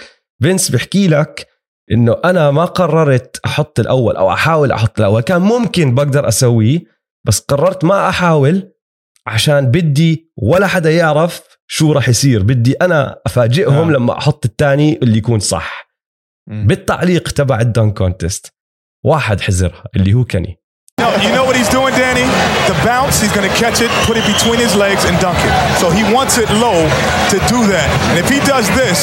فينس 0.42 0.70
بحكي 0.70 1.08
لك 1.08 1.46
إنه 1.92 2.16
أنا 2.24 2.50
ما 2.50 2.64
قررت 2.64 3.40
أحط 3.46 3.80
الأول 3.80 4.16
أو 4.16 4.32
أحاول 4.32 4.72
أحط 4.72 4.98
الأول. 4.98 5.20
كان 5.22 5.42
ممكن 5.42 5.94
بقدر 5.94 6.28
أسويه 6.28 6.80
بس 7.26 7.40
قررت 7.40 7.84
ما 7.84 8.08
أحاول 8.08 8.72
عشان 9.26 9.70
بدي 9.70 10.32
ولا 10.36 10.66
حدا 10.66 10.90
يعرف 10.90 11.42
شو 11.66 11.92
راح 11.92 12.08
يصير. 12.08 12.42
بدي 12.42 12.72
أنا 12.72 13.20
أفاجئهم 13.26 13.88
آه. 13.88 13.92
لما 13.92 14.18
أحط 14.18 14.44
الثاني 14.44 14.98
اللي 15.02 15.18
يكون 15.18 15.38
صح. 15.38 15.90
بالتعليق 16.46 17.28
تبع 17.28 17.60
ال 17.60 17.66
dunk 17.66 17.90
contest 17.90 18.54
واحد 19.04 19.40
حزرها 19.40 19.84
اللي 19.96 20.14
هو 20.14 20.24
كني. 20.24 20.59
No, 21.01 21.09
you 21.23 21.29
know 21.35 21.45
what 21.47 21.55
he's 21.59 21.71
doing, 21.77 21.93
Danny? 22.03 22.25
The 22.69 22.75
bounce, 22.89 23.15
he's 23.21 23.33
going 23.37 23.47
to 23.51 23.55
catch 23.63 23.79
it, 23.85 23.91
put 24.07 24.15
it 24.21 24.25
between 24.33 24.59
his 24.65 24.73
legs, 24.83 25.03
and 25.07 25.13
dunk 25.25 25.37
it. 25.49 25.53
So 25.81 25.85
he 25.97 26.03
wants 26.15 26.37
it 26.43 26.49
low 26.65 26.79
to 27.31 27.37
do 27.53 27.59
that. 27.73 27.89
And 28.09 28.15
if 28.23 28.27
he 28.33 28.39
does 28.53 28.67
this, 28.81 28.99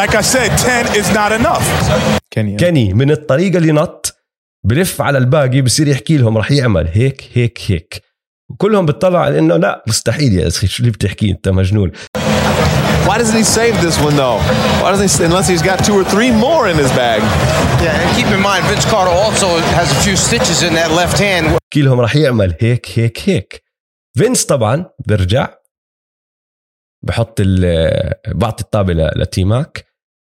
like 0.00 0.12
I 0.14 0.22
said, 0.34 0.48
10 0.56 0.96
is 1.00 1.08
not 1.12 1.30
enough. 1.32 1.64
كني 2.32 2.56
كني 2.56 2.94
من 2.94 3.10
الطريقه 3.10 3.58
اللي 3.58 3.72
نط 3.72 4.16
بلف 4.64 5.02
على 5.02 5.18
الباقي 5.18 5.60
بصير 5.60 5.88
يحكي 5.88 6.16
لهم 6.16 6.38
راح 6.38 6.50
يعمل 6.50 6.88
هيك 6.92 7.24
هيك 7.34 7.58
هيك 7.66 8.02
وكلهم 8.50 8.86
بيطلعوا 8.86 9.24
على 9.24 9.38
انه 9.38 9.56
لا 9.56 9.84
مستحيل 9.86 10.32
يا 10.32 10.48
اخي 10.48 10.66
شو 10.66 10.80
اللي 10.80 10.92
بتحكي 10.92 11.30
انت 11.30 11.48
مجنون 11.48 11.92
Why 13.08 13.16
doesn't 13.20 13.38
he 13.42 13.46
save 13.60 13.74
this 13.86 13.96
one 14.08 14.14
though? 14.22 14.38
Why 14.82 14.88
doesn't 14.92 15.08
he, 15.10 15.24
unless 15.30 15.46
he's 15.52 15.64
got 15.70 15.78
two 15.88 15.94
or 16.00 16.04
three 16.14 16.30
more 16.46 16.62
in 16.72 16.76
his 16.84 16.90
bag? 17.02 17.20
Yeah, 17.84 18.00
and 18.02 18.08
keep 18.16 18.28
in 18.36 18.40
mind, 18.50 18.62
Vince 18.70 18.86
Carter 18.92 19.14
also 19.24 19.48
has 19.78 19.88
a 19.96 19.98
few 20.06 20.16
stitches 20.26 20.58
in 20.66 20.72
that 20.80 20.90
left 21.00 21.18
hand. 21.18 21.44
بحكي 21.46 21.82
لهم 21.82 22.00
راح 22.00 22.16
يعمل 22.16 22.56
هيك 22.60 22.98
هيك 22.98 23.28
هيك 23.28 23.62
فينس 24.18 24.44
طبعا 24.44 24.86
برجع 25.06 25.48
بحط 27.02 27.40
ال- 27.40 28.12
بعطي 28.28 28.62
الطابه 28.64 28.92
ل- 28.92 29.10
لتيماك 29.22 29.84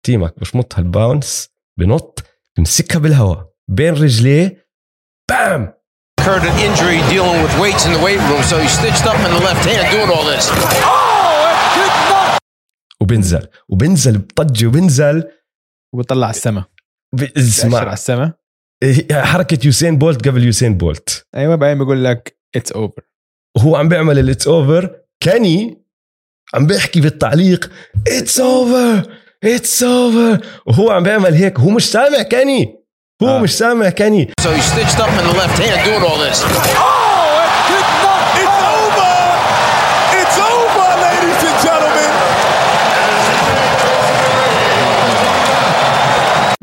تيماك 0.07 0.41
بشمطها 0.41 0.79
الباونس 0.79 1.49
بنط 1.79 2.23
بمسكها 2.57 2.99
بالهواء 2.99 3.47
بين 3.69 3.95
رجليه 3.95 4.67
بام 5.31 5.73
Incurred 6.21 6.43
an 6.53 6.59
injury 6.69 6.99
dealing 7.15 7.41
with 7.45 7.55
weights 7.63 7.87
in 7.87 7.93
the 7.97 8.03
weight 8.07 8.21
room, 8.29 8.43
so 8.51 8.57
he 8.65 8.69
stitched 8.79 9.07
up 9.13 9.19
in 9.27 9.31
the 9.37 9.43
left 9.49 9.65
hand 9.71 9.85
doing 9.95 10.11
all 10.15 10.25
this. 10.35 10.45
وبنزل 13.04 13.48
وبنزل 13.70 14.18
بطج 14.18 14.66
وبنزل. 14.66 15.24
وبطلع 15.94 16.26
على 16.28 16.36
السما. 16.36 16.64
بأشر 17.16 17.76
على 17.76 17.94
اسمع. 17.94 17.94
السما. 17.94 18.34
حركة 19.12 19.66
يوسين 19.66 19.98
بولت 19.98 20.28
قبل 20.28 20.44
يوسين 20.44 20.78
بولت 20.78 21.26
أيوه 21.36 21.56
بعدين 21.56 21.78
بيقول 21.78 22.04
لك 22.04 22.40
it's 22.56 22.72
over 22.72 23.02
وهو 23.58 23.76
عم 23.76 23.90
بيعمل 23.90 24.20
ال 24.20 24.25
it's 24.25 24.48
over 24.48 24.96
كاني 25.20 25.84
عم 26.54 26.68
بيحكي 26.68 27.02
بالتعليق 27.02 27.72
it's 28.08 28.40
over 28.40 29.14
it's 29.44 29.84
over 29.84 30.46
وهو 30.66 30.92
عم 30.92 31.04
بيعمل 31.04 31.34
هيك. 31.34 31.60
هو 31.60 31.70
مش 31.70 31.92
سامع 31.92 32.22
كاني. 32.22 32.76
هو 33.24 33.28
آه. 33.28 33.40
مش 33.42 33.58
سامع 33.58 33.90
كاني. 33.90 34.32
So 34.42 34.46
he 34.46 34.62
switched 34.62 35.00
up 35.00 35.10
in 35.10 35.26
the 35.28 35.38
left 35.40 35.60
hand 35.60 35.86
doing 35.86 36.04
all 36.04 36.20
this. 36.30 37.03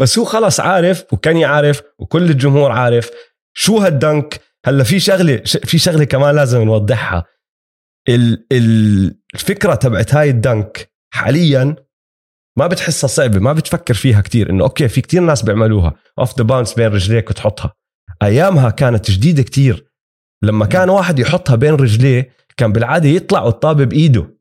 بس 0.01 0.19
هو 0.19 0.25
خلص 0.25 0.61
عارف 0.61 1.05
وكاني 1.13 1.45
عارف 1.45 1.83
وكل 1.99 2.31
الجمهور 2.31 2.73
عارف. 2.73 3.11
شو 3.57 3.79
هال 3.79 3.97
dunk؟ 3.97 4.41
هلا 4.67 4.85
في 4.85 5.01
شغلة 5.01 5.37
في 5.45 5.79
شغلة 5.79 6.05
كمان 6.05 6.35
لازم 6.37 6.63
نوضحها. 6.63 7.25
ال- 8.09 8.47
ال- 8.53 9.21
الفكرة 9.35 9.75
تبعت 9.75 10.15
هاي 10.15 10.31
ال 10.31 10.43
dunk 10.43 10.91
حاليا 11.15 11.77
ما 12.59 12.67
بتحسها 12.67 13.09
صعبة 13.09 13.39
ما 13.39 13.53
بتفكر 13.53 13.95
فيها 13.95 14.21
كتير 14.21 14.51
إنه 14.51 14.65
okay 14.65 14.89
في 14.89 15.01
كتير 15.01 15.21
ناس 15.23 15.43
بيعملوها. 15.43 15.95
off 16.19 16.39
the 16.39 16.45
bounce 16.45 16.75
بين 16.75 16.87
رجليك 16.87 17.31
وتحطها. 17.31 17.75
أيامها 18.23 18.71
كانت 18.71 19.11
جديدة 19.11 19.43
كتير. 19.43 19.91
لما 20.43 20.67
كان 20.67 20.91
واحد 20.91 21.19
يحطها 21.19 21.57
بين 21.57 21.75
رجليه 21.75 22.33
كان 22.57 22.73
بالعادة 22.73 23.09
يطلع 23.09 23.43
والطابة 23.43 23.85
بإيده. 23.85 24.37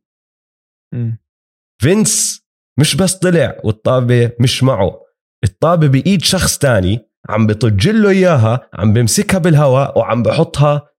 فينس 1.81 2.41
مش 2.79 2.95
بس 2.95 3.13
طلع 3.15 3.57
والطابة 3.63 4.31
مش 4.39 4.63
معه. 4.63 5.08
الطابة 5.43 5.87
بإيد 5.87 6.21
شخص 6.23 6.57
تاني 6.57 6.99
عم 7.29 7.47
بطج 7.47 7.89
له 7.89 8.09
إياها 8.09 8.69
عم 8.73 8.93
بمسكها 8.93 9.37
بالهواء 9.37 9.99
وعم 9.99 10.23
بحطها 10.23 10.89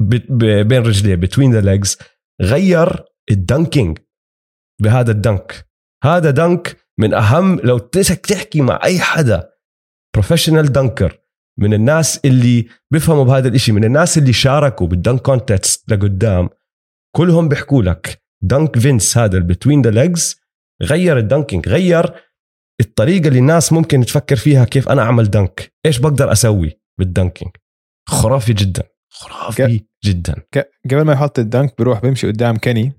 بين 0.00 0.82
رجليه 0.82 1.14
between 1.14 1.52
the 1.52 1.60
legs 1.60 1.98
غير 2.42 3.04
ال 3.30 3.38
dunking 3.38 3.98
بهذا 4.82 5.10
ال 5.10 5.20
dunk. 5.20 5.68
هذا 6.04 6.30
dunk 6.30 6.76
من 6.98 7.14
أهم 7.14 7.60
لو 7.60 7.78
بدك 7.78 8.26
تحكي 8.26 8.60
مع 8.60 8.80
أي 8.84 9.00
حدا 9.00 9.50
professional 10.14 10.72
dunker 10.72 11.18
من 11.58 11.74
الناس 11.74 12.20
اللي 12.24 12.68
بيفهموا 12.90 13.24
بهذا 13.24 13.48
الإشي 13.48 13.72
من 13.72 13.84
الناس 13.84 14.18
اللي 14.18 14.32
شاركوا 14.32 14.86
بال 14.86 14.97
dunk 14.97 15.20
contest 15.20 15.92
لقدام 15.92 16.48
كلهم 17.16 17.48
بيحكوا 17.48 17.82
لك 17.82 18.22
dunk 18.42 18.78
فينس 18.78 19.18
هذا 19.18 19.36
ال 19.36 19.42
between 19.42 19.82
the 19.82 19.90
legs 19.90 20.40
غير 20.82 21.18
ال 21.18 21.24
dunking 21.24 21.68
غير 21.68 22.14
الطريقة 22.80 23.28
اللي 23.28 23.38
الناس 23.38 23.72
ممكن 23.72 24.00
تفكر 24.04 24.36
فيها 24.36 24.64
كيف 24.64 24.88
أنا 24.88 25.02
أعمل 25.02 25.30
dunk 25.30 25.72
إيش 25.86 25.98
بقدر 25.98 26.32
أسوي 26.32 26.80
بال 26.98 27.08
dunking؟ 27.08 27.50
خرافي 28.08 28.52
جدا 28.52 28.82
خرافي 29.12 29.84
جدا. 30.04 30.34
ك- 30.54 30.70
قبل 30.90 31.02
ما 31.02 31.12
يحط 31.12 31.38
ال 31.38 31.45
dunk 31.45 31.74
بيروح 31.78 32.00
بيمشي 32.00 32.26
قدام 32.26 32.56
كني 32.56 32.92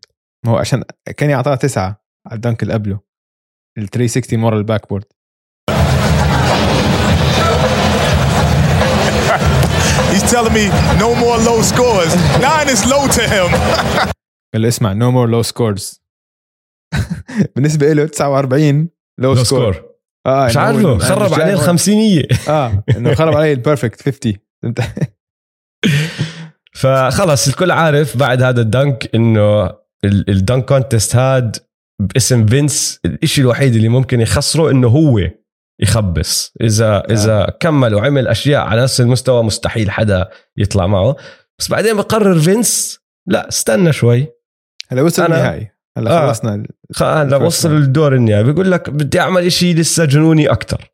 ما 0.46 0.52
هو 0.52 0.58
عشان 0.58 0.84
كني 1.20 1.36
أعطاه 1.36 1.56
تسعة 1.56 2.04
على 2.28 2.36
ال 2.36 2.41
dunk 2.41 2.64
اللي 2.64 2.74
قبله 2.74 3.00
ال 3.78 3.88
360 3.88 4.44
ورا 4.44 4.58
ال 4.58 4.90
backboard 4.90 5.06
He's 10.14 10.24
telling 10.32 10.54
me 10.54 10.66
no 11.04 11.10
more 11.24 11.38
low 11.50 11.60
scores. 11.72 12.12
Nine 12.50 12.68
is 12.76 12.82
low 12.94 13.04
to 13.18 13.24
him. 13.36 13.50
قال 14.54 14.62
له 14.62 14.68
اسمع 14.68 14.94
no 14.94 15.12
more 15.12 15.30
low 15.30 15.42
scores 15.44 16.02
بالنسبة 17.56 17.94
له 17.94 18.06
49 18.08 18.90
low 19.20 19.36
score. 19.36 19.74
score. 19.74 19.78
آه 20.26 20.46
مش 20.46 20.58
عارفه 20.58 20.98
خرب 20.98 21.34
عليه. 21.34 21.54
الخمسينية. 21.54 22.24
آه 22.50 22.84
إنه 22.98 23.14
خرب 23.16 23.36
عليه 23.36 23.54
ال 23.54 23.60
perfect 23.60 24.02
50 24.02 24.34
فهمت؟ 24.64 24.80
فخلص 26.76 27.48
الكل 27.48 27.72
عارف 27.72 28.18
بعد 28.18 28.42
هذا 28.44 28.62
ال 28.62 28.71
dunk 28.71 29.10
إنه 29.16 29.64
ال- 30.06 30.30
ال 30.30 30.37
dunk 30.37 30.66
contest 30.66 31.16
هاد 31.16 31.58
باسم 32.02 32.46
فينس 32.46 33.00
الإشي 33.06 33.42
الوحيد 33.42 33.76
اللي 33.76 33.90
ممكن 33.90 34.22
يخسره 34.22 34.72
إنه 34.72 34.88
هو 34.88 35.20
يخبص. 35.82 36.54
إذا 36.62 37.04
إذا 37.12 37.58
كمل 37.60 37.96
وعمل 37.96 38.28
أشياء 38.28 38.62
على 38.62 38.82
نفس 38.84 39.02
المستوى 39.02 39.44
مستحيل 39.44 39.92
حدا 39.92 40.30
يطلع 40.58 40.88
معه. 40.88 41.16
بس 41.60 41.68
بعدين 41.70 41.96
بقرر 41.98 42.40
فينس 42.40 43.00
لا 43.28 43.48
استنى 43.50 43.94
شوي. 43.94 44.28
هلا 44.90 45.02
وصل 45.02 45.26
النهائي. 45.26 45.72
هلا 45.98 46.24
آه. 46.24 46.28
خلصنا 46.28 46.64
هلا 47.02 47.38
وصل 47.38 47.72
الدور 47.72 48.16
النهائي 48.16 48.44
بيقول 48.44 48.72
لك 48.72 48.90
بدي 48.90 49.20
أعمل 49.20 49.46
إشي 49.46 49.74
لسه 49.74 50.06
جنوني 50.06 50.52
أكثر. 50.52 50.92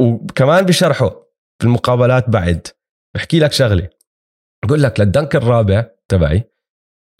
وكمان 0.00 0.64
بشرحه 0.66 1.08
في 1.58 1.64
المقابلات 1.64 2.30
بعد 2.30 2.66
بحكي 3.14 3.38
لك 3.38 3.52
شغلة 3.52 3.90
بقول 4.64 4.82
لك 4.82 5.00
للدنك 5.00 5.36
الرابع 5.36 5.86
تبعي 6.08 6.50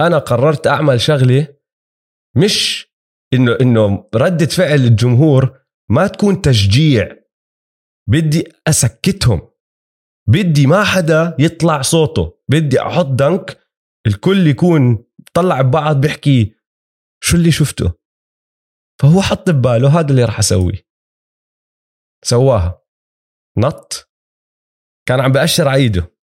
أنا 0.00 0.18
قررت 0.18 0.66
أعمل 0.66 1.00
شغلة 1.00 1.46
مش 2.36 2.81
إنه 3.34 3.56
إنه 3.60 4.08
رده 4.14 4.46
فعل 4.46 4.80
الجمهور 4.80 5.60
ما 5.90 6.06
تكون 6.06 6.42
تشجيع. 6.42 7.16
بدي 8.10 8.52
أسكتهم. 8.66 9.50
بدي 10.28 10.66
ما 10.66 10.84
حدا 10.84 11.36
يطلع 11.38 11.82
صوته. 11.82 12.38
بدي 12.48 12.80
أحط 12.80 13.06
دنك. 13.06 13.58
الكل 14.06 14.46
يكون 14.46 15.04
طلع 15.34 15.60
ببعض 15.60 16.00
بيحكي 16.00 16.54
شو 17.24 17.36
اللي 17.36 17.50
شفته؟ 17.50 17.92
فهو 19.02 19.22
حط 19.22 19.50
بباله 19.50 20.00
هذا 20.00 20.10
اللي 20.10 20.24
راح 20.24 20.38
أسويه. 20.38 20.86
سواها. 22.24 22.82
نط. 23.58 24.08
كان 25.08 25.20
عم 25.20 25.32
بأشر 25.32 25.68
على 25.68 25.82
ايده 25.82 26.14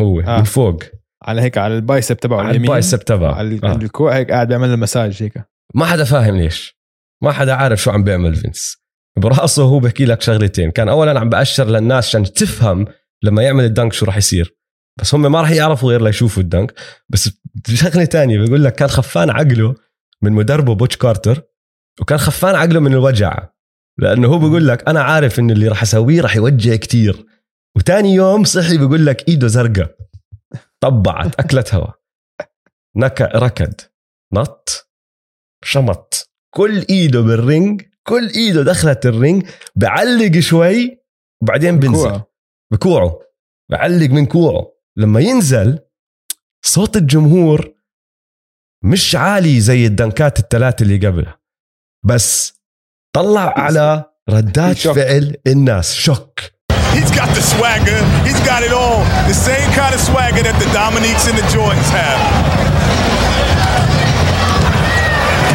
هو 0.00 0.20
آه. 0.20 0.38
من 0.38 0.44
فوق. 0.44 0.82
على 1.22 1.42
هيك 1.42 1.58
على 1.58 1.76
ال 1.76 1.83
bicep 1.83 2.16
تبعه 2.16 2.38
على 2.38 2.50
اليمين. 2.50 2.64
ال 2.68 2.73
bicep 2.73 2.98
تبعه. 2.98 3.34
على. 3.34 3.60
آه. 3.64 3.76
الكوع 3.76 4.16
هيك 4.16 4.30
قاعد 4.30 4.48
بيعمل 4.48 4.68
له 4.68 4.76
مساج 4.76 5.22
هيك. 5.22 5.44
ما 5.74 5.86
حدا 5.86 6.04
فاهم 6.04 6.36
ليش. 6.36 6.78
ما 7.22 7.32
حدا 7.32 7.54
عارف 7.54 7.82
شو 7.82 7.90
عم 7.90 8.04
بيعمل 8.04 8.34
فينس. 8.34 8.76
براسه 9.18 9.62
هو 9.62 9.78
بحكي 9.78 10.04
لك 10.04 10.20
شغلتين. 10.20 10.70
كان 10.70 10.88
اولا 10.88 11.20
عم 11.20 11.28
بأشر 11.28 11.64
للناس 11.64 12.06
عشان 12.06 12.32
تفهم 12.32 12.86
لما 13.22 13.42
يعمل 13.42 13.64
ال 13.64 13.70
dunk 13.70 13.92
شو 13.92 14.06
راح 14.06 14.16
يصير. 14.16 14.58
بس 15.00 15.14
هم 15.14 15.32
ما 15.32 15.40
راح 15.40 15.50
يعرفوا 15.50 15.90
غير 15.90 16.02
ليشوفوا 16.02 16.42
ال 16.42 16.47
dunk. 16.47 16.74
بس 17.08 17.30
شغلة 17.74 18.04
تانية 18.04 18.38
بيقول 18.38 18.64
لك 18.64 18.74
كان 18.74 18.88
خفان 18.88 19.30
عقله 19.30 19.74
من 20.22 20.32
مدربه 20.32 20.74
بوتش 20.74 20.96
كارتر 20.96 21.42
وكان 22.00 22.18
خفان 22.18 22.54
عقله 22.54 22.80
من 22.80 22.92
الوجع. 22.92 23.48
لأنه 23.98 24.28
هو 24.28 24.38
بيقول 24.38 24.68
لك 24.68 24.88
أنا 24.88 25.02
عارف 25.02 25.38
إنه 25.38 25.52
اللي 25.52 25.68
راح 25.68 25.82
أسويه 25.82 26.20
راح 26.20 26.36
يوجع 26.36 26.76
كتير. 26.76 27.26
وتاني 27.76 28.14
يوم 28.14 28.44
صحي 28.44 28.78
بيقول 28.78 29.06
لك 29.06 29.28
إيده 29.28 29.46
زرقاء. 29.46 29.96
طبعا 30.80 31.40
أكلت 31.40 31.74
هوا. 31.74 31.92
نكا 32.96 33.38
ركض. 33.38 33.74
نط. 34.34 34.87
شمط 35.64 36.30
كل 36.54 36.86
إيده 36.90 37.20
بال 37.20 37.41
ring 37.41 37.82
كل 38.08 38.28
إيده 38.28 38.62
دخلت 38.62 39.06
ال 39.06 39.14
ring 39.14 39.46
بعلق 39.76 40.38
شوي 40.38 40.98
وبعدين 41.42 41.78
بنزل 41.78 42.08
بكوعه. 42.08 42.28
بكوعه 42.72 43.18
بعلق 43.70 44.10
من 44.10 44.26
كوعه 44.26 44.72
لما 44.96 45.20
ينزل 45.20 45.78
صوت 46.64 46.96
الجمهور 46.96 47.74
مش 48.84 49.14
عالي 49.16 49.60
زي 49.60 49.86
الدنكات 49.86 50.38
الثلاثة 50.38 50.82
اللي 50.82 51.06
قبلها 51.06 51.40
بس 52.06 52.52
طلع 53.16 53.54
على 53.64 54.04
ردات 54.30 54.78
فعل 54.78 55.36
الناس 55.46 55.94
شوك 55.94 56.40
He's 56.94 57.12
got 57.20 57.28
the 57.38 57.42
swagger. 57.54 58.00
He's 58.26 58.40
got 58.50 58.62
it 58.68 58.72
all. 58.72 59.00
The 59.32 59.38
same 59.48 59.68
kind 59.80 59.94
of 59.94 60.00
swagger 60.00 60.42
that 60.48 60.56
the 60.64 60.68
Dominiques 60.80 61.24
and 61.30 61.36
the 61.40 61.46
Jordans 61.54 61.90
have. 62.00 62.67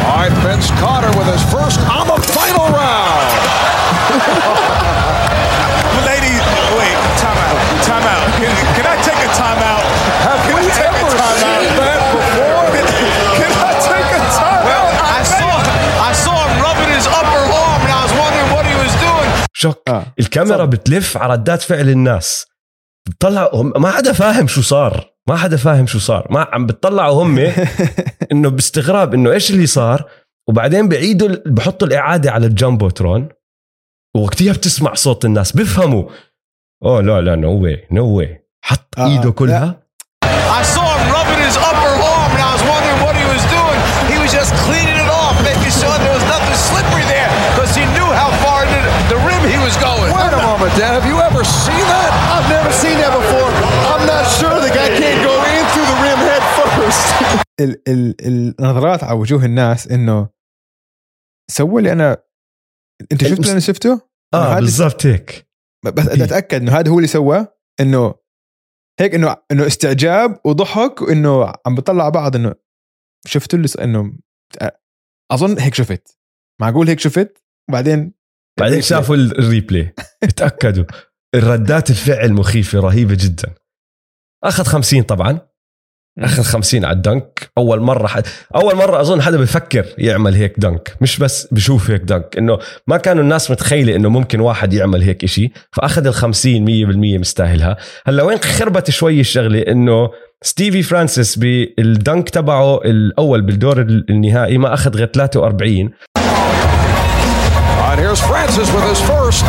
All 0.07 0.17
right, 0.21 0.33
Vince 0.45 0.69
Carter 0.81 1.11
with 1.17 1.27
his 1.35 1.43
first 1.53 1.79
on 1.97 2.05
the 2.11 2.19
final 2.37 2.65
round. 2.79 3.29
Ladies, 6.09 6.41
wait, 6.77 6.97
time 7.23 7.39
out. 7.47 7.57
Time 7.89 8.05
out. 8.13 8.25
Can, 8.39 8.51
can 8.75 8.85
I 8.93 8.95
take 9.07 9.21
a 9.29 9.31
time 9.43 9.59
out? 9.73 9.85
Have 10.27 10.39
can 10.45 10.53
we 10.57 10.63
I 10.65 10.71
take 10.79 10.89
ever 10.89 11.07
a 11.07 11.19
time 11.21 11.37
seen 11.43 11.65
out? 11.69 11.85
that 11.87 12.01
before? 12.15 12.63
Can, 12.75 12.85
can 13.39 13.51
I 13.69 13.71
take 13.89 14.09
a 14.19 14.21
time 14.39 14.61
Well, 14.69 14.87
out? 14.89 15.17
I 15.17 15.21
saw 15.33 15.51
I 16.09 16.11
saw 16.23 16.35
him 16.45 16.53
rubbing 16.65 16.89
his 16.97 17.05
upper 17.19 17.43
arm, 17.63 17.79
and 17.85 17.91
I 17.97 18.01
was 18.07 18.13
wondering 18.21 18.49
what 18.55 18.63
he 18.69 18.75
was 18.83 18.93
doing. 19.05 19.29
شوك 19.53 19.77
آه. 19.87 20.03
الكاميرا 20.19 20.65
بتلف 20.65 21.17
على 21.17 21.33
ردات 21.33 21.61
فعل 21.61 21.89
الناس 21.89 22.45
بتطلع 23.09 23.49
هم 23.53 23.73
ما 23.77 23.91
حدا 23.91 24.13
فاهم 24.13 24.47
شو 24.47 24.61
صار 24.61 25.05
ما 25.28 25.36
حدا 25.36 25.56
فاهم 25.56 25.86
شو 25.86 25.98
صار 25.98 26.26
ما 26.30 26.48
عم 26.52 26.66
بتطلعوا 26.66 27.22
هم 27.22 27.38
انه 28.32 28.48
باستغراب 28.48 29.14
انه 29.14 29.32
إيش 29.32 29.50
اللي 29.50 29.66
صار 29.66 30.04
وبعدين 30.48 30.88
بعيدوا 30.88 31.36
بحطوا 31.46 31.88
الاعاده 31.88 32.30
على 32.30 32.46
الجامبوترون 32.46 33.28
وقتها 34.16 34.52
بتسمع 34.52 34.94
صوت 34.94 35.24
الناس 35.24 35.52
بيفهموا 35.52 36.04
اوه 36.84 37.00
لا 37.00 37.20
لا 37.20 37.34
نو 37.36 37.62
واي 37.62 37.86
نو 37.90 38.06
واي 38.06 38.40
حط 38.64 38.98
آه، 38.98 39.06
ايده. 39.06 39.30
كلها 39.30 39.84
I 40.60 40.62
saw 40.74 40.86
him 40.96 41.06
rubbing 41.16 41.40
his 41.48 41.56
upper 41.68 41.94
arm, 42.14 42.30
and 42.36 42.42
I 42.48 42.50
was 42.56 42.64
wondering 42.72 42.98
what 43.06 43.14
he 43.20 43.26
was 43.34 43.42
doing. 43.56 43.78
He 44.12 44.16
was 44.22 44.30
just 44.40 44.52
cleaning 44.66 44.98
it 45.04 45.10
off, 45.22 45.34
making 45.50 45.72
sure 45.80 45.94
there 46.04 46.14
was 46.18 46.26
nothing 46.34 46.56
slippery 46.68 47.04
there, 47.14 47.30
because 47.50 47.72
he 47.78 47.84
knew 47.96 48.08
how 48.20 48.30
far 48.44 48.58
into 48.64 48.80
the 49.12 49.18
rim 49.28 49.42
he 49.54 49.58
was 49.66 49.74
going. 49.88 50.10
Wait 50.18 50.32
a 50.38 50.42
moment, 50.50 50.72
Dan. 50.78 50.90
Have 50.98 51.08
you 51.12 51.18
ever 51.28 51.42
seen 51.64 51.84
that? 51.94 52.10
I've 52.34 52.48
never 52.56 52.70
seen 52.82 52.96
that 53.02 53.10
before. 53.16 53.23
ال 57.60 57.88
ال 57.88 58.14
النظرات 58.60 59.04
على 59.04 59.18
وجوه 59.18 59.44
الناس 59.44 59.88
إنه 59.88 60.28
سووا 61.50 61.80
لي 61.80 61.92
أنا 61.92 62.22
أنت 63.12 63.24
شفت 63.24 63.38
اللي 63.40 63.50
أنا 63.52 63.60
شفته؟ 63.60 64.00
آه 64.34 64.54
بالضبط 64.60 65.06
هيك. 65.06 65.48
بس 65.84 65.92
بدي 66.06 66.24
أتأكد 66.24 66.62
إنه 66.62 66.72
هذا 66.78 66.90
هو 66.90 66.96
اللي 66.96 67.06
سواه 67.08 67.56
إنه 67.80 68.14
هيك 69.00 69.14
إنه 69.14 69.36
إنه 69.52 69.66
استعجاب 69.66 70.40
وضحك 70.44 71.02
وإنه 71.02 71.52
عم 71.66 71.74
بطلع 71.74 72.08
بعض 72.08 72.36
إنه 72.36 72.54
شفتوا 73.26 73.56
اللي 73.58 73.68
س- 73.68 73.76
إنه 73.76 74.12
أظن 75.32 75.58
هيك 75.58 75.74
شفت. 75.74 76.18
معقول 76.60 76.88
هيك 76.88 77.00
شفت؟ 77.00 77.44
وبعدين 77.70 78.14
بعدين 78.60 78.82
شافوا 78.82 79.14
ال- 79.16 79.38
الريبلاي. 79.38 79.94
اتاكدوا 80.22 80.84
الردات 81.34 81.90
الفعل 81.90 82.32
مخيفة 82.32 82.80
رهيبة 82.80 83.16
جدا. 83.20 83.54
أخذ 84.44 84.64
50 84.64 85.02
طبعا. 85.02 85.40
اخذ 86.18 86.42
50 86.42 86.84
على 86.84 86.96
الدنك. 86.96 87.50
أول 87.58 87.80
مرة 87.80 88.06
حد 88.06 88.26
أول 88.56 88.76
مرة 88.76 89.00
أظن 89.00 89.22
حدا 89.22 89.36
بفكر 89.36 89.86
يعمل 89.98 90.34
هيك 90.34 90.54
dunk. 90.58 90.96
مش 91.00 91.18
بس 91.18 91.48
بشوف 91.50 91.90
هيك 91.90 92.02
dunk. 92.02 92.34
إنه 92.38 92.58
ما 92.86 92.96
كانوا 92.96 93.22
الناس 93.22 93.50
متخيلة 93.50 93.96
إنه 93.96 94.08
ممكن 94.08 94.40
واحد 94.40 94.72
يعمل 94.72 95.02
هيك 95.02 95.24
إشي. 95.24 95.52
فأخذ 95.72 96.06
ال 96.06 96.14
50 96.14 96.64
100% 96.64 97.20
مستاهلها. 97.20 97.76
هلأ 98.06 98.22
وين 98.22 98.38
خربت 98.38 98.90
شوي 98.90 99.20
الشغلة 99.20 99.58
إنه 99.60 100.10
ستيفي 100.42 100.82
فرانسيس 100.82 101.36
بال 101.38 101.69
dunk 101.69 102.30
تبعه 102.30 102.76
الأول 102.84 103.42
بالدور 103.42 103.80
النهائي 103.80 104.58
ما 104.58 104.74
أخذ 104.74 104.96
غير 104.96 105.06
43 105.06 105.90
All 107.84 107.90
right, 107.90 107.98
here's 107.98 108.20
Francis 108.20 108.68
with 108.74 108.84
his 108.92 109.00
first. 109.10 109.44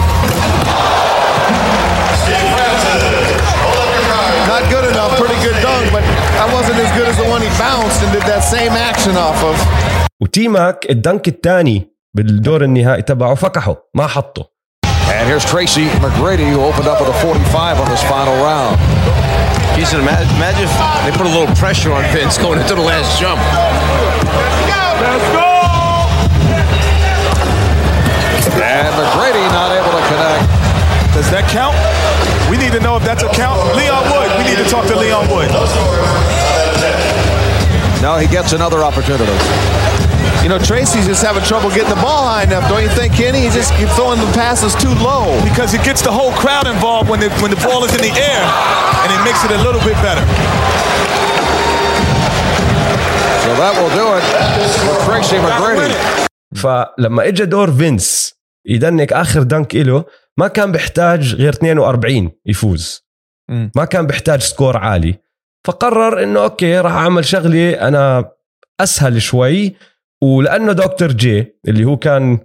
Not 4.48 4.64
good 4.74 4.86
enough. 4.92 5.12
Pretty 5.20 5.40
good 5.46 5.58
dunk, 5.62 5.92
but 5.92 6.05
that 6.39 6.49
wasn't 6.53 6.79
as 6.85 6.91
good 6.99 7.09
as 7.09 7.17
the 7.17 7.29
one 7.35 7.43
he 7.43 7.51
bounced 7.59 8.03
and 8.03 8.11
did 8.13 8.25
that 8.33 8.41
same 8.41 8.73
action 8.73 9.17
off 9.17 9.43
of. 9.45 9.57
وتي 10.21 10.49
ماك 10.49 10.87
الدنك 10.91 11.29
الثاني 11.29 11.91
بالدور 12.17 12.65
النهائي 12.65 13.03
تبعه 13.03 13.35
فكحه 13.35 13.77
ما 13.95 14.07
حطه 14.07 14.51
And 15.11 15.27
here's 15.29 15.45
Tracy 15.45 15.87
McGrady, 16.05 16.49
who 16.53 16.61
opened 16.63 16.87
up 16.87 17.01
with 17.01 17.11
a 17.11 17.19
45 17.21 17.81
on 17.81 17.89
this 17.91 18.03
final 18.05 18.37
round. 18.45 18.79
Jason, 19.75 20.01
imagine, 20.01 20.29
imagine 20.37 20.65
if 20.71 20.75
they 21.05 21.11
put 21.19 21.27
a 21.27 21.35
little 21.37 21.53
pressure 21.57 21.93
on 21.93 22.05
Vince 22.15 22.39
going 22.39 22.61
into 22.61 22.75
the 22.77 22.81
last 22.81 23.21
jump. 23.21 23.41
Let's 25.03 25.29
go! 25.35 25.49
And 28.63 28.95
McGrady 28.95 29.45
not 29.53 29.71
able 29.73 29.93
to 29.99 30.05
connect. 30.11 30.47
Does 31.15 31.29
that 31.35 31.45
count? 31.51 31.75
We 32.55 32.57
need 32.57 32.73
to 32.73 32.81
know 32.81 32.97
if 32.97 33.05
that's 33.05 33.23
a 33.23 33.29
count. 33.31 33.61
Leon 33.77 34.03
Wood. 34.11 34.29
We 34.39 34.45
need 34.45 34.59
to 34.63 34.69
talk 34.69 34.87
to 34.87 34.97
Leon 34.97 35.29
Wood. 35.31 35.51
Now 38.03 38.17
he 38.17 38.27
gets 38.27 38.53
another 38.53 38.83
opportunity. 38.83 39.37
You 40.43 40.49
know, 40.49 40.59
Tracy's 40.59 41.07
just 41.07 41.23
having 41.23 41.45
trouble 41.45 41.69
getting 41.69 41.91
the 41.91 42.01
ball 42.01 42.25
high 42.27 42.45
enough, 42.45 42.67
don't 42.69 42.83
you 42.83 42.89
think, 42.89 43.13
Kenny? 43.13 43.41
He's 43.43 43.55
just 43.55 43.75
throwing 43.95 44.19
the 44.19 44.31
passes 44.33 44.75
too 44.75 44.95
low. 45.05 45.29
Because 45.45 45.75
it 45.75 45.85
gets 45.85 46.01
the 46.01 46.11
whole 46.11 46.33
crowd 46.33 46.67
involved 46.67 47.11
when 47.11 47.21
the, 47.21 47.29
when 47.45 47.51
the 47.51 47.61
ball 47.61 47.85
is 47.85 47.93
in 47.95 48.01
the 48.01 48.15
air, 48.17 48.43
and 49.05 49.09
it 49.13 49.21
makes 49.23 49.45
it 49.45 49.51
a 49.53 49.61
little 49.61 49.83
bit 49.85 50.01
better. 50.01 50.25
So 53.45 53.51
that 53.61 53.73
will 53.77 53.93
do 54.01 54.07
it 54.17 54.25
for 54.85 54.97
Tracy 55.05 55.37
McGrady. 55.37 56.27
فلما 56.57 57.29
اجى 57.29 57.45
دور 57.45 57.73
فينس 57.73 58.35
يدنك 58.67 59.13
اخر 59.13 59.43
دنك 59.43 59.75
له 59.75 60.05
ما 60.40 60.48
كان 60.48 60.72
بيحتاج 60.72 61.36
غير 61.36 61.50
42 61.54 62.32
يفوز. 62.46 63.06
ما 63.76 63.86
كان 63.86 64.08
بيحتاج 64.08 64.40
score 64.40 64.78
عالي 64.78 65.16
فقرر 65.68 66.24
إنه 66.24 66.44
okay 66.44 66.80
راح 66.80 66.92
أعمل 66.94 67.26
شغله 67.26 67.88
أنا 67.88 68.32
أسهل 68.80 69.22
شوي 69.22 69.76
ولأنه 70.24 70.74
دكتور 70.74 71.12
جي 71.12 71.56
اللي 71.68 71.86
هو 71.86 71.98
كان 71.98 72.40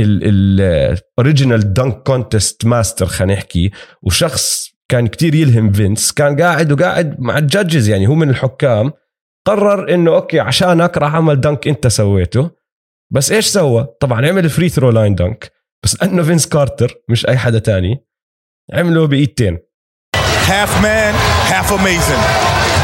ال 0.00 0.19
original 0.19 1.72
dunk 1.72 2.02
contest 2.02 2.66
master 2.66 3.06
خلينا 3.06 3.34
نحكي 3.34 3.70
وشخص 4.02 4.72
كان 4.88 5.06
كتير 5.06 5.34
يلهم 5.34 5.72
فينس 5.72 6.12
كان 6.12 6.40
قاعد 6.40 6.72
وقاعد 6.72 7.20
مع 7.20 7.38
ال 7.38 7.45
judges 7.45 7.88
يعني 7.88 8.06
هو 8.06 8.14
من 8.14 8.30
الحكام 8.30 8.92
قرر 9.46 9.94
إنه 9.94 10.14
okay 10.14 10.40
عشانك 10.40 10.98
راح 10.98 11.14
أعمل 11.14 11.40
dunk 11.40 11.68
أنت 11.68 11.86
سويته 11.86 12.50
بس 13.12 13.32
إيش 13.32 13.46
سوى؟ 13.46 13.86
طبعا 14.00 14.26
عمل 14.26 14.50
فري 14.50 14.68
ثرو 14.68 14.90
لاين 14.90 15.14
دنك 15.14 15.52
بس 15.83 15.95
لانه 16.01 16.23
فينس 16.23 16.47
كارتر 16.47 16.95
مش 17.09 17.27
اي 17.27 17.37
حدا 17.37 17.59
تاني 17.59 18.05
عمله 18.73 19.07
بايدتين 19.07 19.57
Half 20.47 20.71
man, 20.81 21.13
half 21.53 21.71
amazing. 21.71 22.21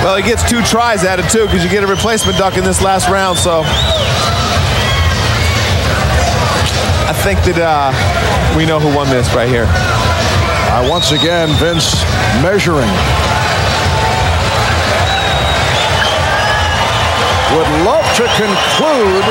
Well, 0.03 0.17
he 0.17 0.23
gets 0.31 0.43
two 0.51 0.61
tries 0.63 1.05
at 1.05 1.17
it 1.21 1.27
too 1.29 1.45
because 1.45 1.63
you 1.63 1.69
get 1.69 1.81
a 1.81 1.87
replacement 1.87 2.37
dunk 2.37 2.57
in 2.57 2.65
this 2.65 2.81
last 2.81 3.07
round. 3.07 3.37
So 3.37 3.63
I 7.11 7.13
think 7.23 7.39
that 7.47 7.59
uh, 7.73 7.91
we 8.57 8.65
know 8.65 8.79
who 8.83 8.91
won 8.93 9.07
this 9.09 9.33
right 9.33 9.47
here. 9.47 9.67
Uh, 9.69 10.83
once 10.89 11.11
again, 11.13 11.47
Vince 11.61 12.03
measuring. 12.43 12.91
Would 17.55 17.71
love 17.85 18.07
to 18.19 18.25
conclude 18.43 19.25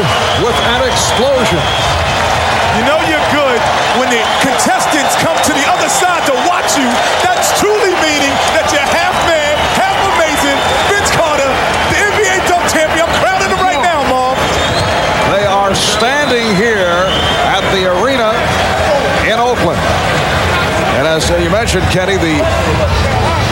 with 0.44 0.58
an 0.72 0.80
explosion. 0.88 1.62
You 2.78 2.82
know 2.88 2.98
you're 3.10 3.28
good 3.34 3.35
when 3.97 4.09
the 4.13 4.21
contestants 4.45 5.17
come 5.21 5.37
to 5.41 5.53
the 5.53 5.65
other 5.65 5.89
side 5.89 6.21
to 6.29 6.35
watch 6.45 6.77
you. 6.77 6.85
That's 7.25 7.49
truly 7.57 7.93
meaning 8.05 8.33
that 8.53 8.69
you're 8.69 8.85
half 8.85 9.13
man, 9.25 9.57
half 9.73 9.97
amazing. 10.13 10.57
Vince 10.89 11.09
Carter, 11.17 11.49
the 11.89 11.97
NBA 12.13 12.45
dunk 12.45 12.63
champion. 12.69 13.09
I'm 13.09 13.13
crowning 13.17 13.49
him 13.49 13.61
right 13.61 13.81
now, 13.81 14.05
Mom. 14.05 14.37
They 15.33 15.45
are 15.49 15.73
standing 15.73 16.53
here 16.55 17.09
at 17.49 17.65
the 17.73 17.89
arena 17.89 18.37
in 19.25 19.41
Oakland. 19.41 19.81
And 21.01 21.09
as 21.09 21.25
you 21.29 21.49
mentioned, 21.49 21.85
Kenny, 21.89 22.17
the 22.17 22.37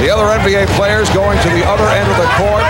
the 0.01 0.11
other 0.11 0.27
NBA 0.27 0.67
players 0.75 1.09
going 1.09 1.39
to 1.41 1.49
the 1.49 1.65
other 1.65 1.87
end 1.89 2.05
of 2.11 2.17
the 2.21 2.29
court. 2.37 2.61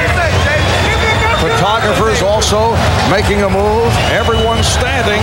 Photographers 1.41 2.21
also 2.21 2.71
making 3.09 3.41
a 3.43 3.49
move. 3.49 3.91
Everyone 4.13 4.63
standing. 4.63 5.21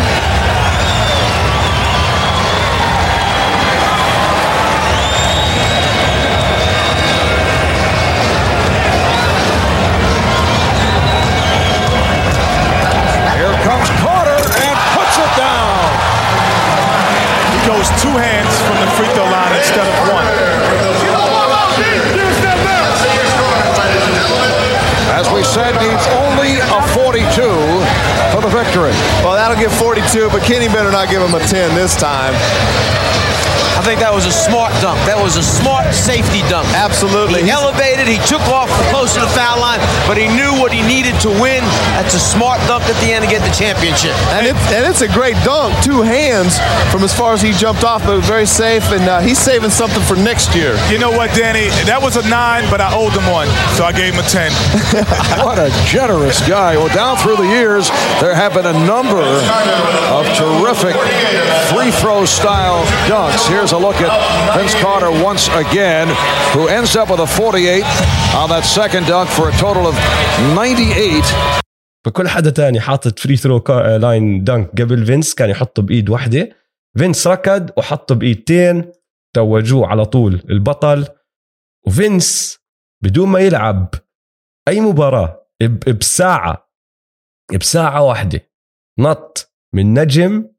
Goes 17.67 17.87
two 18.03 18.11
hands 18.11 18.53
from 18.67 18.77
the 18.83 18.89
free 18.99 19.09
throw 19.15 19.25
line 19.31 19.55
instead 19.55 19.87
of 19.87 19.95
one. 20.11 20.27
As 25.15 25.31
we 25.31 25.43
said, 25.45 25.73
needs 25.79 26.07
only 26.27 26.59
a 26.59 26.81
42 26.91 27.23
for 28.35 28.41
the 28.43 28.51
victory. 28.51 28.91
Well, 29.23 29.35
that'll 29.39 29.57
give 29.57 29.73
42, 29.73 30.31
but 30.31 30.43
Kenny 30.43 30.67
better 30.67 30.91
not 30.91 31.09
give 31.09 31.23
him 31.23 31.35
a 31.35 31.41
10 31.41 31.75
this 31.75 31.95
time. 31.95 32.35
I 33.83 33.85
think 33.85 33.99
that 33.99 34.15
was 34.15 34.31
a 34.31 34.31
smart 34.31 34.71
dunk. 34.79 34.95
That 35.11 35.19
was 35.19 35.35
a 35.35 35.43
smart 35.43 35.91
safety 35.91 36.47
dunk. 36.47 36.71
Absolutely. 36.71 37.43
He 37.43 37.51
elevated, 37.51 38.07
he 38.07 38.23
took 38.31 38.47
off 38.47 38.71
close 38.95 39.19
to 39.19 39.21
the 39.27 39.33
foul 39.35 39.59
line, 39.59 39.83
but 40.07 40.15
he 40.15 40.31
knew 40.31 40.55
what 40.63 40.71
he 40.71 40.87
needed 40.87 41.19
to 41.27 41.31
win. 41.43 41.67
That's 41.99 42.15
a 42.15 42.23
smart 42.23 42.63
dunk 42.71 42.87
at 42.87 42.95
the 43.03 43.11
end 43.11 43.27
to 43.27 43.31
get 43.31 43.43
the 43.43 43.51
championship. 43.51 44.15
And, 44.39 44.47
it, 44.47 44.55
and 44.71 44.87
it's 44.87 45.03
a 45.03 45.11
great 45.11 45.35
dunk, 45.43 45.75
two 45.83 45.99
hands 45.99 46.63
from 46.95 47.03
as 47.03 47.11
far 47.11 47.35
as 47.35 47.43
he 47.43 47.51
jumped 47.59 47.83
off, 47.83 48.07
but 48.07 48.23
very 48.23 48.47
safe, 48.47 48.87
and 48.95 49.03
uh, 49.03 49.19
he's 49.19 49.43
saving 49.43 49.75
something 49.75 50.03
for 50.07 50.15
next 50.15 50.55
year. 50.55 50.79
You 50.87 51.03
know 51.03 51.11
what, 51.11 51.35
Danny? 51.35 51.67
That 51.83 51.99
was 51.99 52.15
a 52.15 52.23
nine, 52.31 52.71
but 52.71 52.79
I 52.79 52.95
owed 52.95 53.19
him 53.19 53.27
one, 53.35 53.51
so 53.75 53.83
I 53.83 53.91
gave 53.91 54.15
him 54.15 54.23
a 54.23 54.29
ten. 54.31 54.55
what 55.43 55.59
a 55.59 55.75
generous 55.91 56.39
guy. 56.47 56.79
Well, 56.79 56.95
down 56.95 57.19
through 57.19 57.43
the 57.43 57.51
years, 57.51 57.91
there 58.23 58.31
have 58.31 58.55
been 58.55 58.71
a 58.71 58.79
number 58.87 59.27
of 59.27 60.23
terrific 60.39 60.95
free 61.83 61.91
throw 61.91 62.25
style 62.25 62.85
dunks. 63.11 63.43
Here's 63.49 63.73
a 63.73 63.79
look 63.87 63.99
at 64.07 64.13
Vince 64.57 64.75
Carter 64.83 65.11
once 65.31 65.49
again, 65.63 66.09
who 66.55 66.69
ends 66.69 66.95
up 66.97 67.11
with 67.11 67.21
a 67.21 67.27
48 67.27 67.83
on 68.41 68.49
that 68.51 68.65
second 68.65 69.07
dunk 69.07 69.29
for 69.29 69.49
a 69.49 69.53
total 69.53 69.87
of 69.87 69.95
98. 70.55 71.23
فكل 72.05 72.29
حدا 72.29 72.51
تاني 72.51 72.81
حاطط 72.81 73.19
free 73.19 73.37
throw 73.37 73.65
line 73.97 74.45
dunk 74.45 74.81
قبل 74.81 75.07
فينس 75.07 75.35
كان 75.35 75.51
يحطه 75.51 75.83
بإيد 75.83 76.11
واحدة 76.11 76.57
فينس 76.99 77.27
ركض 77.27 77.71
وحطه 77.77 78.15
بإيدتين 78.15 78.93
توجوه 79.35 79.87
على 79.87 80.05
طول 80.05 80.43
البطل 80.51 81.09
وفينس 81.87 82.59
بدون 83.03 83.29
ما 83.29 83.41
يلعب 83.41 83.95
أي 84.69 84.81
مباراة 84.81 85.47
بساعة 86.01 86.71
بساعة 87.61 88.03
واحدة 88.03 88.51
نط 88.99 89.53
من 89.75 89.99
نجم 89.99 90.52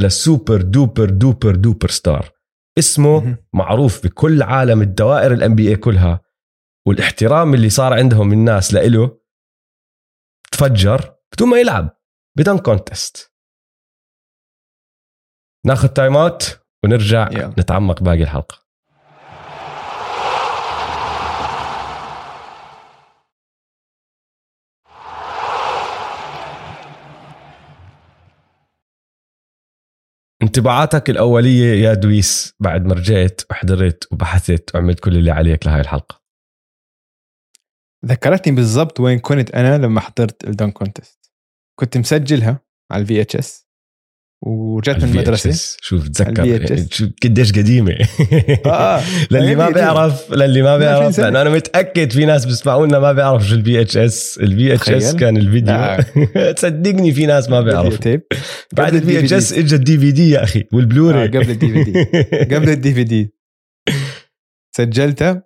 ل 0.00 0.10
super 0.10 0.62
duper 0.62 1.10
duper 1.10 1.56
duper 1.56 1.88
star. 1.88 2.30
اسمه 2.78 3.38
معروف 3.52 4.06
بكل 4.06 4.42
عالم 4.42 4.82
الدوائر 4.82 5.32
ال 5.32 5.54
NBA 5.54 5.76
كلها. 5.76 6.20
والاحترام 6.86 7.54
اللي 7.54 7.70
صار 7.70 7.92
عندهم 7.94 8.32
الناس 8.32 8.74
لإله 8.74 9.20
تفجر 10.52 11.14
بدون 11.34 11.48
ما 11.48 11.58
يلعب 11.58 11.96
ب 12.38 12.42
dunk 12.42 12.58
contest 12.58 13.34
ناخذ 15.66 15.88
time 15.88 16.16
out 16.16 16.60
ونرجع 16.84 17.28
يلا. 17.32 17.54
نتعمق 17.58 18.02
باقي 18.02 18.22
الحلقة. 18.22 18.63
انطباعاتك 30.44 31.10
الأولية 31.10 31.84
يا 31.84 31.94
دويس 31.94 32.54
بعد 32.60 32.84
ما 32.84 32.94
رجعت 32.94 33.40
وحضرت 33.50 34.12
وبحثت 34.12 34.74
وعملت 34.74 35.00
كل 35.00 35.16
اللي 35.16 35.30
عليك 35.30 35.66
لهاي 35.66 35.80
الحلقة. 35.80 36.22
ذكرتني 38.06 38.54
بالضبط 38.56 39.00
وين 39.00 39.18
كنت 39.18 39.50
أنا 39.50 39.78
لما 39.78 40.00
حضرت 40.00 40.44
ال 40.44 40.49
dunk 40.49 40.70
contest 40.70 41.32
كنت 41.80 41.98
مسجلها 41.98 42.60
على 42.92 43.02
ال 43.02 43.20
VHS 43.20 43.68
ورجعت 44.46 44.96
من 44.96 45.04
ال 45.04 45.10
المدرسة. 45.10 45.76
شوف 45.80 46.08
تذكر 46.08 46.42
قديش 47.22 47.52
قديمة. 47.52 47.96
آه. 48.66 49.02
للي 49.30 49.54
ما 49.54 49.62
يعني 49.62 49.74
بيعرف 49.74 50.32
للي 50.32 50.62
ما 50.62 50.68
20 50.68 50.78
بيعرف 50.78 51.14
سنة. 51.14 51.24
لأنه 51.24 51.42
أنا 51.42 51.50
متأكد 51.50 52.12
في 52.12 52.24
ناس 52.24 52.44
بيسمعونا 52.44 52.98
ما 52.98 53.12
بيعرف 53.12 53.48
شو 53.48 53.54
ال 53.54 53.80
VHS 53.80 54.38
ال 54.42 54.74
VHS. 54.74 55.14
كان 55.14 55.36
الفيديو. 55.36 55.74
لا. 55.74 56.02
تصدقني 56.56 57.12
في 57.12 57.26
ناس 57.26 57.50
ما 57.50 57.60
بيعرفوا. 57.60 58.18
بعد 58.72 58.94
ال 58.94 59.18
VHS. 59.18 59.52
اجى 59.52 59.74
ال 59.74 59.98
DVD 59.98 60.30
يا 60.30 60.42
أخي 60.44 60.64
والبلوري 60.72 61.24
آه، 61.24 61.26
قبل 61.26 61.50
ال 61.50 61.72
DVD 61.72 62.04
قبل 62.54 62.70
ال 62.70 62.94
DVD 62.94 63.34
سجلتها 64.76 65.42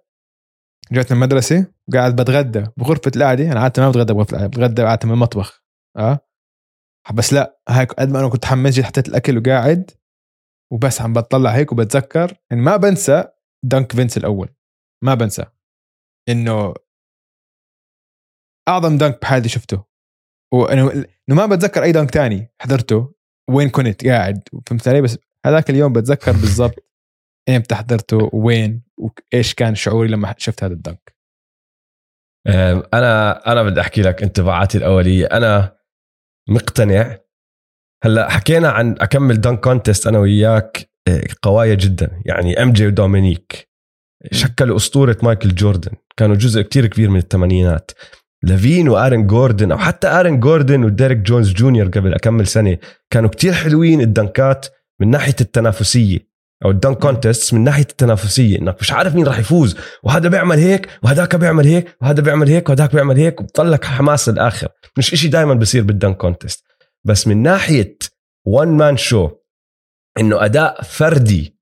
رجعت 0.93 1.13
من 1.13 1.19
المدرسة 1.19 1.67
وقاعد 1.89 2.17
بتغدى. 2.17 2.65
بغرفة 2.77 3.13
القعدة 3.17 3.53
أنا 3.53 3.61
عاده 3.61 3.83
ما 3.83 3.91
بتغدى 3.91 4.13
بغرفة 4.13 4.33
القعدة 4.37 4.47
بتغدى 4.49 4.83
عاده 4.83 5.07
من 5.09 5.15
المطبخ. 5.15 5.63
آه؟ 5.97 6.28
بس 7.15 7.33
لا 7.33 7.61
هيك 7.69 7.93
قد 7.93 8.11
ما 8.11 8.21
أنا 8.21 8.29
كنت 8.29 8.45
حماس 8.45 8.75
جيت 8.75 8.85
حطيت 8.85 9.09
الأكل 9.09 9.39
وقاعد 9.39 9.91
وبس 10.73 11.01
عم 11.01 11.13
بطلع 11.13 11.51
هيك 11.51 11.73
وبتذكر. 11.73 12.37
يعني 12.51 12.63
ما 12.63 12.77
بنسى 12.77 13.25
dunk 13.65 13.93
فينس 13.93 14.17
الأول. 14.17 14.49
ما 15.05 15.15
بنسى 15.15 15.45
إنه 16.29 16.75
أعظم 18.69 18.99
dunk 18.99 19.21
بحياتي 19.23 19.49
شفته. 19.49 19.85
وإنه 20.55 20.93
إنه 20.93 21.37
ما 21.37 21.47
بتذكر 21.47 21.83
أي 21.83 21.93
dunk 21.93 22.11
تاني 22.11 22.53
حضرته 22.61 23.15
وين 23.51 23.69
كنت 23.69 24.07
قاعد. 24.07 24.49
فهمت 24.67 24.89
علي؟ 24.89 25.01
بس 25.01 25.19
هذاك 25.47 25.71
اليوم 25.71 25.93
بتذكر 25.93 26.33
بالضبط 26.33 26.75
إمتى 27.49 27.75
حضرته 27.75 28.31
وين 28.33 28.83
وإيش 28.99 29.55
كان 29.55 29.75
شعوري 29.75 30.09
لما 30.09 30.35
شفت 30.39 30.65
هذا 30.65 30.73
ال 30.73 30.81
dunk 30.81 31.15
أم، 32.47 32.83
أنا 32.95 33.47
أنا 33.53 33.63
بدي 33.63 33.81
أحكي 33.81 34.03
لك 34.03 34.23
انطباعاتي 34.23 34.79
الأولية. 34.79 35.27
أنا 35.27 35.78
مقتنع. 36.49 37.19
هلأ 38.05 38.29
حكينا 38.29 38.69
عن 38.69 38.95
أكمل 39.01 39.41
dunk 39.41 39.61
contest 39.61 40.07
أنا 40.07 40.19
وياك 40.19 40.91
إيه، 41.09 41.27
قوايا 41.43 41.75
جدا. 41.75 42.23
يعني 42.27 42.63
MJ 42.63 42.87
ودومينيك 42.87 43.69
شكلوا 44.33 44.77
أسطورة 44.77 45.17
مايكل 45.23 45.55
جوردن. 45.55 45.93
كانوا 46.17 46.37
جزء 46.37 46.63
كتير 46.63 46.87
كبير 46.87 47.11
من 47.11 47.19
الثمانينات 47.19 47.91
لافين 48.43 48.89
وآرون 48.89 49.27
جوردن 49.27 49.73
أو 49.73 49.79
حتى 49.79 50.07
آرون 50.09 50.41
جوردن 50.41 50.85
وديريك 50.85 51.19
جونز 51.19 51.53
جونيور 51.53 51.89
قبل 51.89 52.15
أكمل 52.15 52.47
سنة 52.47 52.79
كانوا 53.11 53.31
كتير 53.31 53.53
حلوين 53.53 54.01
ال 54.01 54.12
dunkات 54.12 54.67
من 55.01 55.11
ناحية 55.11 55.37
التنافسية. 55.41 56.28
أو 56.65 56.71
ال 56.71 56.76
dunk 56.76 56.99
contest 56.99 57.55
من 57.55 57.65
ناحية 57.65 57.83
التنافسية 57.83 58.59
إنك 58.59 58.77
مش 58.81 58.93
عارف 58.93 59.15
مين 59.15 59.27
راح 59.27 59.39
يفوز. 59.39 59.77
وهذا 60.03 60.29
بيعمل 60.29 60.57
هيك 60.59 60.89
وهذاك 61.03 61.37
بيعمل 61.37 61.67
هيك 61.67 61.97
وهذا 62.03 62.23
بيعمل 62.23 62.49
هيك 62.49 62.69
وهذاك 62.69 62.93
بيعمل 62.95 63.17
هيك 63.17 63.41
وبتضلك 63.41 63.85
حماس 63.85 64.29
للآخر. 64.29 64.69
مش 64.99 65.13
إشي 65.13 65.29
دائما 65.29 65.55
بصير 65.55 65.83
بال 65.83 65.94
dunk 65.94 66.17
contest 66.17 66.65
بس 67.05 67.27
من 67.27 67.43
ناحية 67.43 67.99
one 68.47 68.69
man 68.69 68.97
show 68.97 69.31
إنه 70.21 70.45
أداء 70.45 70.83
فردي 70.83 71.59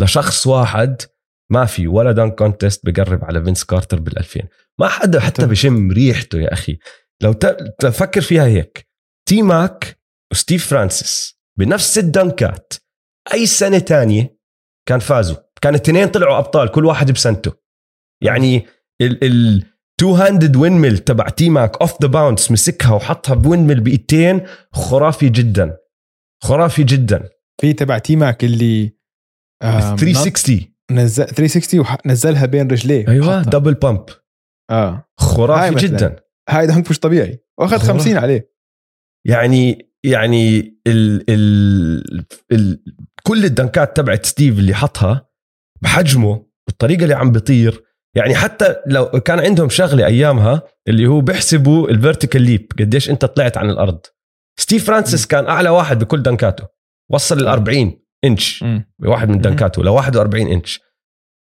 لشخص 0.00 0.46
واحد 0.46 1.02
ما 1.50 1.64
في 1.64 1.88
ولا 1.88 2.12
dunk 2.12 2.34
contest 2.34 2.86
بقرب 2.86 3.24
على 3.24 3.44
فينس 3.44 3.64
كارتر 3.64 3.98
بال2000 3.98 4.42
ما 4.80 4.88
حدا 4.88 5.20
حتى 5.20 5.46
بشم 5.46 5.90
ريحته 5.90 6.38
يا 6.38 6.52
أخي. 6.52 6.78
لو 7.22 7.32
تفكر 7.78 8.20
فيها 8.20 8.44
هيك. 8.44 8.88
تي 9.28 9.42
ماك 9.42 9.98
وستيف 10.32 10.66
فرانسيس 10.66 11.38
بنفس 11.58 11.98
ال 11.98 12.10
dunkات 12.10 12.72
أي 13.34 13.46
سنة 13.46 13.78
تانية 13.78 14.37
كان 14.88 14.98
فازوا. 14.98 15.36
كان 15.62 15.74
الاثنين 15.74 16.08
طلعوا 16.08 16.38
أبطال 16.38 16.68
كل 16.68 16.84
واحد 16.84 17.10
بسنته. 17.12 17.52
يعني 18.24 18.66
ال 19.02 19.24
ال 19.24 19.64
two-handed 20.00 20.56
windmill 20.56 20.98
تبع 20.98 21.28
تي 21.28 21.50
ماك 21.50 21.80
off 21.80 22.02
the 22.02 22.08
bounce 22.08 22.50
مسكها 22.50 22.94
وحطها 22.94 23.34
ب 23.34 23.66
windmill 23.66 23.80
بإيدتين 23.80 24.40
خرافي 24.72 25.28
جدا. 25.28 25.76
خرافي 26.44 26.84
جدا. 26.84 27.28
في 27.60 27.72
تبع 27.72 27.98
تي 27.98 28.16
ماك 28.16 28.44
اللي 28.44 28.92
آم، 29.62 29.96
360 29.96 30.74
نزل 30.90 31.24
360 31.26 31.80
ونزلها 32.06 32.46
بين 32.46 32.70
رجليه. 32.70 33.08
أيوه 33.08 33.42
double 33.42 33.74
pump 33.74 34.04
آه. 34.70 34.90
هاي 34.90 35.02
خرافي 35.20 35.74
مثلاً. 35.74 35.88
جدا. 35.88 36.16
هاي 36.50 36.66
dunk 36.66 36.90
مش 36.90 36.98
طبيعي. 36.98 37.44
واخذ 37.58 37.78
خرافي. 37.78 37.92
50 37.92 38.16
عليه. 38.16 38.52
يعني 39.26 39.92
يعني 40.04 40.58
ال 40.86 41.30
ال 41.30 42.24
ال 42.52 42.84
كل 43.22 43.44
ال 43.44 43.53
dunkات 43.53 43.96
تبعت 43.96 44.26
ستيف 44.26 44.58
اللي 44.58 44.74
حطها 44.74 45.28
بحجمه 45.82 46.46
بالطريقة 46.66 47.02
اللي 47.02 47.14
عم 47.14 47.32
بيطير 47.32 47.84
يعني 48.16 48.34
حتى 48.34 48.76
لو 48.86 49.06
كان 49.06 49.40
عندهم 49.40 49.68
شغلة 49.68 50.06
أيامها 50.06 50.62
اللي 50.88 51.06
هو 51.06 51.20
بيحسبوا 51.20 51.88
ال 51.88 51.94
vertical 51.94 52.42
leap 52.42 52.72
قديش 52.78 53.10
أنت 53.10 53.24
طلعت 53.24 53.56
عن 53.56 53.70
الأرض. 53.70 54.00
ستيف 54.60 54.86
فرانسيس 54.86 55.26
كان 55.26 55.46
أعلى 55.46 55.68
واحد 55.68 55.98
بكل 55.98 56.22
dunkاته. 56.22 56.68
وصل 57.10 57.38
ال 57.38 57.46
40 57.48 58.00
إنش. 58.24 58.64
بواحد 58.98 59.28
من 59.28 59.40
dunkاته 59.40 59.82
ل 59.84 59.88
41 59.88 60.46
إنش. 60.46 60.80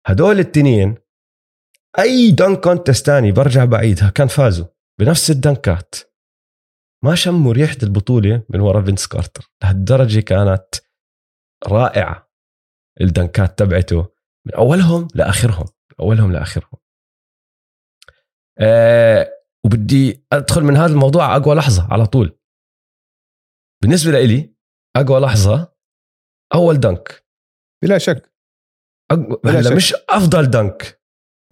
هدول 0.08 0.40
التنين 0.40 0.96
أي 2.00 2.32
dunk 2.32 2.60
contest 2.60 3.06
تاني 3.06 3.32
برجع 3.32 3.66
بعيدها 3.66 4.10
كان 4.10 4.28
فازوا 4.28 4.66
بنفس 5.00 5.32
ال 5.32 5.41
dunkات. 5.41 5.96
ما 7.04 7.16
شموا 7.16 7.54
ريحة 7.54 7.78
البطولة 7.84 8.44
من 8.50 8.60
ورا 8.60 8.82
فينس 8.82 9.08
كارتر. 9.08 9.52
لهالدرجة 9.64 10.20
كانت 10.20 10.66
رائعه 11.68 12.30
ال 13.02 13.11
dunkات 13.11 13.60
تبعته 13.60 14.14
من 14.48 14.54
أولهم 14.54 15.08
لآخرهم 15.16 15.66
أولهم 16.00 16.32
لآخرهم. 16.32 16.78
أه 18.60 19.32
وبدي 19.66 20.26
أدخل 20.34 20.64
من 20.64 20.78
هذا 20.78 20.94
الموضوع 20.94 21.36
أقوى 21.36 21.56
لحظة 21.56 21.94
على 21.94 22.06
طول. 22.06 22.40
بالنسبة 23.84 24.12
لإلي 24.12 24.56
أقوى 24.96 25.20
لحظة 25.20 25.74
أول 26.54 26.80
dunk. 26.80 27.26
بلا 27.84 27.98
شك. 27.98 28.34
أقوى 29.12 29.38
بلا 29.44 29.60
هلا 29.60 29.70
شك. 29.70 29.76
مش 29.76 29.94
أفضل 30.10 30.50
dunk 30.50 31.02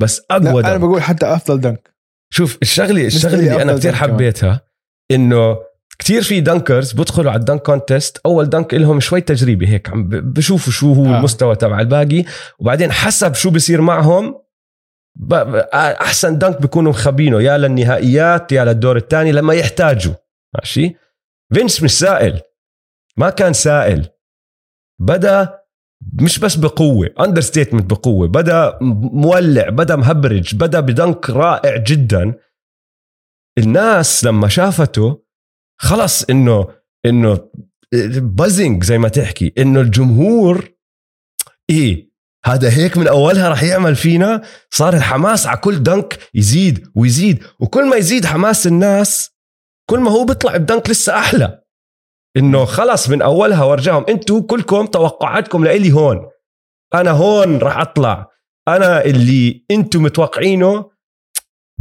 بس 0.02 0.22
أقوى 0.32 0.62
لا 0.62 0.68
أنا 0.68 0.78
dunk. 0.78 0.82
بقول 0.82 1.02
حتى 1.02 1.26
أفضل 1.26 1.62
dunk. 1.62 1.96
شوف 2.34 2.58
الشغله 2.62 3.08
الشغلة 3.08 3.36
لي 3.36 3.52
اللي 3.52 3.62
أنا 3.62 3.78
كثير 3.78 3.92
dunk. 3.92 4.02
حبيتها 4.02 4.68
إنه 5.12 5.58
كثير 6.04 6.22
في 6.22 6.42
dunkers 6.42 6.92
بدخلوا 6.94 7.32
على 7.32 7.40
ال 7.40 7.44
dunk 7.44 7.62
contest 7.62 8.22
أول 8.26 8.50
dunk 8.50 8.74
لهم 8.74 9.00
شوي 9.00 9.22
تجريبه 9.22 9.70
هيك 9.70 9.90
عم 9.90 10.10
بشوفوا 10.10 10.74
شو 10.74 10.94
هو 10.94 11.06
آه. 11.06 11.18
المستوى 11.18 11.56
تبع 11.56 11.80
الباقي. 11.80 12.24
وبعدين 12.60 12.92
حسب 12.92 13.34
شو 13.34 13.50
بصير 13.50 13.82
معهم 13.82 14.42
أحسن 15.74 16.38
dunk 16.38 16.62
بيكونوا 16.62 16.92
مخبينه 16.92 17.42
يا 17.42 17.58
للنهائيات 17.58 18.52
يا 18.52 18.66
للدور 18.66 18.98
الثاني 18.98 19.32
لما 19.32 19.54
يحتاجوا. 19.54 20.14
ماشي؟ 20.56 20.96
فينس 21.54 21.84
مش 21.84 22.00
سائل. 22.00 22.42
ما 23.18 23.30
كان 23.30 23.54
سائل. 23.54 24.08
بدا 25.02 25.60
مش 26.22 26.40
بس 26.40 26.56
بقوة 26.56 27.10
understatement 27.20 27.90
بقوة 27.90 28.28
بدا 28.28 28.78
مولع 28.82 29.70
بدا 29.70 29.96
مهبرج 29.96 30.56
بدا 30.56 30.80
ب 30.80 30.90
dunk 30.90 31.30
رائع 31.30 31.78
جدا. 31.78 32.34
الناس 33.58 34.26
لما 34.26 34.48
شافته 34.48 35.23
خلص 35.78 36.24
إنه 36.24 36.68
إنه 37.06 37.50
بازنج 38.18 38.84
زي 38.84 38.98
ما 38.98 39.08
تحكي 39.10 39.54
إنه 39.58 39.82
الجمهور 39.82 40.70
إيه 41.70 42.14
هذا 42.46 42.70
هيك 42.70 42.98
من 42.98 43.08
أولها 43.08 43.50
رح 43.50 43.64
يعمل 43.64 43.96
فينا 43.96 44.42
صار 44.70 44.94
الحماس 44.94 45.48
على 45.48 45.58
كل 45.58 45.84
دنك 45.84 46.20
يزيد 46.34 46.88
ويزيد 46.96 47.44
وكل 47.60 47.90
ما 47.90 47.96
يزيد 47.96 48.26
حماس 48.26 48.68
الناس 48.68 49.32
كل 49.90 50.00
ما 50.00 50.12
هو 50.12 50.26
بيطلع 50.26 50.58
بدنك 50.58 50.90
لسه 50.90 51.18
أحلى. 51.18 51.64
إنه 52.38 52.66
خلص 52.66 53.10
من 53.10 53.22
أولها 53.22 53.64
ورجاهم 53.64 54.06
أنتم 54.10 54.42
كلكم 54.42 54.86
توقعاتكم 54.86 55.64
لإلي 55.66 55.92
هون. 55.92 56.30
أنا 56.94 57.12
هون 57.12 57.58
راح 57.58 57.78
أطلع. 57.78 58.30
أنا 58.68 59.06
اللي 59.06 59.66
أنتم 59.72 60.04
متوقعينه 60.04 60.92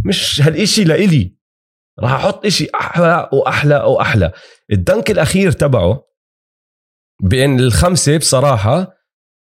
مش 0.04 0.40
هالإشي 0.40 0.84
لإلي. 0.84 1.36
راح 2.00 2.12
أحط 2.12 2.46
إشي 2.46 2.68
أحلى 2.74 3.30
وأحلى 3.32 3.76
وأحلى. 3.76 4.32
ال 4.72 4.80
dunk 4.80 5.10
الأخير 5.10 5.52
تبعه 5.52 6.06
بين 7.22 7.60
الخمسة 7.60 8.16
بصراحة 8.16 8.96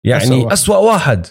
يعني 0.05 0.23
أسوأ 0.23 0.37
واحد. 0.43 0.51
أسوأ 0.51 0.77
واحد. 0.77 1.27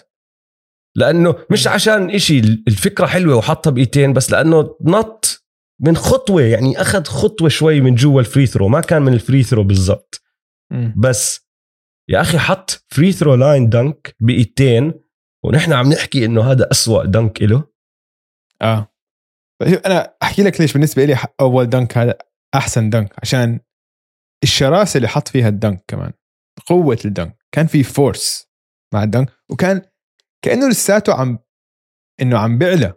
لأنه 0.95 1.35
مش 1.51 1.67
عشان 1.67 2.09
إشي 2.09 2.39
الفكرة 2.39 3.05
حلوة 3.05 3.35
وحطها 3.35 3.71
بإيدين 3.71 4.13
بس 4.13 4.31
لأنه 4.31 4.77
نط 4.81 5.43
من 5.79 5.95
خطوة 5.95 6.41
يعني 6.41 6.81
أخذ 6.81 7.03
خطوة 7.03 7.49
شوي 7.49 7.81
من 7.81 7.95
جوا 7.95 8.19
ال 8.21 8.26
free 8.26 8.45
throw 8.45 8.67
ما 8.67 8.81
كان 8.81 9.01
من 9.01 9.13
ال 9.13 9.19
free 9.19 9.43
throw 9.43 9.63
بالضبط. 9.63 10.21
بس 10.97 11.49
يا 12.09 12.21
أخي 12.21 12.37
حط 12.37 12.85
free 12.87 13.11
throw 13.11 13.35
line 13.35 13.69
dunk 13.69 14.15
بايدتين 14.19 14.93
ونحن 15.43 15.73
عم 15.73 15.89
نحكي 15.89 16.25
إنه 16.25 16.51
هذا 16.51 16.71
أسوأ 16.71 17.05
dunk 17.05 17.41
له 17.41 17.63
آه. 18.61 18.92
أنا 19.63 20.15
أحكي 20.23 20.43
لك 20.43 20.61
ليش 20.61 20.73
بالنسبة 20.73 21.05
لي 21.05 21.17
أول 21.41 21.69
dunk 21.69 21.97
هذا 21.97 22.17
أحسن 22.55 22.89
dunk 22.89 23.13
عشان 23.21 23.59
الشراسة 24.43 24.97
اللي 24.97 25.07
حط 25.07 25.27
فيها 25.27 25.47
ال 25.47 25.54
dunk 25.54 25.83
كمان 25.87 26.11
قوة 26.67 26.99
ال 27.05 27.11
dunk 27.11 27.37
كان 27.51 27.67
في 27.67 27.83
force 27.83 28.47
مع 28.93 29.03
ال 29.03 29.08
dunk 29.08 29.29
وكان 29.49 29.81
كأنه 30.45 30.69
لساته 30.69 31.13
عم 31.13 31.39
إنه 32.21 32.37
عم 32.37 32.57
بيعلى 32.57 32.93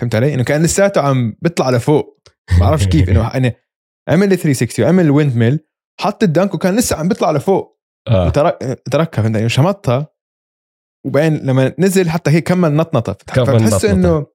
فهمت 0.00 0.14
علي؟ 0.14 0.34
إنه 0.34 0.44
كأن 0.44 0.62
لساته 0.62 1.00
عم 1.00 1.36
بيطلع 1.42 1.70
لفوق 1.70 2.22
ما 2.52 2.58
بعرفش 2.58 2.86
كيف 2.86 3.08
إنه 3.08 3.34
أنا 3.34 3.52
عمل 4.08 4.38
360 4.38 4.84
وعمل 4.84 5.10
windmill 5.10 5.60
حط 6.00 6.22
ال 6.22 6.28
dunk 6.28 6.54
وكان 6.54 6.76
لسه 6.76 6.96
عم 6.96 7.08
بيطلع 7.08 7.30
لفوق 7.30 7.80
آه. 8.08 8.28
تركها 8.90 9.22
فهمت 9.22 9.36
علي؟ 9.36 9.48
شمطها 9.48 10.06
وبعدين 11.06 11.36
لما 11.36 11.74
نزل 11.78 12.10
حتى 12.10 12.30
هي 12.30 12.40
كمل 12.40 12.72
نطنطة 12.72 13.16
نطنطة. 13.38 13.90
إنه 13.90 14.26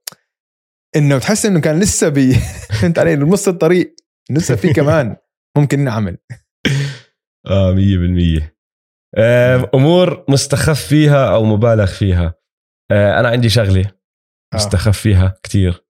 إنه 0.95 1.17
بتحس 1.17 1.45
إنه 1.45 1.61
كان 1.61 1.79
لسه 1.79 2.09
بي 2.09 2.33
فهمت 2.81 2.99
علي؟ 2.99 3.15
نص 3.15 3.47
الطريق 3.47 3.95
لسه 4.31 4.55
في 4.55 4.73
كمان 4.73 5.15
ممكن 5.57 5.79
نعمل. 5.79 6.17
آه 7.47 7.75
100% 8.39 8.43
آه، 9.17 9.69
أمور 9.73 10.25
مستخف 10.29 10.81
فيها 10.87 11.33
أو 11.35 11.43
مبالغ 11.43 11.85
فيها. 11.85 12.33
آه، 12.91 13.19
أنا 13.19 13.29
عندي 13.29 13.49
شغلة 13.49 13.91
مستخف 14.55 14.99
فيها 14.99 15.35
كتير. 15.43 15.85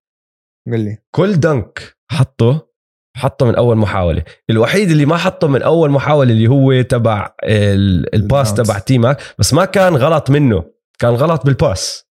قل 0.72 0.80
لي. 0.80 0.98
كل 1.16 1.40
dunk 1.40 1.98
حطه 2.12 2.74
حطه 3.18 3.46
من 3.46 3.56
أول 3.56 3.78
محاولة. 3.78 4.24
الوحيد 4.50 4.92
اللي 4.92 5.06
ما 5.06 5.18
حطه 5.18 5.48
من 5.48 5.62
أول 5.62 5.90
محاولة 5.90 6.32
اللي 6.32 6.48
هو 6.48 6.82
تبع 6.82 7.36
ال- 7.44 8.16
ال 8.16 8.22
pass. 8.22 8.54
تبع 8.54 8.80
تيماك 8.80 9.22
بس 9.40 9.54
ما 9.54 9.66
كان 9.66 9.96
غلط 9.96 10.30
منه. 10.30 10.74
كان 11.00 11.14
غلط 11.14 11.46
بال 11.46 11.66
pass 11.66 12.08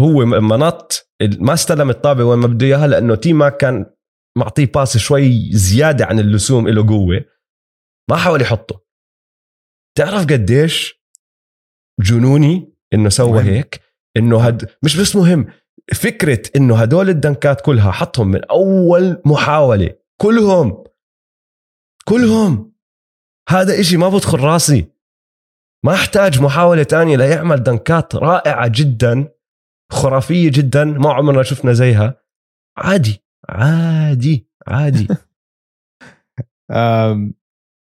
هو 0.00 0.22
لما 0.22 0.56
نط 0.56 1.11
ما 1.38 1.54
استلم 1.54 1.90
الطابة 1.90 2.24
وين 2.24 2.38
ما 2.38 2.46
بده 2.46 2.66
إياها 2.66 2.86
لأنه 2.86 3.14
تيماك 3.14 3.56
كان 3.56 3.86
معطيه 4.38 4.66
pass 4.66 4.96
شوي 4.96 5.50
زيادة 5.52 6.06
عن 6.06 6.18
اللزوم 6.18 6.68
له 6.68 6.86
قوة. 6.88 7.24
ما 8.10 8.16
حاول 8.16 8.42
يحطه. 8.42 8.84
تعرف 9.98 10.26
قديش 10.26 11.02
جنوني 12.00 12.74
إنه 12.94 13.08
سوى 13.08 13.42
مهم. 13.42 13.46
هيك؟ 13.46 13.80
إنه 14.16 14.40
هد 14.40 14.70
مش 14.82 14.96
بس 14.96 15.16
مهم 15.16 15.46
فكرة 15.94 16.42
إنه 16.56 16.76
هدول 16.76 17.08
الدنكات 17.08 17.60
كلها 17.60 17.90
حطهم 17.90 18.28
من 18.28 18.44
أول 18.44 19.22
محاولة. 19.26 19.96
كلهم. 20.20 20.84
كلهم. 22.04 22.72
هذا 23.48 23.80
إشي 23.80 23.96
ما 23.96 24.08
بدخل 24.08 24.38
راسي. 24.38 24.92
ما 25.84 25.94
أحتاج 25.94 26.40
محاولة 26.40 26.82
تانية 26.82 27.16
ليعمل 27.16 27.62
دنكات 27.62 28.14
رائعة 28.14 28.68
جدا. 28.74 29.31
خرافية 29.92 30.50
جدا 30.54 30.84
ما 30.84 31.12
عمرنا 31.12 31.42
شفنا 31.42 31.72
زيها. 31.72 32.22
عادي 32.78 33.24
عادي 33.48 34.48
عادي. 34.68 35.08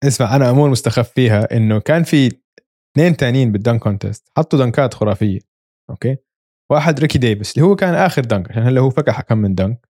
اسمع 0.04 0.36
أنا 0.36 0.50
امور 0.50 0.70
مستخف 0.70 1.12
فيها 1.12 1.56
إنه 1.56 1.80
كان 1.80 2.02
في 2.02 2.26
اثنين 2.92 3.16
تانيين 3.16 3.52
بال 3.52 3.62
dunk 3.62 3.80
contest 3.80 4.32
حطوا 4.36 4.58
دنكات 4.58 4.94
خرافية 4.94 5.40
أوكي؟ 5.90 6.16
واحد 6.70 7.00
ريكي 7.00 7.18
ديفيس 7.18 7.56
اللي 7.56 7.66
هو 7.66 7.76
كان 7.76 7.94
آخر 7.94 8.24
dunk 8.24 8.50
عشان 8.50 8.62
هلأ 8.62 8.80
هو 8.80 8.90
فكح 8.90 9.20
كم 9.20 9.38
من 9.38 9.54
dunk 9.54 9.88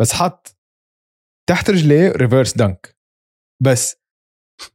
بس 0.00 0.12
حط 0.12 0.56
تحت 1.48 1.70
رجليه 1.70 2.12
reverse 2.12 2.56
dunk 2.56 2.96
بس 3.62 3.96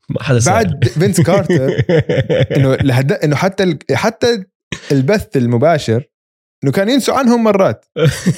ما 0.10 0.24
حدا 0.24 0.40
بعد 0.46 0.86
فينس 0.86 1.22
كارتر 1.22 1.70
إنه 2.56 2.76
لهد... 2.76 3.12
إنه 3.12 3.36
حتى 3.36 3.64
ال... 3.64 3.80
حتى 3.94 4.46
البث 4.92 5.38
المباشر 5.38 6.06
إنه 6.64 6.72
كان 6.72 6.90
ينسوا 6.90 7.16
عنهم 7.16 7.44
مرات. 7.44 7.86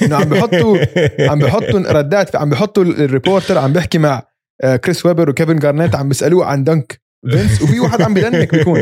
إنه 0.01 0.15
عم 0.15 0.30
بحطوا 0.30 0.78
عم 1.19 1.39
بحطوا 1.39 1.80
ردات 1.91 2.36
عم 2.36 2.49
بحطوا 2.49 2.84
ال 2.84 2.92
reporter 2.92 3.57
عم 3.57 3.74
بيحكي 3.74 3.97
مع 3.97 4.24
آه، 4.63 4.76
كريس 4.76 5.05
ويبر 5.05 5.30
وكيفن 5.30 5.59
جارنيت 5.59 5.95
عم 5.95 6.07
بيسألوه 6.07 6.45
عن 6.45 6.63
dunk. 6.63 7.01
فينس 7.32 7.61
وفي 7.61 7.80
واحد 7.80 8.01
عم 8.01 8.13
بيدنك 8.13 8.55
بيكون. 8.55 8.80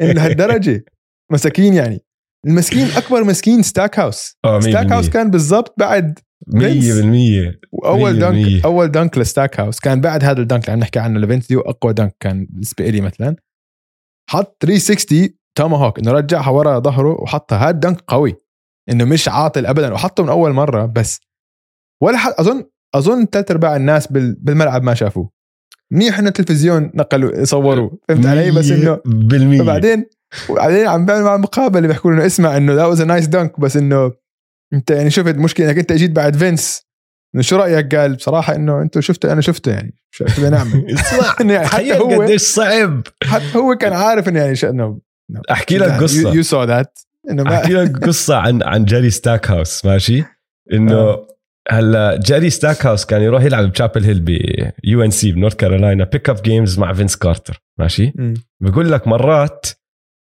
انه 0.00 0.12
لهالدرجة. 0.12 0.84
مساكين 1.32 1.74
يعني. 1.74 2.00
المسكين 2.46 2.86
أكبر 2.96 3.24
مسكين 3.24 3.62
ستاك 3.62 3.98
هاوس. 3.98 4.36
آه، 4.44 4.60
ستاك. 4.60 4.92
هاوس 4.92 5.08
كان 5.08 5.30
بالضبط 5.30 5.74
بعد 5.78 6.18
100% 6.48 7.58
واول 7.72 8.18
dunk. 8.18 8.64
أول 8.64 8.90
dunk 8.90 9.18
لستاك 9.18 9.60
هاوس. 9.60 9.80
كان 9.80 10.00
بعد 10.00 10.24
هذا 10.24 10.40
ال 10.40 10.44
dunk 10.44 10.60
اللي 10.64 10.72
عم 10.72 10.78
نحكي 10.78 10.98
عنه 10.98 11.20
لفينس 11.20 11.46
دي 11.46 11.56
أقوى 11.56 11.92
dunk 11.92 12.16
كان 12.20 12.46
بالنسبة 12.50 12.88
لي 12.88 13.00
مثلا. 13.00 13.36
حط 14.30 14.56
360 14.60 15.28
tomahawk 15.58 15.98
إنه 15.98 16.12
رجعها 16.12 16.50
ورا 16.50 16.78
ظهره 16.78 17.20
وحطها. 17.22 17.58
هذا 17.58 17.70
dunk 17.70 18.00
قوي. 18.06 18.45
إنه 18.90 19.04
مش 19.04 19.28
عاطل 19.28 19.66
ابدا 19.66 19.92
وحطه 19.92 20.22
من 20.22 20.28
أول 20.28 20.52
مرة 20.52 20.86
بس 20.86 21.20
ولا 22.02 22.16
حد 22.18 22.32
أظن 22.38 22.64
أظن 22.94 23.26
ثلاث 23.26 23.50
أرباع 23.50 23.76
الناس 23.76 24.06
بال- 24.06 24.34
بالملعب 24.40 24.82
ما 24.82 24.94
شافوه. 24.94 25.30
منيح 25.92 26.18
إنه 26.18 26.28
التلفزيون 26.28 26.90
نقلوا 26.94 27.44
صوروا 27.44 27.90
فهمت 28.08 28.26
علي؟ 28.26 28.50
بس 28.50 28.70
إنه 28.70 29.00
بالمية. 29.06 29.58
فبعدين 29.62 30.06
وبعدين 30.48 30.86
عم 30.86 31.06
بعملوا 31.06 31.22
معه 31.24 31.36
مقابله 31.36 31.88
بيحكوا 31.88 32.10
إنه 32.12 32.26
اسمع 32.26 32.56
إنه 32.56 32.74
that 32.74 32.84
was 32.84 33.02
nice 33.02 33.26
dunk 33.26 33.60
بس 33.60 33.76
إنه 33.76 34.12
أنت 34.74 34.90
يعني 34.90 35.10
شفت 35.10 35.34
مشكله 35.36 35.66
إنك 35.70 35.78
أنت 35.78 35.92
اجيت 35.92 36.10
بعد 36.10 36.36
فينس. 36.36 36.82
إنه 37.34 37.42
شو 37.42 37.56
رأيك؟ 37.56 37.94
قال 37.94 38.14
بصراحة 38.16 38.54
إنه 38.54 38.82
أنتم 38.82 39.00
شفته 39.00 39.32
أنا 39.32 39.40
شفته 39.40 39.70
يعني. 39.72 39.94
شو 40.10 40.24
بدنا 40.24 40.50
نعمل. 40.50 40.86
اسمع 40.94 41.34
يعني 41.52 41.66
حتى 41.66 41.98
هو 41.98 42.22
قديش 42.22 42.42
صعب. 42.42 43.02
حتى 43.24 43.58
هو 43.58 43.74
كان 43.74 43.92
عارف 43.92 44.28
إنه 44.28 44.40
يعني 44.40 44.54
شو 44.56 44.68
إنه 44.68 44.98
أحكي 45.50 45.78
لك 45.78 45.90
قصة. 46.02 46.34
you 46.34 46.42
saw 46.42 46.64
that 46.64 46.98
إنه 47.30 47.42
ما 47.42 47.56
أحكي 47.56 47.72
لك 47.72 47.98
قصة 48.06 48.36
عن 48.36 48.62
عن 48.62 48.84
جيري 48.84 49.10
ستاك 49.10 49.50
هاوس 49.50 49.84
ماشي 49.84 50.24
إنه 50.72 50.94
آه. 50.94 51.26
هلا 51.70 52.20
جيري 52.24 52.50
ستاك 52.50 52.86
هاوس 52.86 53.04
كان 53.04 53.22
يروح 53.22 53.42
يلعب 53.42 53.70
بشابل 53.70 54.04
هيل 54.04 54.20
ب 54.20 55.02
UNC 55.04 55.32
بنورث 55.32 55.54
كارولاينا 55.54 56.04
pickup 56.04 56.42
games 56.42 56.78
مع 56.78 56.92
فينس 56.92 57.16
كارتر 57.16 57.62
ماشي. 57.78 58.12
بقول 58.60 58.92
لك 58.92 59.08
مرات 59.08 59.66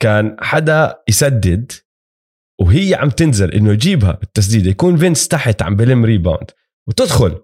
كان 0.02 0.38
حدا 0.40 0.96
يسدد 1.10 1.72
وهي 2.62 2.96
عم 2.96 3.10
تنزل 3.10 3.52
إنه 3.52 3.72
يجيبها 3.72 4.12
بالتسديده 4.12 4.70
يكون 4.70 4.98
فينس 4.98 5.28
تحت 5.28 5.62
عم 5.62 5.76
بلم 5.76 6.06
rebound 6.06 6.52
وتدخل 6.88 7.42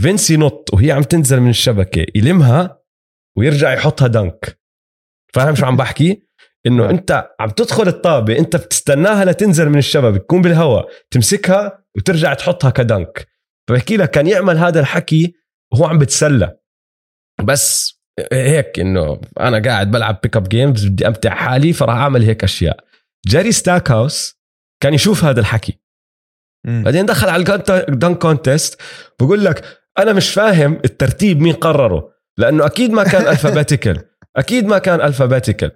فينس 0.00 0.30
ينط 0.30 0.74
وهي 0.74 0.92
عم 0.92 1.02
تنزل 1.02 1.40
من 1.40 1.50
الشبكة 1.50 2.06
يلمها 2.14 2.82
ويرجع 3.38 3.72
يحطها 3.72 4.08
dunk 4.08 4.60
فاهم 5.34 5.54
شو 5.54 5.66
عم 5.66 5.76
بحكي؟ 5.76 6.26
إنه 6.66 6.90
أنت 6.90 7.30
عم 7.40 7.50
تدخل 7.50 7.88
الطابة 7.88 8.38
أنت 8.38 8.56
بتستناها 8.56 9.24
لتنزل 9.24 9.68
من 9.68 9.78
الشبكه 9.78 10.16
تكون 10.16 10.42
بالهواء 10.42 10.88
تمسكها 11.10 11.84
وترجع 11.96 12.34
تحطها 12.34 12.70
ك 12.70 12.81
dunk 12.81 13.26
فبحكي 13.68 13.96
لك 13.96 14.10
كان 14.10 14.26
يعمل 14.26 14.58
هذا 14.58 14.80
الحكي 14.80 15.34
وهو 15.72 15.84
عم 15.84 15.98
بتسلى. 15.98 16.56
بس 17.44 17.94
هيك 18.32 18.80
إنه 18.80 19.20
أنا 19.40 19.62
قاعد 19.62 19.90
بلعب 19.90 20.20
pickup 20.22 20.48
games 20.48 20.86
بدي 20.86 21.06
أمتع 21.06 21.34
حالي 21.34 21.72
فراح 21.72 21.96
أعمل 21.96 22.22
هيك 22.22 22.44
أشياء. 22.44 22.84
جيري 23.26 23.52
ستاك 23.52 23.90
هاوس 23.90 24.42
كان 24.82 24.94
يشوف 24.94 25.24
هذا 25.24 25.40
الحكي. 25.40 25.78
بعدين 26.66 27.06
دخل 27.06 27.28
على 27.28 27.62
ال 27.70 27.80
dunk 27.80 28.18
contest 28.18 28.80
بقول 29.20 29.44
لك 29.44 29.64
أنا 29.98 30.12
مش 30.12 30.30
فاهم 30.30 30.80
الترتيب 30.84 31.40
مين 31.40 31.52
قرره 31.52 32.12
لأنه 32.38 32.66
أكيد 32.66 32.90
ما 32.90 33.04
كان 33.04 33.26
alphabetical 33.32 34.04
أكيد 34.36 34.66
ما 34.66 34.78
كان 34.78 35.00
alphabetical 35.00 35.70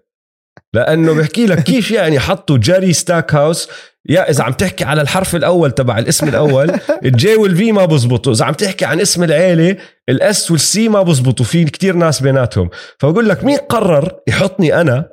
لأنه 0.77 1.15
بحكي 1.15 1.47
لك 1.47 1.63
كيف 1.63 1.91
يعني 1.91 2.21
حطوا 2.21 2.59
جيري 2.59 2.93
ستاك 2.93 3.35
هاوس 3.35 3.69
يا 4.09 4.31
إذا 4.31 4.45
عم 4.45 4.53
تحكي 4.53 4.85
على 4.85 5.03
الحرف 5.03 5.37
الأول 5.37 5.71
تبع 5.71 5.99
الاسم 5.99 6.29
الأول 6.29 6.71
ال 7.05 7.21
G 7.21 7.37
وال 7.37 7.61
V 7.61 7.73
ما 7.73 7.85
بزبطوا. 7.85 8.33
إذا 8.33 8.45
عم 8.45 8.55
تحكي 8.55 8.85
عن 8.85 9.01
اسم 9.01 9.25
العيلة 9.25 9.77
ال 10.09 10.30
S 10.30 10.51
وال 10.51 10.76
C 10.76 10.89
ما 10.89 11.03
بزبطوا. 11.03 11.47
في 11.47 11.65
كتير 11.65 11.97
ناس 11.97 12.23
بيناتهم. 12.23 12.71
فبقول 12.99 13.29
لك 13.29 13.45
مين 13.45 13.59
قرر 13.59 14.21
يحطني 14.29 14.81
أنا 14.81 15.11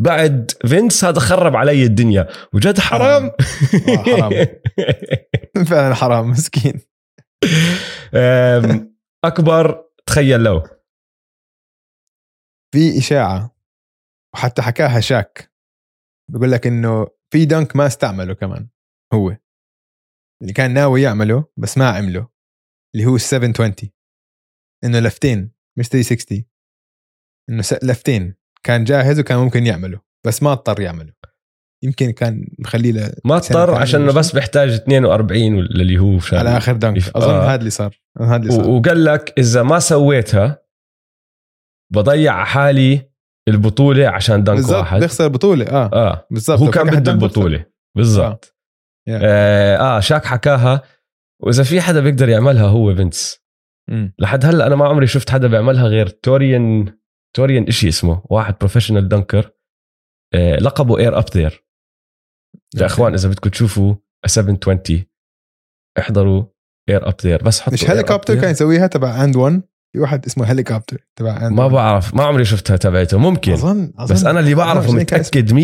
بعد 0.00 0.50
فينس 0.66 1.04
هذا 1.04 1.20
خرب 1.20 1.56
علي 1.56 1.82
الدنيا. 1.82 2.28
وجد 2.52 2.78
حرام. 2.78 3.30
حرام. 4.06 4.46
فعلا 5.70 5.94
حرام 5.94 6.30
مسكين. 6.30 6.80
أكبر 9.24 9.84
تخيل 10.06 10.40
لو. 10.40 10.62
في 12.74 12.98
إشاعة. 12.98 13.51
وحتى 14.34 14.62
حكاها 14.62 15.00
شاك. 15.00 15.52
بقول 16.30 16.52
لك 16.52 16.66
إنه 16.66 17.06
في 17.32 17.44
دنك 17.44 17.76
ما 17.76 17.86
استعمله 17.86 18.34
كمان 18.34 18.68
هو. 19.14 19.36
اللي 20.42 20.52
كان 20.52 20.74
ناوي 20.74 21.02
يعمله 21.02 21.44
بس 21.56 21.78
ما 21.78 21.88
عمله 21.88 22.28
اللي 22.94 23.06
هو 23.06 23.14
ال 23.16 23.20
720 23.20 23.90
إنه 24.84 24.98
لفتين 25.00 25.50
مش 25.78 25.88
360 25.88 26.44
إنه 27.50 27.62
لفتين. 27.82 28.34
كان 28.62 28.84
جاهز 28.84 29.20
وكان 29.20 29.38
ممكن 29.38 29.66
يعمله 29.66 30.00
بس 30.26 30.42
ما 30.42 30.52
اضطر 30.52 30.80
يعمله. 30.80 31.12
يمكن 31.84 32.10
كان 32.10 32.46
مخليه 32.58 32.92
ل- 32.92 33.14
ما 33.24 33.36
اضطر 33.36 33.74
عشان 33.74 34.02
انه 34.02 34.12
بس 34.12 34.32
بيحتاج 34.34 34.70
42 34.70 35.58
اللي 35.58 35.98
هو 35.98 36.18
على 36.32 36.56
آخر 36.56 36.72
دنك. 36.76 36.96
يف- 36.96 37.16
أظن 37.16 37.34
آه. 37.34 37.42
هذا 37.44 37.54
اللي 37.60 37.70
صار. 37.70 38.00
هذا 38.20 38.36
اللي 38.36 38.50
صار. 38.52 38.68
وقال 38.70 39.04
لك 39.04 39.34
إذا 39.38 39.62
ما 39.62 39.78
سويتها 39.78 40.62
بضيع 41.92 42.44
حالي 42.44 43.11
البطولة 43.48 44.08
عشان 44.08 44.44
dunk 44.44 44.56
بالضبط 44.56 44.78
واحد. 44.78 45.00
بيخسر 45.00 45.24
البطولة 45.24 45.66
آه. 45.66 45.90
آه 45.92 46.26
بالضبط 46.30 46.58
هو 46.58 46.70
كان 46.70 46.86
بده 47.00 47.12
البطولة. 47.12 47.66
بالضبط. 47.96 48.56
يا. 49.08 49.20
آه, 49.22 49.76
آه 49.96 50.00
شاك 50.00 50.24
حكاها. 50.24 50.82
وإذا 51.42 51.62
في 51.62 51.80
حدا 51.80 52.00
بيقدر 52.00 52.28
يعملها 52.28 52.66
هو 52.66 52.94
فينس. 52.94 53.42
مم. 53.90 54.14
لحد 54.18 54.44
هلأ 54.44 54.66
أنا 54.66 54.76
ما 54.76 54.86
عمري 54.86 55.06
شفت 55.06 55.30
حدا 55.30 55.48
بيعملها 55.48 55.86
غير 55.86 56.08
توريان 56.08 56.98
توريان 57.36 57.64
إشي 57.68 57.88
اسمه 57.88 58.22
واحد 58.30 58.54
professional 58.58 59.08
dunker 59.08 59.50
آه 60.34 60.56
لقبه 60.56 60.98
Air 60.98 61.18
Up 61.18 61.24
There 61.34 61.64
يا 62.76 62.86
إخوان 62.86 63.14
إذا 63.14 63.28
بدكم 63.28 63.50
تشوفوا 63.50 63.94
720 64.26 65.04
احضروا 65.98 66.44
Air 66.88 67.08
Up 67.08 67.14
There 67.22 67.42
بس 67.42 67.60
حطوا 67.60 67.72
مش 67.72 67.90
هليكوبتر. 67.90 68.40
كان 68.40 68.50
يسويها 68.50 68.86
تبع 68.86 69.24
And 69.24 69.36
1 69.36 69.62
في 69.92 69.98
واحد 70.00 70.26
اسمه 70.26 70.44
هليكوبتر 70.44 71.06
تبع 71.16 71.48
ما 71.48 71.68
بعرف 71.68 72.14
ما 72.14 72.22
عمري 72.24 72.44
شفتها 72.44 72.76
تبعته 72.76 73.18
ممكن. 73.18 73.52
اظن 73.52 73.92
أظن 73.98 74.14
بس 74.14 74.24
أنا 74.24 74.40
اللي 74.40 74.54
بعرفه 74.54 74.86
أظن 74.88 74.96
متأكد 74.98 75.52
100% 75.52 75.56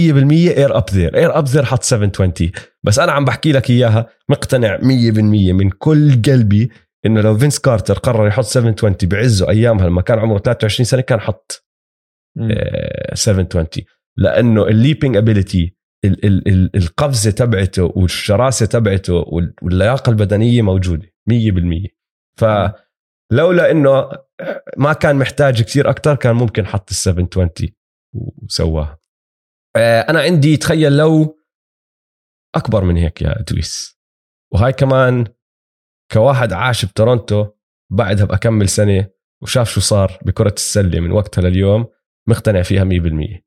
Air 0.58 0.76
Up 0.78 0.84
There 0.92 1.16
Air 1.16 1.38
Up 1.38 1.44
There 1.46 1.64
حط 1.64 1.82
720 1.82 2.50
بس 2.82 2.98
أنا 2.98 3.12
عم 3.12 3.24
بحكي 3.24 3.52
لك 3.52 3.70
إياها 3.70 4.06
مقتنع 4.28 4.78
100% 4.78 4.82
من 5.52 5.70
كل 5.70 6.22
قلبي 6.22 6.70
إنه 7.06 7.20
لو 7.20 7.38
فينس 7.38 7.58
كارتر 7.58 7.98
قرر 7.98 8.26
يحط 8.28 8.44
720 8.44 8.96
بعزه 9.02 9.48
أيامها 9.50 9.86
لما 9.86 10.02
كان 10.02 10.18
عمره 10.18 10.38
23 10.38 10.84
سنة 10.84 11.00
كان 11.00 11.20
حط. 11.20 11.64
آه، 12.40 13.14
720 13.14 13.66
لأنه 14.16 14.66
ال 14.66 14.73
leaping 14.73 15.16
ability 15.16 15.74
القفزة 16.74 17.30
تبعته 17.30 17.92
والشراسة 17.96 18.66
تبعته 18.66 19.14
وال- 19.14 19.54
واللياقة 19.62 20.10
البدنية 20.10 20.62
موجودة 20.62 21.06
100% 21.30 21.88
فلولا 23.30 23.70
إنه 23.70 24.10
ما 24.76 24.92
كان 24.92 25.16
محتاج 25.16 25.62
كثير 25.62 25.90
أكثر 25.90 26.14
كان 26.14 26.36
ممكن 26.36 26.66
حط 26.66 26.90
ال 26.90 26.96
720 26.96 27.50
وسواها. 28.12 28.98
آه، 29.76 30.00
أنا 30.00 30.20
عندي 30.20 30.56
تخيل 30.56 30.96
لو 30.96 31.38
أكبر 32.54 32.84
من 32.84 32.96
هيك 32.96 33.22
يا 33.22 33.42
دويس 33.50 33.98
وهاي 34.52 34.72
كمان 34.72 35.26
كواحد 36.12 36.52
عاش 36.52 36.84
بتورونتو 36.84 37.46
بعدها 37.92 38.24
بأكمل 38.24 38.68
سنة 38.68 39.10
وشاف 39.42 39.70
شو 39.70 39.80
صار 39.80 40.18
بكرة 40.22 40.54
السلة 40.56 41.00
من 41.00 41.10
وقتها 41.10 41.42
لليوم 41.42 41.86
مقتنع 42.28 42.62
فيها 42.62 42.84
100% 42.84 43.42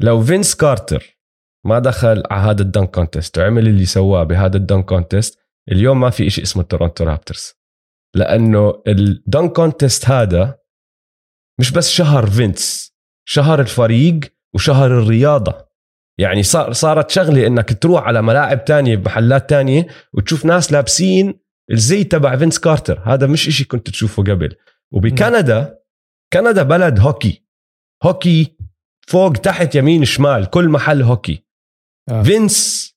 لو 0.00 0.22
فينس 0.22 0.54
كارتر 0.54 1.18
ما 1.66 1.78
دخل 1.78 2.22
على 2.30 2.50
هذا 2.50 2.62
ال 2.62 2.68
dunk 2.68 2.90
contest 2.90 3.38
وعمل 3.38 3.68
اللي 3.68 3.84
سواه 3.84 4.24
بهذا 4.24 4.56
ال 4.56 4.62
dunk 4.62 4.84
contest 4.84 5.38
اليوم 5.72 6.00
ما 6.00 6.10
في 6.10 6.26
إشي 6.26 6.42
اسمه 6.42 6.62
تورونتو 6.62 7.04
رابترز. 7.04 7.61
لأنه 8.14 8.82
ال 8.86 8.99
dunk 8.99 9.52
contest 9.52 10.08
هذا 10.08 10.58
مش 11.60 11.70
بس 11.70 11.90
شهر 11.90 12.26
فينس 12.30 12.92
شهر 13.28 13.60
الفريق 13.60 14.20
وشهر 14.54 14.98
الرياضة. 14.98 15.72
يعني 16.18 16.42
صار 16.42 16.72
صارت 16.72 17.10
شغلة 17.10 17.46
إنك 17.46 17.82
تروح 17.82 18.02
على 18.02 18.22
ملاعب 18.22 18.64
تانية 18.64 18.96
بمحلات 18.96 19.50
تانية 19.50 19.86
وتشوف 20.12 20.44
ناس 20.44 20.72
لابسين 20.72 21.40
الزي 21.72 22.04
تبع 22.04 22.36
فينس 22.36 22.58
كارتر 22.58 23.00
هذا 23.04 23.26
مش 23.26 23.48
إشي 23.48 23.64
كنت 23.64 23.90
تشوفه 23.90 24.22
قبل. 24.22 24.56
وبكندا 24.92 25.78
كندا 26.32 26.62
بلد 26.62 27.00
هوكي. 27.00 27.46
هوكي 28.02 28.56
فوق 29.08 29.32
تحت 29.32 29.74
يمين 29.74 30.04
شمال 30.04 30.50
كل 30.50 30.68
محل 30.68 31.02
هوكي. 31.02 31.44
آه. 32.10 32.22
فينس 32.22 32.88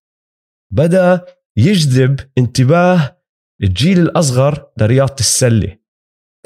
بدأ 0.73 1.25
يجذب 1.57 2.19
انتباه 2.37 3.14
الجيل 3.63 3.99
الأصغر 3.99 4.71
لرياضة 4.77 5.15
السلة. 5.19 5.77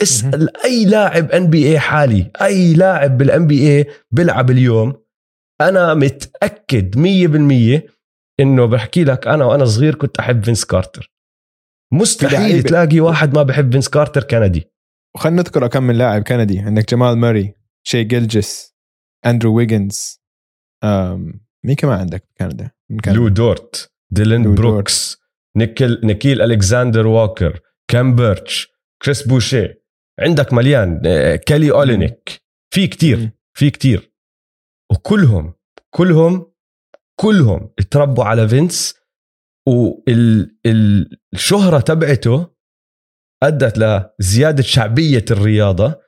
اسال 0.02 0.66
أي 0.66 0.86
لاعب 0.86 1.32
NBA 1.32 1.80
حالي 1.80 2.32
أي 2.42 2.74
لاعب 2.74 3.18
بال 3.18 3.48
NBA 3.48 3.86
بيلعب 4.12 4.50
اليوم 4.50 5.04
أنا 5.62 5.94
متأكد 5.94 6.96
100% 6.98 7.90
إنه 8.40 8.66
بحكي 8.66 9.04
لك 9.04 9.28
أنا 9.28 9.46
وأنا 9.46 9.66
صغير 9.66 9.96
كنت 9.96 10.20
أحب 10.20 10.44
فينس 10.44 10.66
كارتر. 10.66 11.12
مستحيل 11.94 12.64
تلاقي 12.64 13.00
واحد 13.00 13.34
ما 13.34 13.44
بحب 13.44 13.72
فينس 13.72 13.90
كارتر 13.90 14.24
كندي. 14.24 14.68
وخلينا 15.16 15.42
نذكر 15.42 15.68
كم 15.68 15.84
من 15.84 15.96
لاعب 15.96 16.22
كندي 16.22 16.60
عندك 16.60 16.90
جمال 16.92 17.18
موراي 17.18 17.54
شاي 17.88 18.04
جيلجس 18.04 18.76
أندرو 19.26 19.56
ويجنز 19.56 20.22
مين 21.66 21.76
كمان 21.78 22.00
عندك 22.00 22.24
بكندا؟ 22.36 22.72
لو 23.08 23.28
دورت 23.28 23.92
ديلين 24.12 24.44
لو 24.44 24.54
بروكس 24.54 25.19
نيكل 25.58 26.02
نيكيل 26.04 26.42
الكساندر 26.42 27.08
ووكر 27.08 27.60
كام 27.88 28.16
بيرتش 28.16 28.68
كريس 29.02 29.28
بوشي 29.28 29.68
عندك 30.20 30.54
مليان 30.54 31.02
آه، 31.06 31.36
كيلي 31.36 31.72
أولينيك. 31.72 32.42
في 32.74 32.88
كتير 32.88 33.30
في 33.58 33.70
كتير. 33.70 34.14
وكلهم 34.92 35.54
كلهم 35.96 36.52
كلهم 37.20 37.74
اتربوا 37.80 38.24
على 38.24 38.48
فينس 38.48 38.96
والشهرة 39.68 41.80
تبعته 41.80 42.56
أدت 43.44 43.78
لزيادة 44.20 44.64
شعبية 44.64 45.26
الرياضة. 45.32 46.00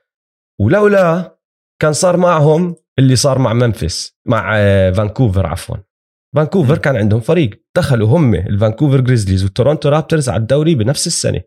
ولولا 0.60 1.38
كان 1.80 1.92
صار 1.92 2.16
معهم 2.16 2.76
اللي 2.98 3.16
صار 3.16 3.38
مع 3.38 3.52
ممفيس 3.52 4.18
مع 4.26 4.52
آه، 4.56 4.90
فانكوفر 4.90 5.46
عفوا. 5.46 5.76
فانكوفر 6.34 6.78
كان 6.78 6.96
عندهم 6.96 7.20
فريق. 7.20 7.64
دخلوا 7.76 8.08
هم 8.08 8.34
الفانكوفر 8.34 9.00
جريزليز 9.00 9.44
والتورونتو 9.44 9.88
رابترز 9.88 10.28
على 10.28 10.40
الدوري 10.40 10.74
بنفس 10.74 11.06
السنة. 11.06 11.40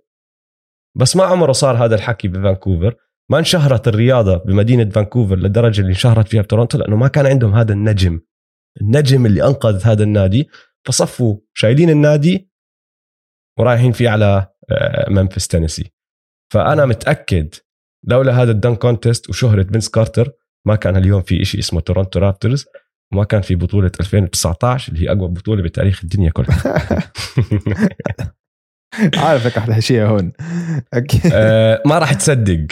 بس 0.98 1.16
ما 1.16 1.24
عمره 1.24 1.52
صار 1.52 1.86
هذا 1.86 1.96
الحكي 1.96 2.28
بفانكوفر. 2.28 2.96
ما 3.32 3.40
انشهرت 3.40 3.88
الرياضة 3.88 4.38
بمدينة 4.38 4.90
فانكوفر 4.90 5.36
للدرجة 5.36 5.82
اللي 5.82 5.90
انشهرت 5.90 6.28
فيها 6.28 6.42
بتورونتو 6.42 6.78
لأنه 6.78 6.96
ما 6.96 7.08
كان 7.08 7.26
عندهم 7.26 7.54
هذا 7.54 7.74
النجم. 7.74 8.22
النجم 8.82 9.26
اللي 9.26 9.48
أنقذ 9.48 9.84
هذا 9.84 10.04
النادي. 10.04 10.50
فصفوا 10.86 11.38
شايلين 11.54 11.90
النادي 11.90 12.52
ورايحين 13.60 13.92
فيه 13.92 14.10
على 14.10 14.48
آه، 14.72 15.10
ممفيس 15.10 15.48
تينيسي 15.48 15.92
فأنا 16.54 16.86
متأكد 16.86 17.56
لولا 18.04 18.42
هذا 18.42 18.52
ال 18.52 18.56
dunk 18.56 18.76
contest 18.76 19.30
وشهرة 19.30 19.64
فينس 19.64 19.90
كارتر 19.90 20.32
ما 20.66 20.76
كان 20.76 20.98
اليوم 20.98 21.22
في 21.22 21.46
شيء 21.46 21.60
اسمه 21.60 21.80
تورونتو 21.82 22.20
رابترز. 22.20 22.66
وما 23.14 23.24
كان 23.24 23.42
في 23.42 23.56
بطولة 23.56 23.92
2019 24.00 24.94
اللي 24.94 25.06
هي 25.06 25.12
أقوى 25.12 25.28
بطولة 25.28 25.64
بتاريخ 25.64 26.00
الدنيا 26.04 26.32
كلها. 26.32 27.12
عارفك 29.18 29.58
أحلى 29.58 29.82
شيء 29.82 30.02
هون. 30.02 30.32
آه، 31.34 31.82
ما 31.86 32.00
راح 32.00 32.14
تصدق. 32.14 32.68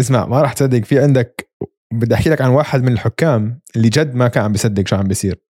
اسمع 0.00 0.26
ما 0.26 0.42
راح 0.42 0.52
تصدق. 0.52 0.84
في 0.84 0.98
عندك 1.00 1.50
بدي 1.92 2.14
أحكي 2.14 2.30
لك 2.30 2.40
عن 2.40 2.50
واحد 2.50 2.82
من 2.82 2.92
الحكام 2.92 3.60
اللي 3.76 3.88
جد 3.88 4.14
ما 4.14 4.28
كان 4.28 4.44
عم 4.44 4.52
بيصدق 4.52 4.86
شو 4.88 4.96
عم 4.96 5.08
بيصير. 5.08 5.42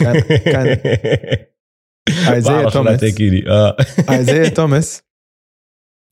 كان 0.00 0.20
كان 0.20 0.66
ايزايا 2.34 2.70
توماس. 2.70 3.04
آه. 3.48 3.76
ايزايا 4.10 4.48
توماس. 4.48 5.02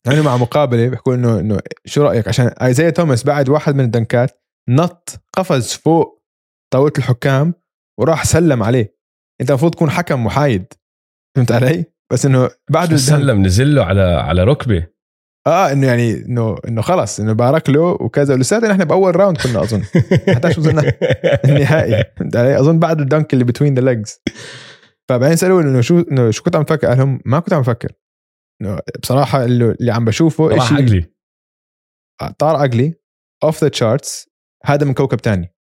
كانوا 0.07 0.25
مع 0.25 0.37
مقابلة 0.37 0.89
بيحكوا 0.89 1.15
انه 1.15 1.41
إنه 1.41 1.59
شو 1.87 2.03
رأيك؟ 2.03 2.29
عشان 2.29 2.47
ايزايا 2.47 2.91
توماس 2.91 3.25
بعد 3.25 3.49
واحد 3.49 3.75
من 3.75 3.85
الدنكات 3.85 4.43
نط 4.69 5.25
قفز 5.33 5.73
فوق 5.73 6.16
طاوله 6.73 6.93
الحكام 6.99 7.55
وراح 8.01 8.25
سلم 8.25 8.63
عليه. 8.63 8.97
انت 9.41 9.51
المفروض 9.51 9.73
تكون 9.73 9.91
حكم 9.91 10.25
محايد 10.25 10.73
فهمت 11.37 11.53
علي؟ 11.53 11.85
بس 12.13 12.27
إنه 12.27 12.51
بعد 12.71 12.95
سلم؟ 12.95 13.43
نزل 13.43 13.75
له 13.75 13.85
على 13.85 14.03
على 14.03 14.45
ركبة. 14.45 14.87
آه 15.47 15.73
إنه 15.73 15.87
يعني 15.87 16.13
انه 16.13 16.57
إنه 16.69 16.83
خلص 16.83 17.21
إنه 17.21 17.33
بارك 17.33 17.71
له 17.71 17.81
وكذا. 17.81 18.35
ولساتنا 18.35 18.73
إحنا 18.73 18.85
بأول 18.85 19.17
round 19.17 19.37
كنا 19.37 19.63
أظن. 19.63 19.83
حتى 20.35 20.53
شو 20.53 20.61
وصلنا 20.61 20.93
النهائي. 21.45 22.05
فهمت 22.17 22.37
علي؟ 22.37 22.61
أظن 22.61 22.79
بعد 22.79 23.01
ال 23.01 23.07
dunk 23.07 23.33
اللي 23.33 23.45
between 23.45 23.75
the 23.75 23.81
legs 23.81 24.21
فبعدين 25.09 25.37
سالوه 25.37 25.63
إنه 25.63 25.81
شو 25.81 26.01
إنه 26.01 26.31
شو 26.31 26.43
كنت 26.43 26.57
عم 26.57 26.63
تفكر؟ 26.63 26.87
قال 26.87 26.99
لهم 26.99 27.21
ما 27.25 27.41
كنت 27.41 27.53
عم 27.53 27.61
بفكر 27.61 27.93
إنه 28.63 28.79
بصراحة 29.03 29.45
اللي, 29.45 29.71
اللي 29.81 29.93
عم 29.93 30.05
بشوفه 30.05 30.59
شيء 30.59 30.77
عقلي. 30.77 31.13
طار 32.39 32.57
عقلي 32.57 32.95
off 33.45 33.63
the 33.63 33.69
charts 33.69 34.29
هذا 34.65 34.87
من 34.87 34.95
كوكب 34.95 35.19
تاني. 35.19 35.56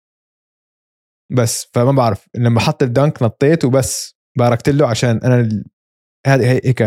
بس 1.32 1.70
فما 1.74 1.92
بعرف. 1.92 2.28
لما 2.34 2.60
حط 2.60 2.82
ال 2.82 2.90
dunk 2.90 3.22
نطيت 3.22 3.64
وبس 3.64 4.16
باركت 4.38 4.68
له 4.68 4.88
عشان 4.88 5.20
أنا 5.24 5.64
هذه 6.26 6.52
هي- 6.52 6.60
هيك 6.64 6.82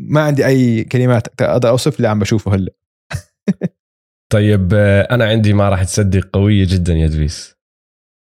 ما 0.00 0.20
عندي 0.22 0.46
أي 0.46 0.84
كلمات 0.84 1.40
أقدر 1.42 1.68
أوصف 1.68 1.96
اللي 1.96 2.08
عم 2.08 2.18
بشوفه 2.18 2.54
هلأ. 2.54 2.72
طيب 4.32 4.74
أنا 5.10 5.24
عندي 5.28 5.52
ما 5.52 5.68
راح 5.68 5.84
تصدق 5.84 6.28
قوية 6.32 6.66
جدا 6.68 6.92
يا 6.92 7.06
دويس. 7.06 7.54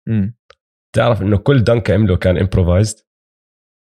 امم 0.08 0.36
تعرف 0.96 1.22
إنه 1.22 1.36
كل 1.38 1.64
dunk 1.64 1.90
عمله 1.90 2.16
كان 2.16 2.38
improvised 2.38 2.96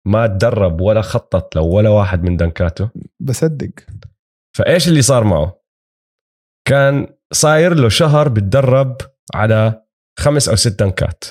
ما 0.07 0.27
تدرب 0.27 0.81
ولا 0.81 1.01
خطط 1.03 1.57
لو 1.57 1.69
ولا 1.77 1.89
واحد 1.91 2.23
من 2.23 2.37
دنكاته. 2.37 2.91
بصدق. 3.21 3.71
فإيش 4.57 4.89
اللي 4.89 5.03
صار 5.03 5.25
معه؟ 5.25 5.63
كان 6.69 7.17
صاير 7.33 7.75
له 7.75 7.89
شهر 7.89 8.29
بتدرب 8.29 8.97
على 9.35 9.86
خمس 10.19 10.49
أو 10.49 10.57
ست 10.57 10.83
دنكات 10.83 11.25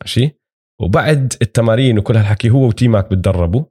ماشي؟ 0.00 0.40
وبعد 0.80 1.34
التمارين 1.42 1.98
وكل 1.98 2.16
هالحكي 2.16 2.50
هو 2.50 2.66
وتيماك 2.66 3.10
بتدربوا 3.10 3.64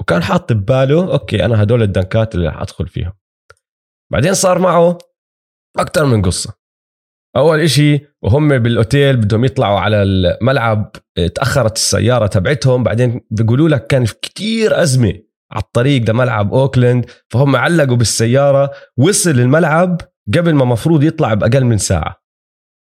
وكان 0.00 0.22
حاط 0.22 0.52
بباله 0.52 1.12
okay 1.12 1.44
أنا 1.44 1.62
هدول 1.62 1.82
الدنكات 1.82 2.34
اللي 2.34 2.48
رح 2.48 2.60
أدخل 2.60 2.88
فيهم. 2.88 3.12
بعدين 4.12 4.34
صار 4.34 4.58
معه 4.58 4.98
أكثر 5.78 6.04
من 6.04 6.22
قصة. 6.22 6.54
أول 7.36 7.60
إشي 7.60 8.00
وهم 8.22 8.58
بالأوتيل 8.58 9.16
بدهم 9.16 9.44
يطلعوا 9.44 9.80
على 9.80 10.02
الملعب 10.02 10.92
تأخرت 11.34 11.76
السيارة 11.76 12.26
تبعتهم 12.26 12.82
بعدين 12.82 13.20
بيقولوا 13.30 13.68
لك 13.68 13.86
كان 13.86 14.04
في 14.04 14.14
كتير 14.22 14.82
أزمة 14.82 15.22
على 15.52 15.62
الطريق 15.62 16.10
لملعب 16.10 16.54
أوكلاند 16.54 17.10
فهم 17.28 17.56
علقوا 17.56 17.96
بالسيارة 17.96 18.70
وصل 18.96 19.30
الملعب 19.30 20.00
قبل 20.34 20.54
ما 20.54 20.64
مفروض 20.64 21.02
يطلع 21.02 21.34
بأقل 21.34 21.64
من 21.64 21.78
ساعة. 21.78 22.21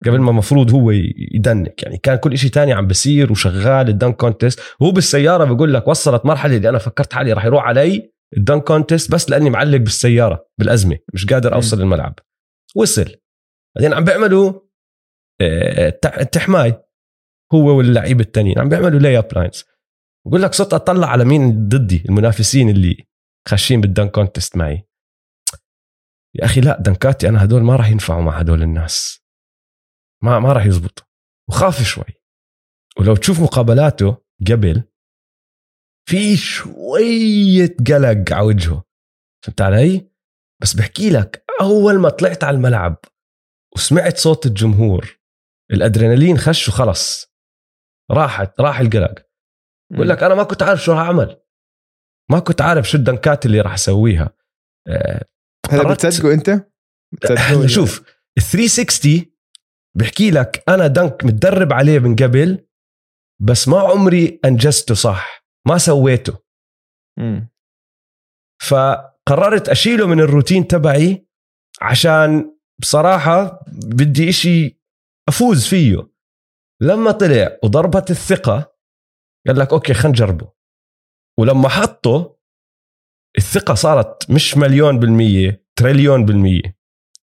قبل 0.09 0.19
ما 0.19 0.31
مفروض 0.31 0.71
هو 0.71 0.91
يدنك. 1.35 1.83
يعني 1.83 1.97
كان 1.97 2.15
كل 2.15 2.33
إشي 2.33 2.49
تاني 2.49 2.73
عم 2.73 2.87
بصير 2.87 3.31
وشغال 3.31 3.89
ال 3.89 3.94
dunk 3.94 4.15
contest 4.15 4.59
وهو 4.79 4.91
بالسيارة 4.91 5.53
بقول 5.53 5.73
لك 5.73 5.87
وصلت 5.87 6.25
مرحلة 6.25 6.57
اللي 6.57 6.69
أنا 6.69 6.77
فكرت 6.77 7.13
حالي 7.13 7.33
راح 7.33 7.45
يروح 7.45 7.63
علي 7.63 8.11
ال 8.37 8.42
dunk 8.42 8.63
contest 8.63 9.11
بس 9.11 9.29
لأني 9.29 9.49
معلق 9.49 9.77
بالسيارة 9.77 10.47
بالأزمة 10.59 10.97
مش 11.13 11.25
قادر 11.25 11.53
أوصل 11.53 11.81
الملعب. 11.81 12.19
وصل. 12.75 13.15
بعدين 13.75 13.93
عم 13.93 14.03
بيعملوا 14.03 14.53
آه، 15.41 15.89
تح- 15.89 16.23
تحماي 16.23 16.73
هو 17.53 17.77
واللعيبه 17.77 18.21
التانيين 18.21 18.59
عم 18.59 18.69
بيعملوا 18.69 18.99
layup 18.99 19.27
lines 19.35 19.65
بقول 20.27 20.41
لك 20.41 20.53
صرت 20.53 20.73
أطلع 20.73 21.07
على 21.07 21.25
مين 21.25 21.67
ضدي؟ 21.67 22.03
المنافسين 22.09 22.69
اللي 22.69 22.97
خاشين 23.49 23.81
بال 23.81 23.91
dunk 23.91 24.11
contest 24.11 24.57
معي. 24.57 24.87
يا 26.35 26.45
أخي 26.45 26.61
لا 26.61 26.81
دنكاتي 26.81 27.29
أنا 27.29 27.43
هدول 27.43 27.63
ما 27.63 27.75
راح 27.75 27.89
ينفعوا 27.89 28.21
مع 28.21 28.37
هدول 28.39 28.61
الناس. 28.63 29.22
ما 30.23 30.39
ما 30.39 30.53
راح 30.53 30.65
يزبط. 30.65 31.09
وخاف 31.49 31.81
شوي. 31.83 32.23
ولو 32.99 33.15
تشوف 33.15 33.39
مقابلاته 33.39 34.17
قبل 34.51 34.83
في 36.09 36.37
شوية 36.37 37.75
قلق 37.87 38.33
على 38.33 38.45
وجهه. 38.47 38.83
فهمت 39.45 39.61
علي؟ 39.61 40.11
بس 40.61 40.73
بحكي 40.73 41.09
لك 41.09 41.45
أول 41.61 41.99
ما 41.99 42.09
طلعت 42.09 42.43
على 42.43 42.57
الملعب 42.57 42.97
وسمعت 43.75 44.17
صوت 44.17 44.45
الجمهور 44.45 45.19
الأدرينالين 45.71 46.37
خش 46.37 46.67
وخلص 46.67 47.33
راحت 48.11 48.61
راح 48.61 48.79
القلق. 48.79 49.27
بقول 49.93 50.09
لك 50.09 50.23
أنا 50.23 50.35
ما 50.35 50.43
كنت 50.43 50.63
عارف 50.63 50.83
شو 50.83 50.91
راح 50.91 50.99
أعمل. 50.99 51.41
ما 52.31 52.39
كنت 52.39 52.61
عارف 52.61 52.89
شو 52.89 52.97
الدنكات 52.97 53.45
اللي 53.45 53.61
راح 53.61 53.73
أسويها. 53.73 54.37
آه، 54.87 55.25
بتصدقوا 55.91 56.33
أنت؟ 56.33 56.49
بتصدقوا 57.13 57.37
هلا 57.37 57.67
شوف 57.67 57.99
ال 58.37 58.43
360 58.43 59.32
بحكي 59.97 60.31
لك 60.31 60.63
أنا 60.69 60.87
دنك 60.87 61.25
متدرب 61.25 61.73
عليه 61.73 61.99
من 61.99 62.15
قبل 62.15 62.67
بس 63.41 63.67
ما 63.67 63.79
عمري 63.79 64.39
أنجزته 64.45 64.95
صح 64.95 65.45
ما 65.67 65.77
سويته. 65.77 66.39
مم. 67.19 67.49
فقررت 68.61 69.69
أشيله 69.69 70.07
من 70.07 70.19
الروتين 70.19 70.67
تبعي 70.67 71.27
عشان 71.81 72.57
بصراحة 72.81 73.59
بدي 73.67 74.29
إشي 74.29 74.79
أفوز 75.29 75.67
فيه. 75.67 76.09
لما 76.81 77.11
طلع 77.11 77.57
وضربت 77.63 78.11
الثقة 78.11 78.75
قال 79.47 79.59
لك 79.59 79.73
أوكي 79.73 79.93
خلينا 79.93 80.09
نجربه. 80.09 80.53
ولما 81.39 81.69
حطه 81.69 82.39
الثقة 83.37 83.73
صارت 83.73 84.31
مش 84.31 84.57
مليون 84.57 84.99
بالمية 84.99 85.65
تريليون 85.75 86.25
بالمية. 86.25 86.77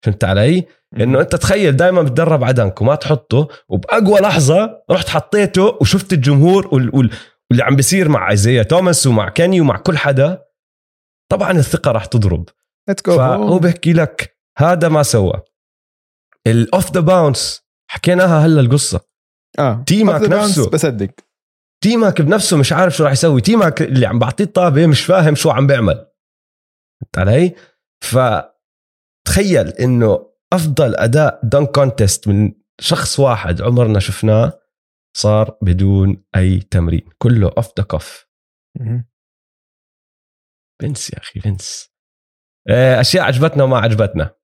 فهمت 0.05 0.23
علي؟ 0.23 0.67
إنه 0.93 1.21
أنت 1.21 1.35
تخيل 1.35 1.75
دائما 1.75 2.01
بتدرب 2.01 2.43
على 2.43 2.53
dunk 2.53 2.81
وما 2.81 2.95
تحطه 2.95 3.47
وبأقوى 3.69 4.19
لحظة 4.19 4.83
رحت 4.91 5.09
حطيته 5.09 5.77
وشفت 5.81 6.13
الجمهور 6.13 6.67
وال... 6.67 6.95
وال... 6.95 7.09
واللي 7.49 7.63
عم 7.63 7.75
بيصير 7.75 8.09
مع 8.09 8.31
ايزيا 8.31 8.63
توماس 8.63 9.07
ومع 9.07 9.29
كيني 9.29 9.61
ومع 9.61 9.77
كل 9.77 9.97
حدا. 9.97 10.43
طبعا 11.31 11.51
الثقة 11.51 11.91
رح 11.91 12.05
تضرب. 12.05 12.49
فهو 13.05 13.59
بيحكي 13.59 13.93
لك 13.93 14.37
هذا 14.57 14.89
ما 14.89 15.03
سوى. 15.03 15.41
ال 16.47 16.58
off 16.58 16.91
the 16.91 16.99
bounce 16.99 17.61
حكيناها 17.89 18.45
هلا 18.45 18.61
القصة. 18.61 19.01
آه. 19.59 19.83
فينس 19.91 20.29
نفسه. 20.29 20.69
بصدق. 20.69 21.09
تيماك 21.83 22.21
بنفسه 22.21 22.57
مش 22.57 22.73
عارف 22.73 22.95
شو 22.95 23.03
راح 23.03 23.11
يسوي. 23.11 23.41
تيماك 23.41 23.81
اللي 23.81 24.05
عم 24.05 24.19
بعطيه 24.19 24.43
الطابة 24.43 24.87
مش 24.87 25.05
فاهم 25.05 25.35
شو 25.35 25.49
عم 25.49 25.67
بيعمل. 25.67 26.07
فهمت 27.01 27.17
علي؟ 27.17 27.55
فتخيل 28.03 29.67
إنه 29.67 30.36
أفضل 30.53 30.95
أداء 30.95 31.41
dunk 31.43 31.71
contest 31.75 32.27
من 32.27 32.53
شخص 32.79 33.19
واحد 33.19 33.61
عمرنا 33.61 33.99
شفناه 33.99 34.59
صار 35.17 35.57
بدون 35.61 36.25
أي 36.35 36.59
تمرين. 36.59 37.09
كله 37.17 37.51
off 37.57 37.67
the 37.79 37.83
cuff. 37.83 38.27
فينس 40.81 41.13
يا 41.13 41.17
أخي 41.17 41.39
فينس. 41.39 41.93
آه، 42.69 43.01
أشياء 43.01 43.23
عجبتنا 43.25 43.63
وما 43.63 43.77
عجبتنا. 43.79 44.35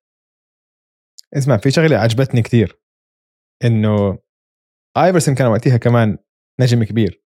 اسمع 1.37 1.57
في 1.57 1.71
شغلة 1.71 1.97
عجبتني 1.97 2.41
كثير 2.41 2.81
إنه 3.63 4.19
آيفرسون 4.97 5.35
كان 5.35 5.47
وقتها 5.47 5.77
كمان 5.77 6.17
نجم 6.59 6.83
كبير. 6.83 7.23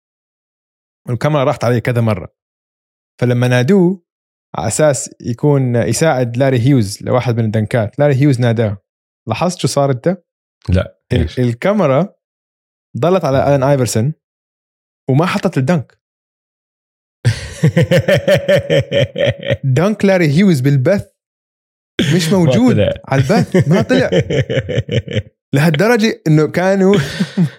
والكاميرا 1.10 1.44
راحت 1.44 1.64
عليه 1.64 1.80
كذا 1.80 2.02
مرة. 2.02 2.36
فلما 3.22 3.48
نادوه 3.48 4.06
على 4.56 4.68
أساس 4.68 5.16
يكون 5.22 5.76
يساعد 5.76 6.38
لاري 6.38 6.60
هيوز 6.60 7.04
لواحد 7.04 7.38
من 7.38 7.46
الدنكات. 7.46 8.00
لاري 8.00 8.16
هيوز 8.16 8.40
ناداه. 8.42 8.78
لاحظت 9.28 9.60
شو 9.60 9.68
صار 9.68 9.92
انت؟ 9.92 10.18
لا 10.70 11.00
ال- 11.14 11.30
الكاميرا 11.40 12.14
ضلت 12.98 13.26
على 13.26 13.48
آلان 13.48 13.64
آيفرسون 13.64 14.14
وما 15.10 15.26
حطت 15.26 15.58
ال 15.57 15.64
dunk. 15.64 15.98
dunk 19.64 20.06
لاري 20.06 20.28
هيوز 20.28 20.60
بالبث 20.62 21.06
مش 22.16 22.30
موجود 22.34 22.76
طلع. 22.76 22.94
على 23.06 23.22
البث 23.22 23.68
ما 23.68 23.82
طلع. 23.82 24.10
لهالدرجة 25.54 26.22
إنه 26.28 26.48
كانوا 26.48 26.96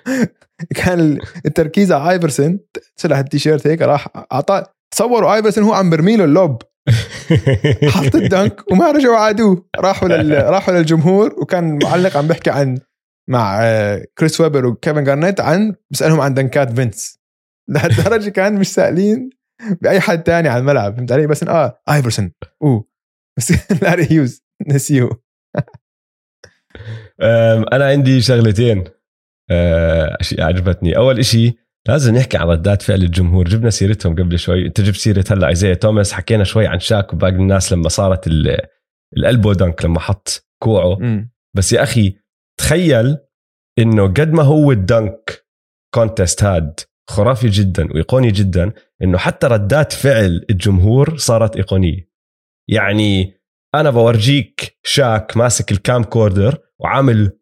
كان 0.84 1.18
التركيز 1.46 1.92
على 1.92 2.10
آيفرسون 2.10 2.60
شلح 2.96 3.18
التيشيرت 3.18 3.66
هيك 3.66 3.82
راح 3.82 4.08
أعطاه. 4.32 4.74
تصوروا 4.90 5.34
آيفرسون 5.34 5.64
هو 5.64 5.72
عم 5.72 5.90
برمي 5.90 6.16
له 6.16 6.24
ال 6.24 6.32
lob. 6.32 6.62
حط 7.94 8.14
ال 8.14 8.26
dunk 8.26 8.72
وما 8.72 8.90
رجعوا 8.90 9.16
عادوه 9.16 9.68
راحوا 9.76 10.08
لل... 10.08 10.32
راحوا 10.54 10.74
للجمهور 10.74 11.34
وكان 11.42 11.78
معلق 11.84 12.16
عم 12.16 12.26
بيحكي 12.28 12.50
عن 12.50 12.78
مع 13.30 13.58
آه، 13.62 14.04
كريس 14.18 14.40
ويبر 14.40 14.66
وكيفن 14.66 15.04
جارنيت 15.04 15.40
عن 15.40 15.74
بيسألهم 15.90 16.20
عن 16.20 16.34
دنكات 16.34 16.72
فينس. 16.72 17.18
لهالدرجة 17.72 18.30
كان 18.30 18.54
مش 18.54 18.68
سائلين 18.72 19.30
بأي 19.82 20.00
حد 20.00 20.22
تاني 20.22 20.48
على 20.48 20.60
الملعب 20.60 20.96
فهمت 20.96 21.12
علي؟ 21.12 21.26
بس 21.26 21.42
آه 21.42 21.82
آيفرسون. 21.88 22.32
أوه. 22.62 22.84
بس 23.38 23.52
لاري 23.82 24.06
هيوز. 24.10 24.44
نسيوه 24.68 25.24
أم، 27.22 27.64
أنا 27.72 27.86
عندي 27.88 28.20
شغلتين 28.20 28.84
أه، 29.50 30.16
عجبتني 30.38 30.96
أول 30.96 31.18
إشي 31.18 31.63
لازم 31.88 32.14
نحكي 32.16 32.36
عن 32.36 32.46
ردات 32.46 32.82
فعل 32.82 33.02
الجمهور. 33.02 33.48
جبنا 33.48 33.70
سيرتهم 33.70 34.14
قبل 34.14 34.38
شوي. 34.38 34.66
انت 34.66 34.80
جبت 34.80 34.96
سيرة 34.96 35.24
هلا 35.30 35.48
إيزايا 35.48 35.74
توماس. 35.74 36.12
حكينا 36.12 36.44
شوي 36.44 36.66
عن 36.66 36.80
شاك 36.80 37.12
وباقي 37.12 37.32
الناس 37.34 37.72
لما 37.72 37.88
صارت 37.88 38.26
ال- 38.26 38.58
الألبو 39.16 39.52
دنك 39.52 39.84
لما 39.84 40.00
حط 40.00 40.46
كوعه. 40.62 40.96
مم. 40.98 41.30
بس 41.56 41.72
يا 41.72 41.82
أخي 41.82 42.16
تخيل 42.60 43.16
إنه 43.78 44.02
قد 44.06 44.32
ما 44.32 44.42
هو 44.42 44.72
الدنك 44.72 45.44
كونتست 45.94 46.44
هاد 46.44 46.80
خرافي 47.10 47.48
جدا 47.48 47.92
وإيقوني 47.92 48.30
جدا 48.30 48.72
إنه 49.02 49.18
حتى 49.18 49.46
ردات 49.46 49.92
فعل 49.92 50.44
الجمهور 50.50 51.16
صارت 51.16 51.56
إيقونية. 51.56 52.08
يعني 52.68 53.34
أنا 53.74 53.90
بورجيك 53.90 54.78
شاك 54.84 55.36
ماسك 55.36 55.72
ال 55.72 56.04
camcorder 56.04 56.58
وعامل 56.78 57.38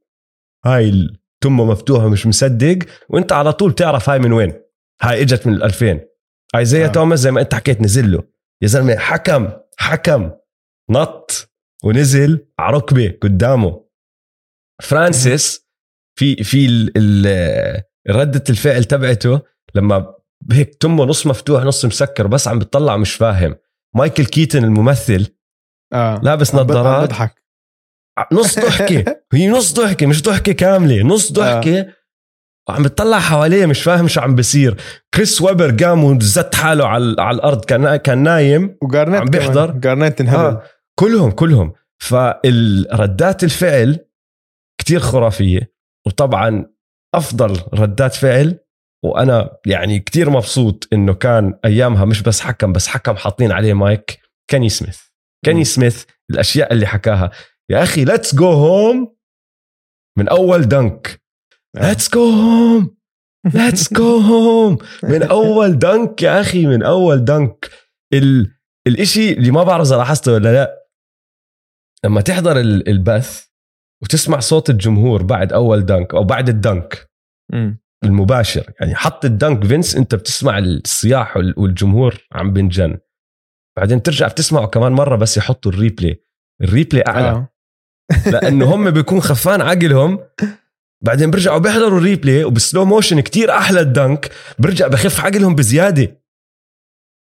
هاي 0.65 1.09
التمه 1.43 1.65
مفتوحه 1.65 2.09
مش 2.09 2.27
مصدق 2.27 2.79
وانت 3.09 3.33
على 3.33 3.53
طول 3.53 3.75
تعرف 3.75 4.11
هاي 4.11 4.19
من 4.19 4.33
وين. 4.33 4.53
هاي 5.03 5.23
اجت 5.23 5.47
من 5.47 5.55
ال 5.55 5.63
2000 5.63 6.01
ايزايا 6.57 6.85
آه. 6.87 6.89
آه. 6.89 6.93
توماس 6.93 7.19
زي 7.19 7.31
ما 7.31 7.41
انت 7.41 7.55
حكيت 7.55 7.81
نزل 7.81 8.13
له. 8.13 8.23
يا 8.63 8.67
زلمة 8.69 8.97
حكم 8.97 9.51
حكم. 9.79 10.31
نط 10.91 11.51
ونزل 11.85 12.47
على 12.59 12.77
ركبة 12.77 13.19
قدامه. 13.23 13.85
فرانسيس 14.83 15.67
في 16.19 16.45
في 16.45 16.67
ال- 16.67 16.93
ال- 16.97 17.83
ردة 18.11 18.45
الفعل 18.51 18.85
تبعته 18.85 19.41
لما 19.75 20.15
هيك 20.53 20.75
تمه 20.75 21.05
نص 21.05 21.27
مفتوح 21.27 21.65
نص 21.65 21.85
مسكر 21.85 22.27
بس 22.27 22.49
عم 22.49 22.59
بتطلع 22.59 22.97
مش 22.97 23.15
فاهم. 23.15 23.57
مايكل 23.97 24.25
كيتن 24.25 24.65
الممثل 24.65 25.27
آه. 25.93 26.21
لابس 26.23 26.55
نظارات. 26.55 27.09
بضحك. 27.09 27.42
نص 28.33 28.59
ضحكة. 28.59 29.05
هي 29.33 29.49
نص 29.49 29.73
ضحكة 29.73 30.07
مش 30.07 30.23
ضحكة 30.23 30.53
كاملة. 30.53 31.03
نص 31.03 31.33
ضحكة 31.33 31.87
وعم 32.69 32.83
بتطلع 32.83 33.19
حواليه 33.19 33.67
مش 33.67 33.83
فاهم 33.83 34.09
شو 34.09 34.21
عم 34.21 34.35
بصير 34.35 34.77
كريس 35.15 35.43
ويبر 35.43 35.85
قام 35.85 36.05
وزت 36.05 36.55
حاله 36.55 36.87
على 36.89 37.17
على 37.19 37.35
الأرض 37.35 37.65
كان 37.65 37.97
كان 37.97 38.19
نايم. 38.23 38.77
وجارنيت 38.83 39.21
عم 39.21 39.27
بيحضر. 39.27 39.71
جارنيت 39.71 40.21
انهبل 40.21 40.45
آه. 40.45 40.63
كلهم 40.99 41.31
كلهم. 41.31 41.73
فالردات 42.03 43.45
الفعل 43.45 43.99
كتير 44.81 45.01
خرافية. 45.01 45.73
وطبعا 46.07 46.67
أفضل 47.15 47.61
ردات 47.75 48.15
فعل 48.15 48.59
وأنا 49.05 49.51
يعني 49.67 49.99
كتير 50.01 50.31
مبسوط 50.31 50.89
إنه 50.93 51.15
كان 51.15 51.55
أيامها 51.65 52.05
مش 52.05 52.23
بس 52.23 52.41
حكم 52.41 52.73
بس 52.73 52.87
حكم 52.89 53.17
حاطين 53.17 53.53
عليه 53.53 53.75
مايك. 53.75 54.19
كاني 54.51 54.69
سميث. 54.69 55.01
كيني 55.45 55.65
سميث 55.65 56.05
الأشياء 56.31 56.73
اللي 56.73 56.87
حكاها. 56.87 57.31
يا 57.73 57.83
أخي 57.83 58.05
let's 58.05 58.35
go 58.35 58.47
home 58.53 59.17
من 60.19 60.29
أول 60.29 60.63
dunk. 60.63 61.23
let's 61.77 62.11
go 62.15 62.31
home 62.31 62.97
let's 63.55 63.95
go 63.95 64.17
home 64.19 64.79
من 65.03 65.23
أول 65.23 65.79
dunk 65.79 66.23
يا 66.23 66.41
أخي 66.41 66.67
من 66.67 66.83
أول 66.83 67.25
dunk. 67.25 67.71
ال... 68.15 68.55
الإشي 68.87 69.33
اللي 69.33 69.51
ما 69.51 69.63
بعرف 69.63 69.87
إذا 69.87 69.97
لاحظته 69.97 70.33
ولا 70.33 70.53
لا 70.53 70.87
لما 72.05 72.21
تحضر 72.21 72.61
ال- 72.61 72.89
البث 72.89 73.47
وتسمع 74.03 74.39
صوت 74.41 74.71
الجمهور 74.71 75.23
بعد 75.23 75.53
أول 75.53 75.87
dunk 75.87 76.15
أو 76.15 76.25
بعد 76.25 76.49
ال 76.49 76.59
dunk. 76.59 77.11
المباشر. 78.05 78.73
يعني 78.81 78.95
حط 78.95 79.25
ال 79.25 79.33
dunk 79.33 79.65
فينس 79.67 79.97
أنت 79.97 80.15
بتسمع 80.15 80.59
الصياح 80.59 81.37
وال- 81.37 81.55
والجمهور 81.59 82.19
عم 82.33 82.53
بنجن. 82.53 82.99
بعدين 83.79 84.03
ترجع 84.03 84.29
بتسمعه 84.29 84.67
كمان 84.67 84.93
مرة 84.93 85.17
بس 85.17 85.37
يحطوا 85.37 85.73
ال 85.73 85.80
replay 85.80 86.25
ال 86.63 86.68
replay 86.68 87.03
أعلى. 87.07 87.29
آه. 87.31 87.52
لأنه 88.27 88.75
هم 88.75 88.91
بيكون 88.91 89.21
خفان 89.21 89.61
عقلهم. 89.61 90.19
بعدين 91.05 91.31
بيرجعوا 91.31 91.59
بيحضروا 91.59 91.99
ال 91.99 92.05
replay 92.05 92.45
وب 92.45 92.58
slow 92.58 92.85
motion 92.85 93.21
كتير 93.21 93.51
أحلى 93.51 93.81
ال 93.81 93.89
dunk. 93.89 94.31
برجع 94.59 94.87
بخف 94.87 95.21
عقلهم 95.21 95.55
بزيادة. 95.55 96.23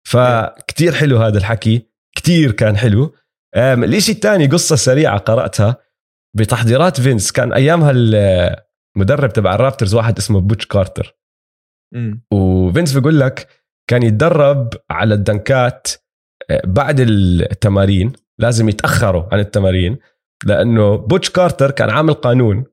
فكتير 0.09 0.93
حلو 0.93 1.19
هذا 1.19 1.39
الحكي. 1.39 1.87
كتير 2.17 2.53
كان 2.53 2.77
حلو. 2.77 3.15
الإشي 3.57 4.13
الثاني 4.13 4.47
قصة 4.47 4.77
سريعة 4.77 5.19
قرأتها. 5.19 5.77
بتحضيرات 6.37 7.01
فينس. 7.01 7.33
كان 7.33 7.53
أيامها 7.53 7.91
المدرب 8.97 9.33
تبع 9.33 9.55
الرابترز 9.55 9.95
واحد 9.95 10.19
اسمه 10.19 10.41
بوتش 10.41 10.67
كارتر. 10.67 11.17
وفينس 12.33 12.93
بيقول 12.93 13.21
لك 13.21 13.49
كان 13.91 14.03
يتدرب 14.03 14.71
على 14.91 15.15
الدنكات 15.15 15.89
آه، 16.51 16.63
بعد 16.65 17.01
التمارين. 17.01 18.13
لازم 18.39 18.69
يتأخروا 18.69 19.25
عن 19.33 19.41
التمارين. 19.41 19.99
لأنه 20.47 20.97
بوتش 20.97 21.31
كارتر 21.31 21.71
كان 21.71 21.91
عامل 21.91 22.15
قانون 22.15 22.65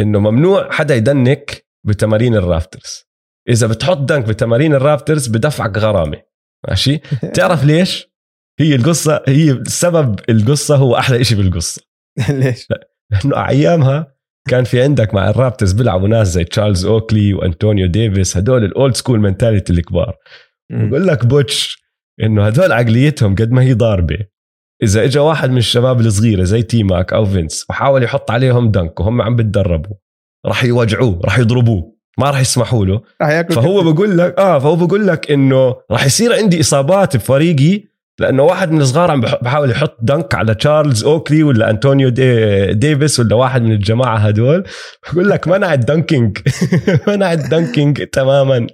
إنه 0.00 0.18
ممنوع 0.18 0.70
حدا 0.70 0.94
يدنك 0.94 1.66
بتمارين 1.86 2.34
الرابترز. 2.34 3.04
إذا 3.48 3.66
بتحط 3.66 3.98
dunk 3.98 4.28
بتمارين 4.28 4.74
الرابترز 4.74 5.26
بدفعك 5.26 5.78
غرامة. 5.78 6.22
ماشي؟ 6.68 6.98
تعرف 7.36 7.64
ليش؟ 7.64 8.08
هي 8.60 8.74
القصة 8.74 9.22
هي 9.28 9.62
سبب 9.66 10.20
القصة 10.28 10.76
هو 10.76 10.96
أحلى 10.96 11.20
إشي 11.20 11.34
بالقصة. 11.34 11.82
ليش؟ 12.28 12.68
لأنه 13.10 13.48
أيامها 13.48 14.14
كان 14.48 14.64
في 14.64 14.82
عندك 14.82 15.14
مع 15.14 15.30
الرابترز 15.30 15.72
بيلعبوا 15.72 16.08
ناس 16.08 16.28
زي 16.28 16.44
تشارلز 16.44 16.86
أوكلي 16.86 17.34
وانطونيو 17.34 17.86
ديفيس 17.86 18.36
هدول 18.36 18.64
ال 18.64 18.71
old 18.71 18.94
school 18.96 19.20
mentality 19.20 19.72
الكبار. 19.72 20.16
بقول 20.70 21.06
لك 21.06 21.26
بوتش 21.26 21.78
إنه 22.22 22.46
هدول 22.46 22.72
عقليتهم 22.72 23.34
قد 23.34 23.50
ما 23.50 23.62
هي 23.62 23.72
ضاربة. 23.74 24.18
إذا 24.84 25.04
اجى 25.04 25.18
واحد 25.18 25.50
من 25.50 25.56
الشباب 25.58 26.00
الصغيرة 26.00 26.42
زي 26.44 26.62
تيماك 26.62 27.12
أو 27.12 27.24
فينس 27.24 27.66
وحاول 27.70 28.02
يحط 28.02 28.30
عليهم 28.30 28.70
dunk 28.70 29.00
وهم 29.00 29.22
عم 29.22 29.36
بتدربوا 29.36 29.96
راح 30.46 30.64
يوجعوه 30.64 31.20
راح 31.24 31.38
يضربوه 31.38 31.94
ما 32.18 32.30
راح 32.30 32.40
يسمحوا 32.40 32.84
له. 32.86 33.00
فهو 33.54 33.92
بقول 33.92 34.18
لك 34.18 34.38
آه 34.38 34.58
فهو 34.58 34.76
بقول 34.76 35.06
لك 35.06 35.30
إنه 35.30 35.74
راح 35.90 36.06
يصير 36.06 36.32
عندي 36.34 36.60
إصابات 36.60 37.16
بفريقي 37.16 37.82
لأنه 38.20 38.42
واحد 38.42 38.70
من 38.72 38.80
الصغار 38.80 39.10
عم 39.10 39.20
بح- 39.20 39.38
بحاول 39.42 39.70
يحط 39.70 39.96
dunk 40.02 40.34
على 40.34 40.54
تشارلز 40.54 41.04
أوكلي 41.04 41.42
ولا 41.42 41.70
انطونيو 41.70 42.08
دي 42.08 42.72
ديفيس 42.74 43.20
ولا 43.20 43.34
واحد 43.36 43.62
من 43.62 43.72
الجماعة 43.72 44.16
هدول. 44.18 44.64
بقول 45.12 45.28
لك 45.30 45.48
منع 45.48 45.72
ال 45.74 45.82
dunking 45.82 46.38
منع 47.08 47.32
ال 47.32 47.41
dunking 47.41 48.02
تماما. 48.06 48.66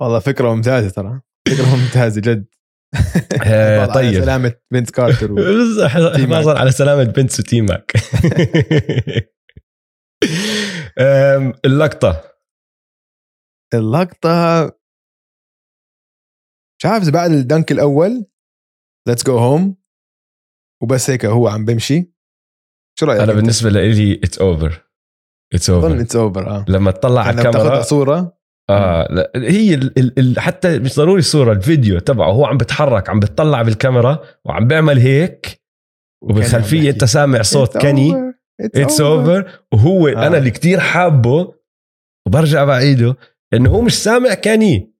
والله 0.00 0.18
فكرة 0.18 0.54
ممتازة 0.54 0.90
ترى 0.90 1.20
فكرة 1.48 1.76
ممتازة 1.76 2.20
جد. 2.20 2.44
آه، 3.46 3.80
على 3.82 3.92
طيب. 3.92 4.22
سلامة 4.22 4.54
فينس 4.72 4.90
كارتر 4.90 5.32
و... 5.32 5.36
حفاظا 5.88 6.58
على 6.58 6.70
سلامة 6.70 7.04
Vince's 7.04 7.30
teammates 7.30 7.92
أم، 10.98 11.52
اللقطة. 11.64 12.22
اللقطة. 13.74 14.64
مش 16.78 16.86
عارف 16.86 17.08
بعد 17.10 17.30
ال 17.30 17.38
dunk 17.38 17.72
الأول 17.72 18.26
let's 19.08 19.24
go 19.26 19.38
home 19.38 19.76
وبس 20.82 21.10
هيك 21.10 21.24
هو 21.24 21.48
عم 21.48 21.64
بمشي. 21.64 22.12
شو 23.00 23.06
رأيك 23.06 23.20
أنا 23.20 23.32
أنت؟ 23.32 23.40
بالنسبة 23.40 23.70
لي 23.70 24.14
it's 24.24 24.38
over 24.38 24.84
it's 25.54 25.70
over 25.70 26.00
it's 26.00 26.16
over 26.16 26.46
آه. 26.50 26.64
لما 26.68 26.90
تطلع 26.90 27.20
على 27.20 27.38
الكاميرا. 27.42 27.82
صورة. 27.82 28.33
آه 28.70 29.08
لا 29.10 29.32
هي 29.36 29.74
ال 29.74 29.98
ال 29.98 30.18
ال 30.18 30.40
حتى 30.40 30.78
مش 30.78 30.96
ضروري 30.96 31.18
الصورة 31.18 31.52
الفيديو 31.52 31.98
تبعه 31.98 32.30
هو 32.30 32.46
عم 32.46 32.56
بتحرك 32.56 33.08
عم 33.10 33.20
بتطلع 33.20 33.62
بالكاميرا 33.62 34.18
وعم 34.44 34.68
بيعمل 34.68 34.98
هيك 34.98 35.62
وبالخلفية 36.22 36.90
انت 36.90 37.04
سامع 37.04 37.42
صوت 37.42 37.78
كيني. 37.78 38.34
It's 38.60 39.00
over 39.00 39.50
وهو 39.72 40.08
آه. 40.08 40.26
أنا 40.26 40.38
اللي 40.38 40.50
كتير 40.50 40.80
حابه 40.80 41.54
وبرجع 42.26 42.64
بعيده 42.64 43.16
إنه 43.54 43.70
هو 43.70 43.80
مش 43.80 44.02
سامع 44.02 44.34
كيني 44.34 44.94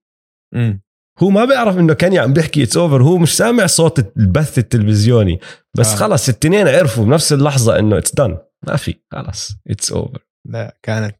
امم 0.55 0.81
هو 1.23 1.29
ما 1.29 1.45
بيعرف 1.45 1.77
إنه 1.77 1.93
كيني 1.93 2.19
عم 2.19 2.33
بيحكي 2.33 2.63
it's 2.63 2.77
over 2.77 3.03
هو 3.03 3.17
مش 3.17 3.37
سامع 3.37 3.65
صوت 3.65 4.17
البث 4.17 4.57
التلفزيوني. 4.59 5.39
بس 5.77 5.89
آه. 5.89 5.93
آه. 5.93 5.97
خلص 5.97 6.29
التنين 6.29 6.67
عرفوا 6.67 7.05
بنفس 7.05 7.33
اللحظة 7.33 7.79
إنه 7.79 7.97
it's 7.97 8.15
done 8.15 8.37
ما 8.67 8.75
في 8.75 8.95
خلص. 9.11 9.51
it's 9.69 9.91
over 9.91 10.25
لا 10.49 10.77
كانت 10.83 11.15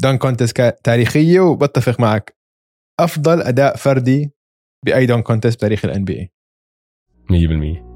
dunk 0.00 0.16
contest 0.16 0.74
تاريخية 0.84 1.40
وبتفق 1.40 2.00
معك. 2.00 2.36
أفضل 3.00 3.42
أداء 3.42 3.76
فردي 3.76 4.32
بأي 4.86 5.06
dunk 5.06 5.22
contest 5.22 5.56
بتاريخ 5.56 5.84
ال 5.84 6.04
NBA 6.04 6.30
100% 7.30 7.88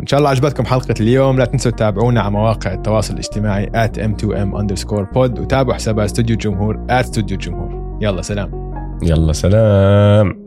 إن 0.00 0.06
شاء 0.06 0.18
الله 0.18 0.30
عجبتكم 0.30 0.64
حلقة 0.64 0.94
اليوم. 1.00 1.38
لا 1.38 1.44
تنسوا 1.44 1.70
تتابعونا 1.70 2.20
على 2.20 2.30
مواقع 2.30 2.72
التواصل 2.72 3.14
الاجتماعي 3.14 3.66
at 3.66 3.90
m2m 3.90 4.60
underscore 4.60 5.06
pod 5.14 5.40
وتابعوا 5.40 5.74
حسابات 5.74 6.04
استوديو 6.04 6.34
الجمهور 6.34 6.86
at 6.88 6.92
استوديو 6.92 7.36
الجمهور. 7.36 7.98
يلا 8.02 8.22
سلام. 8.22 8.72
يلا 9.02 9.32
سلام. 9.32 10.45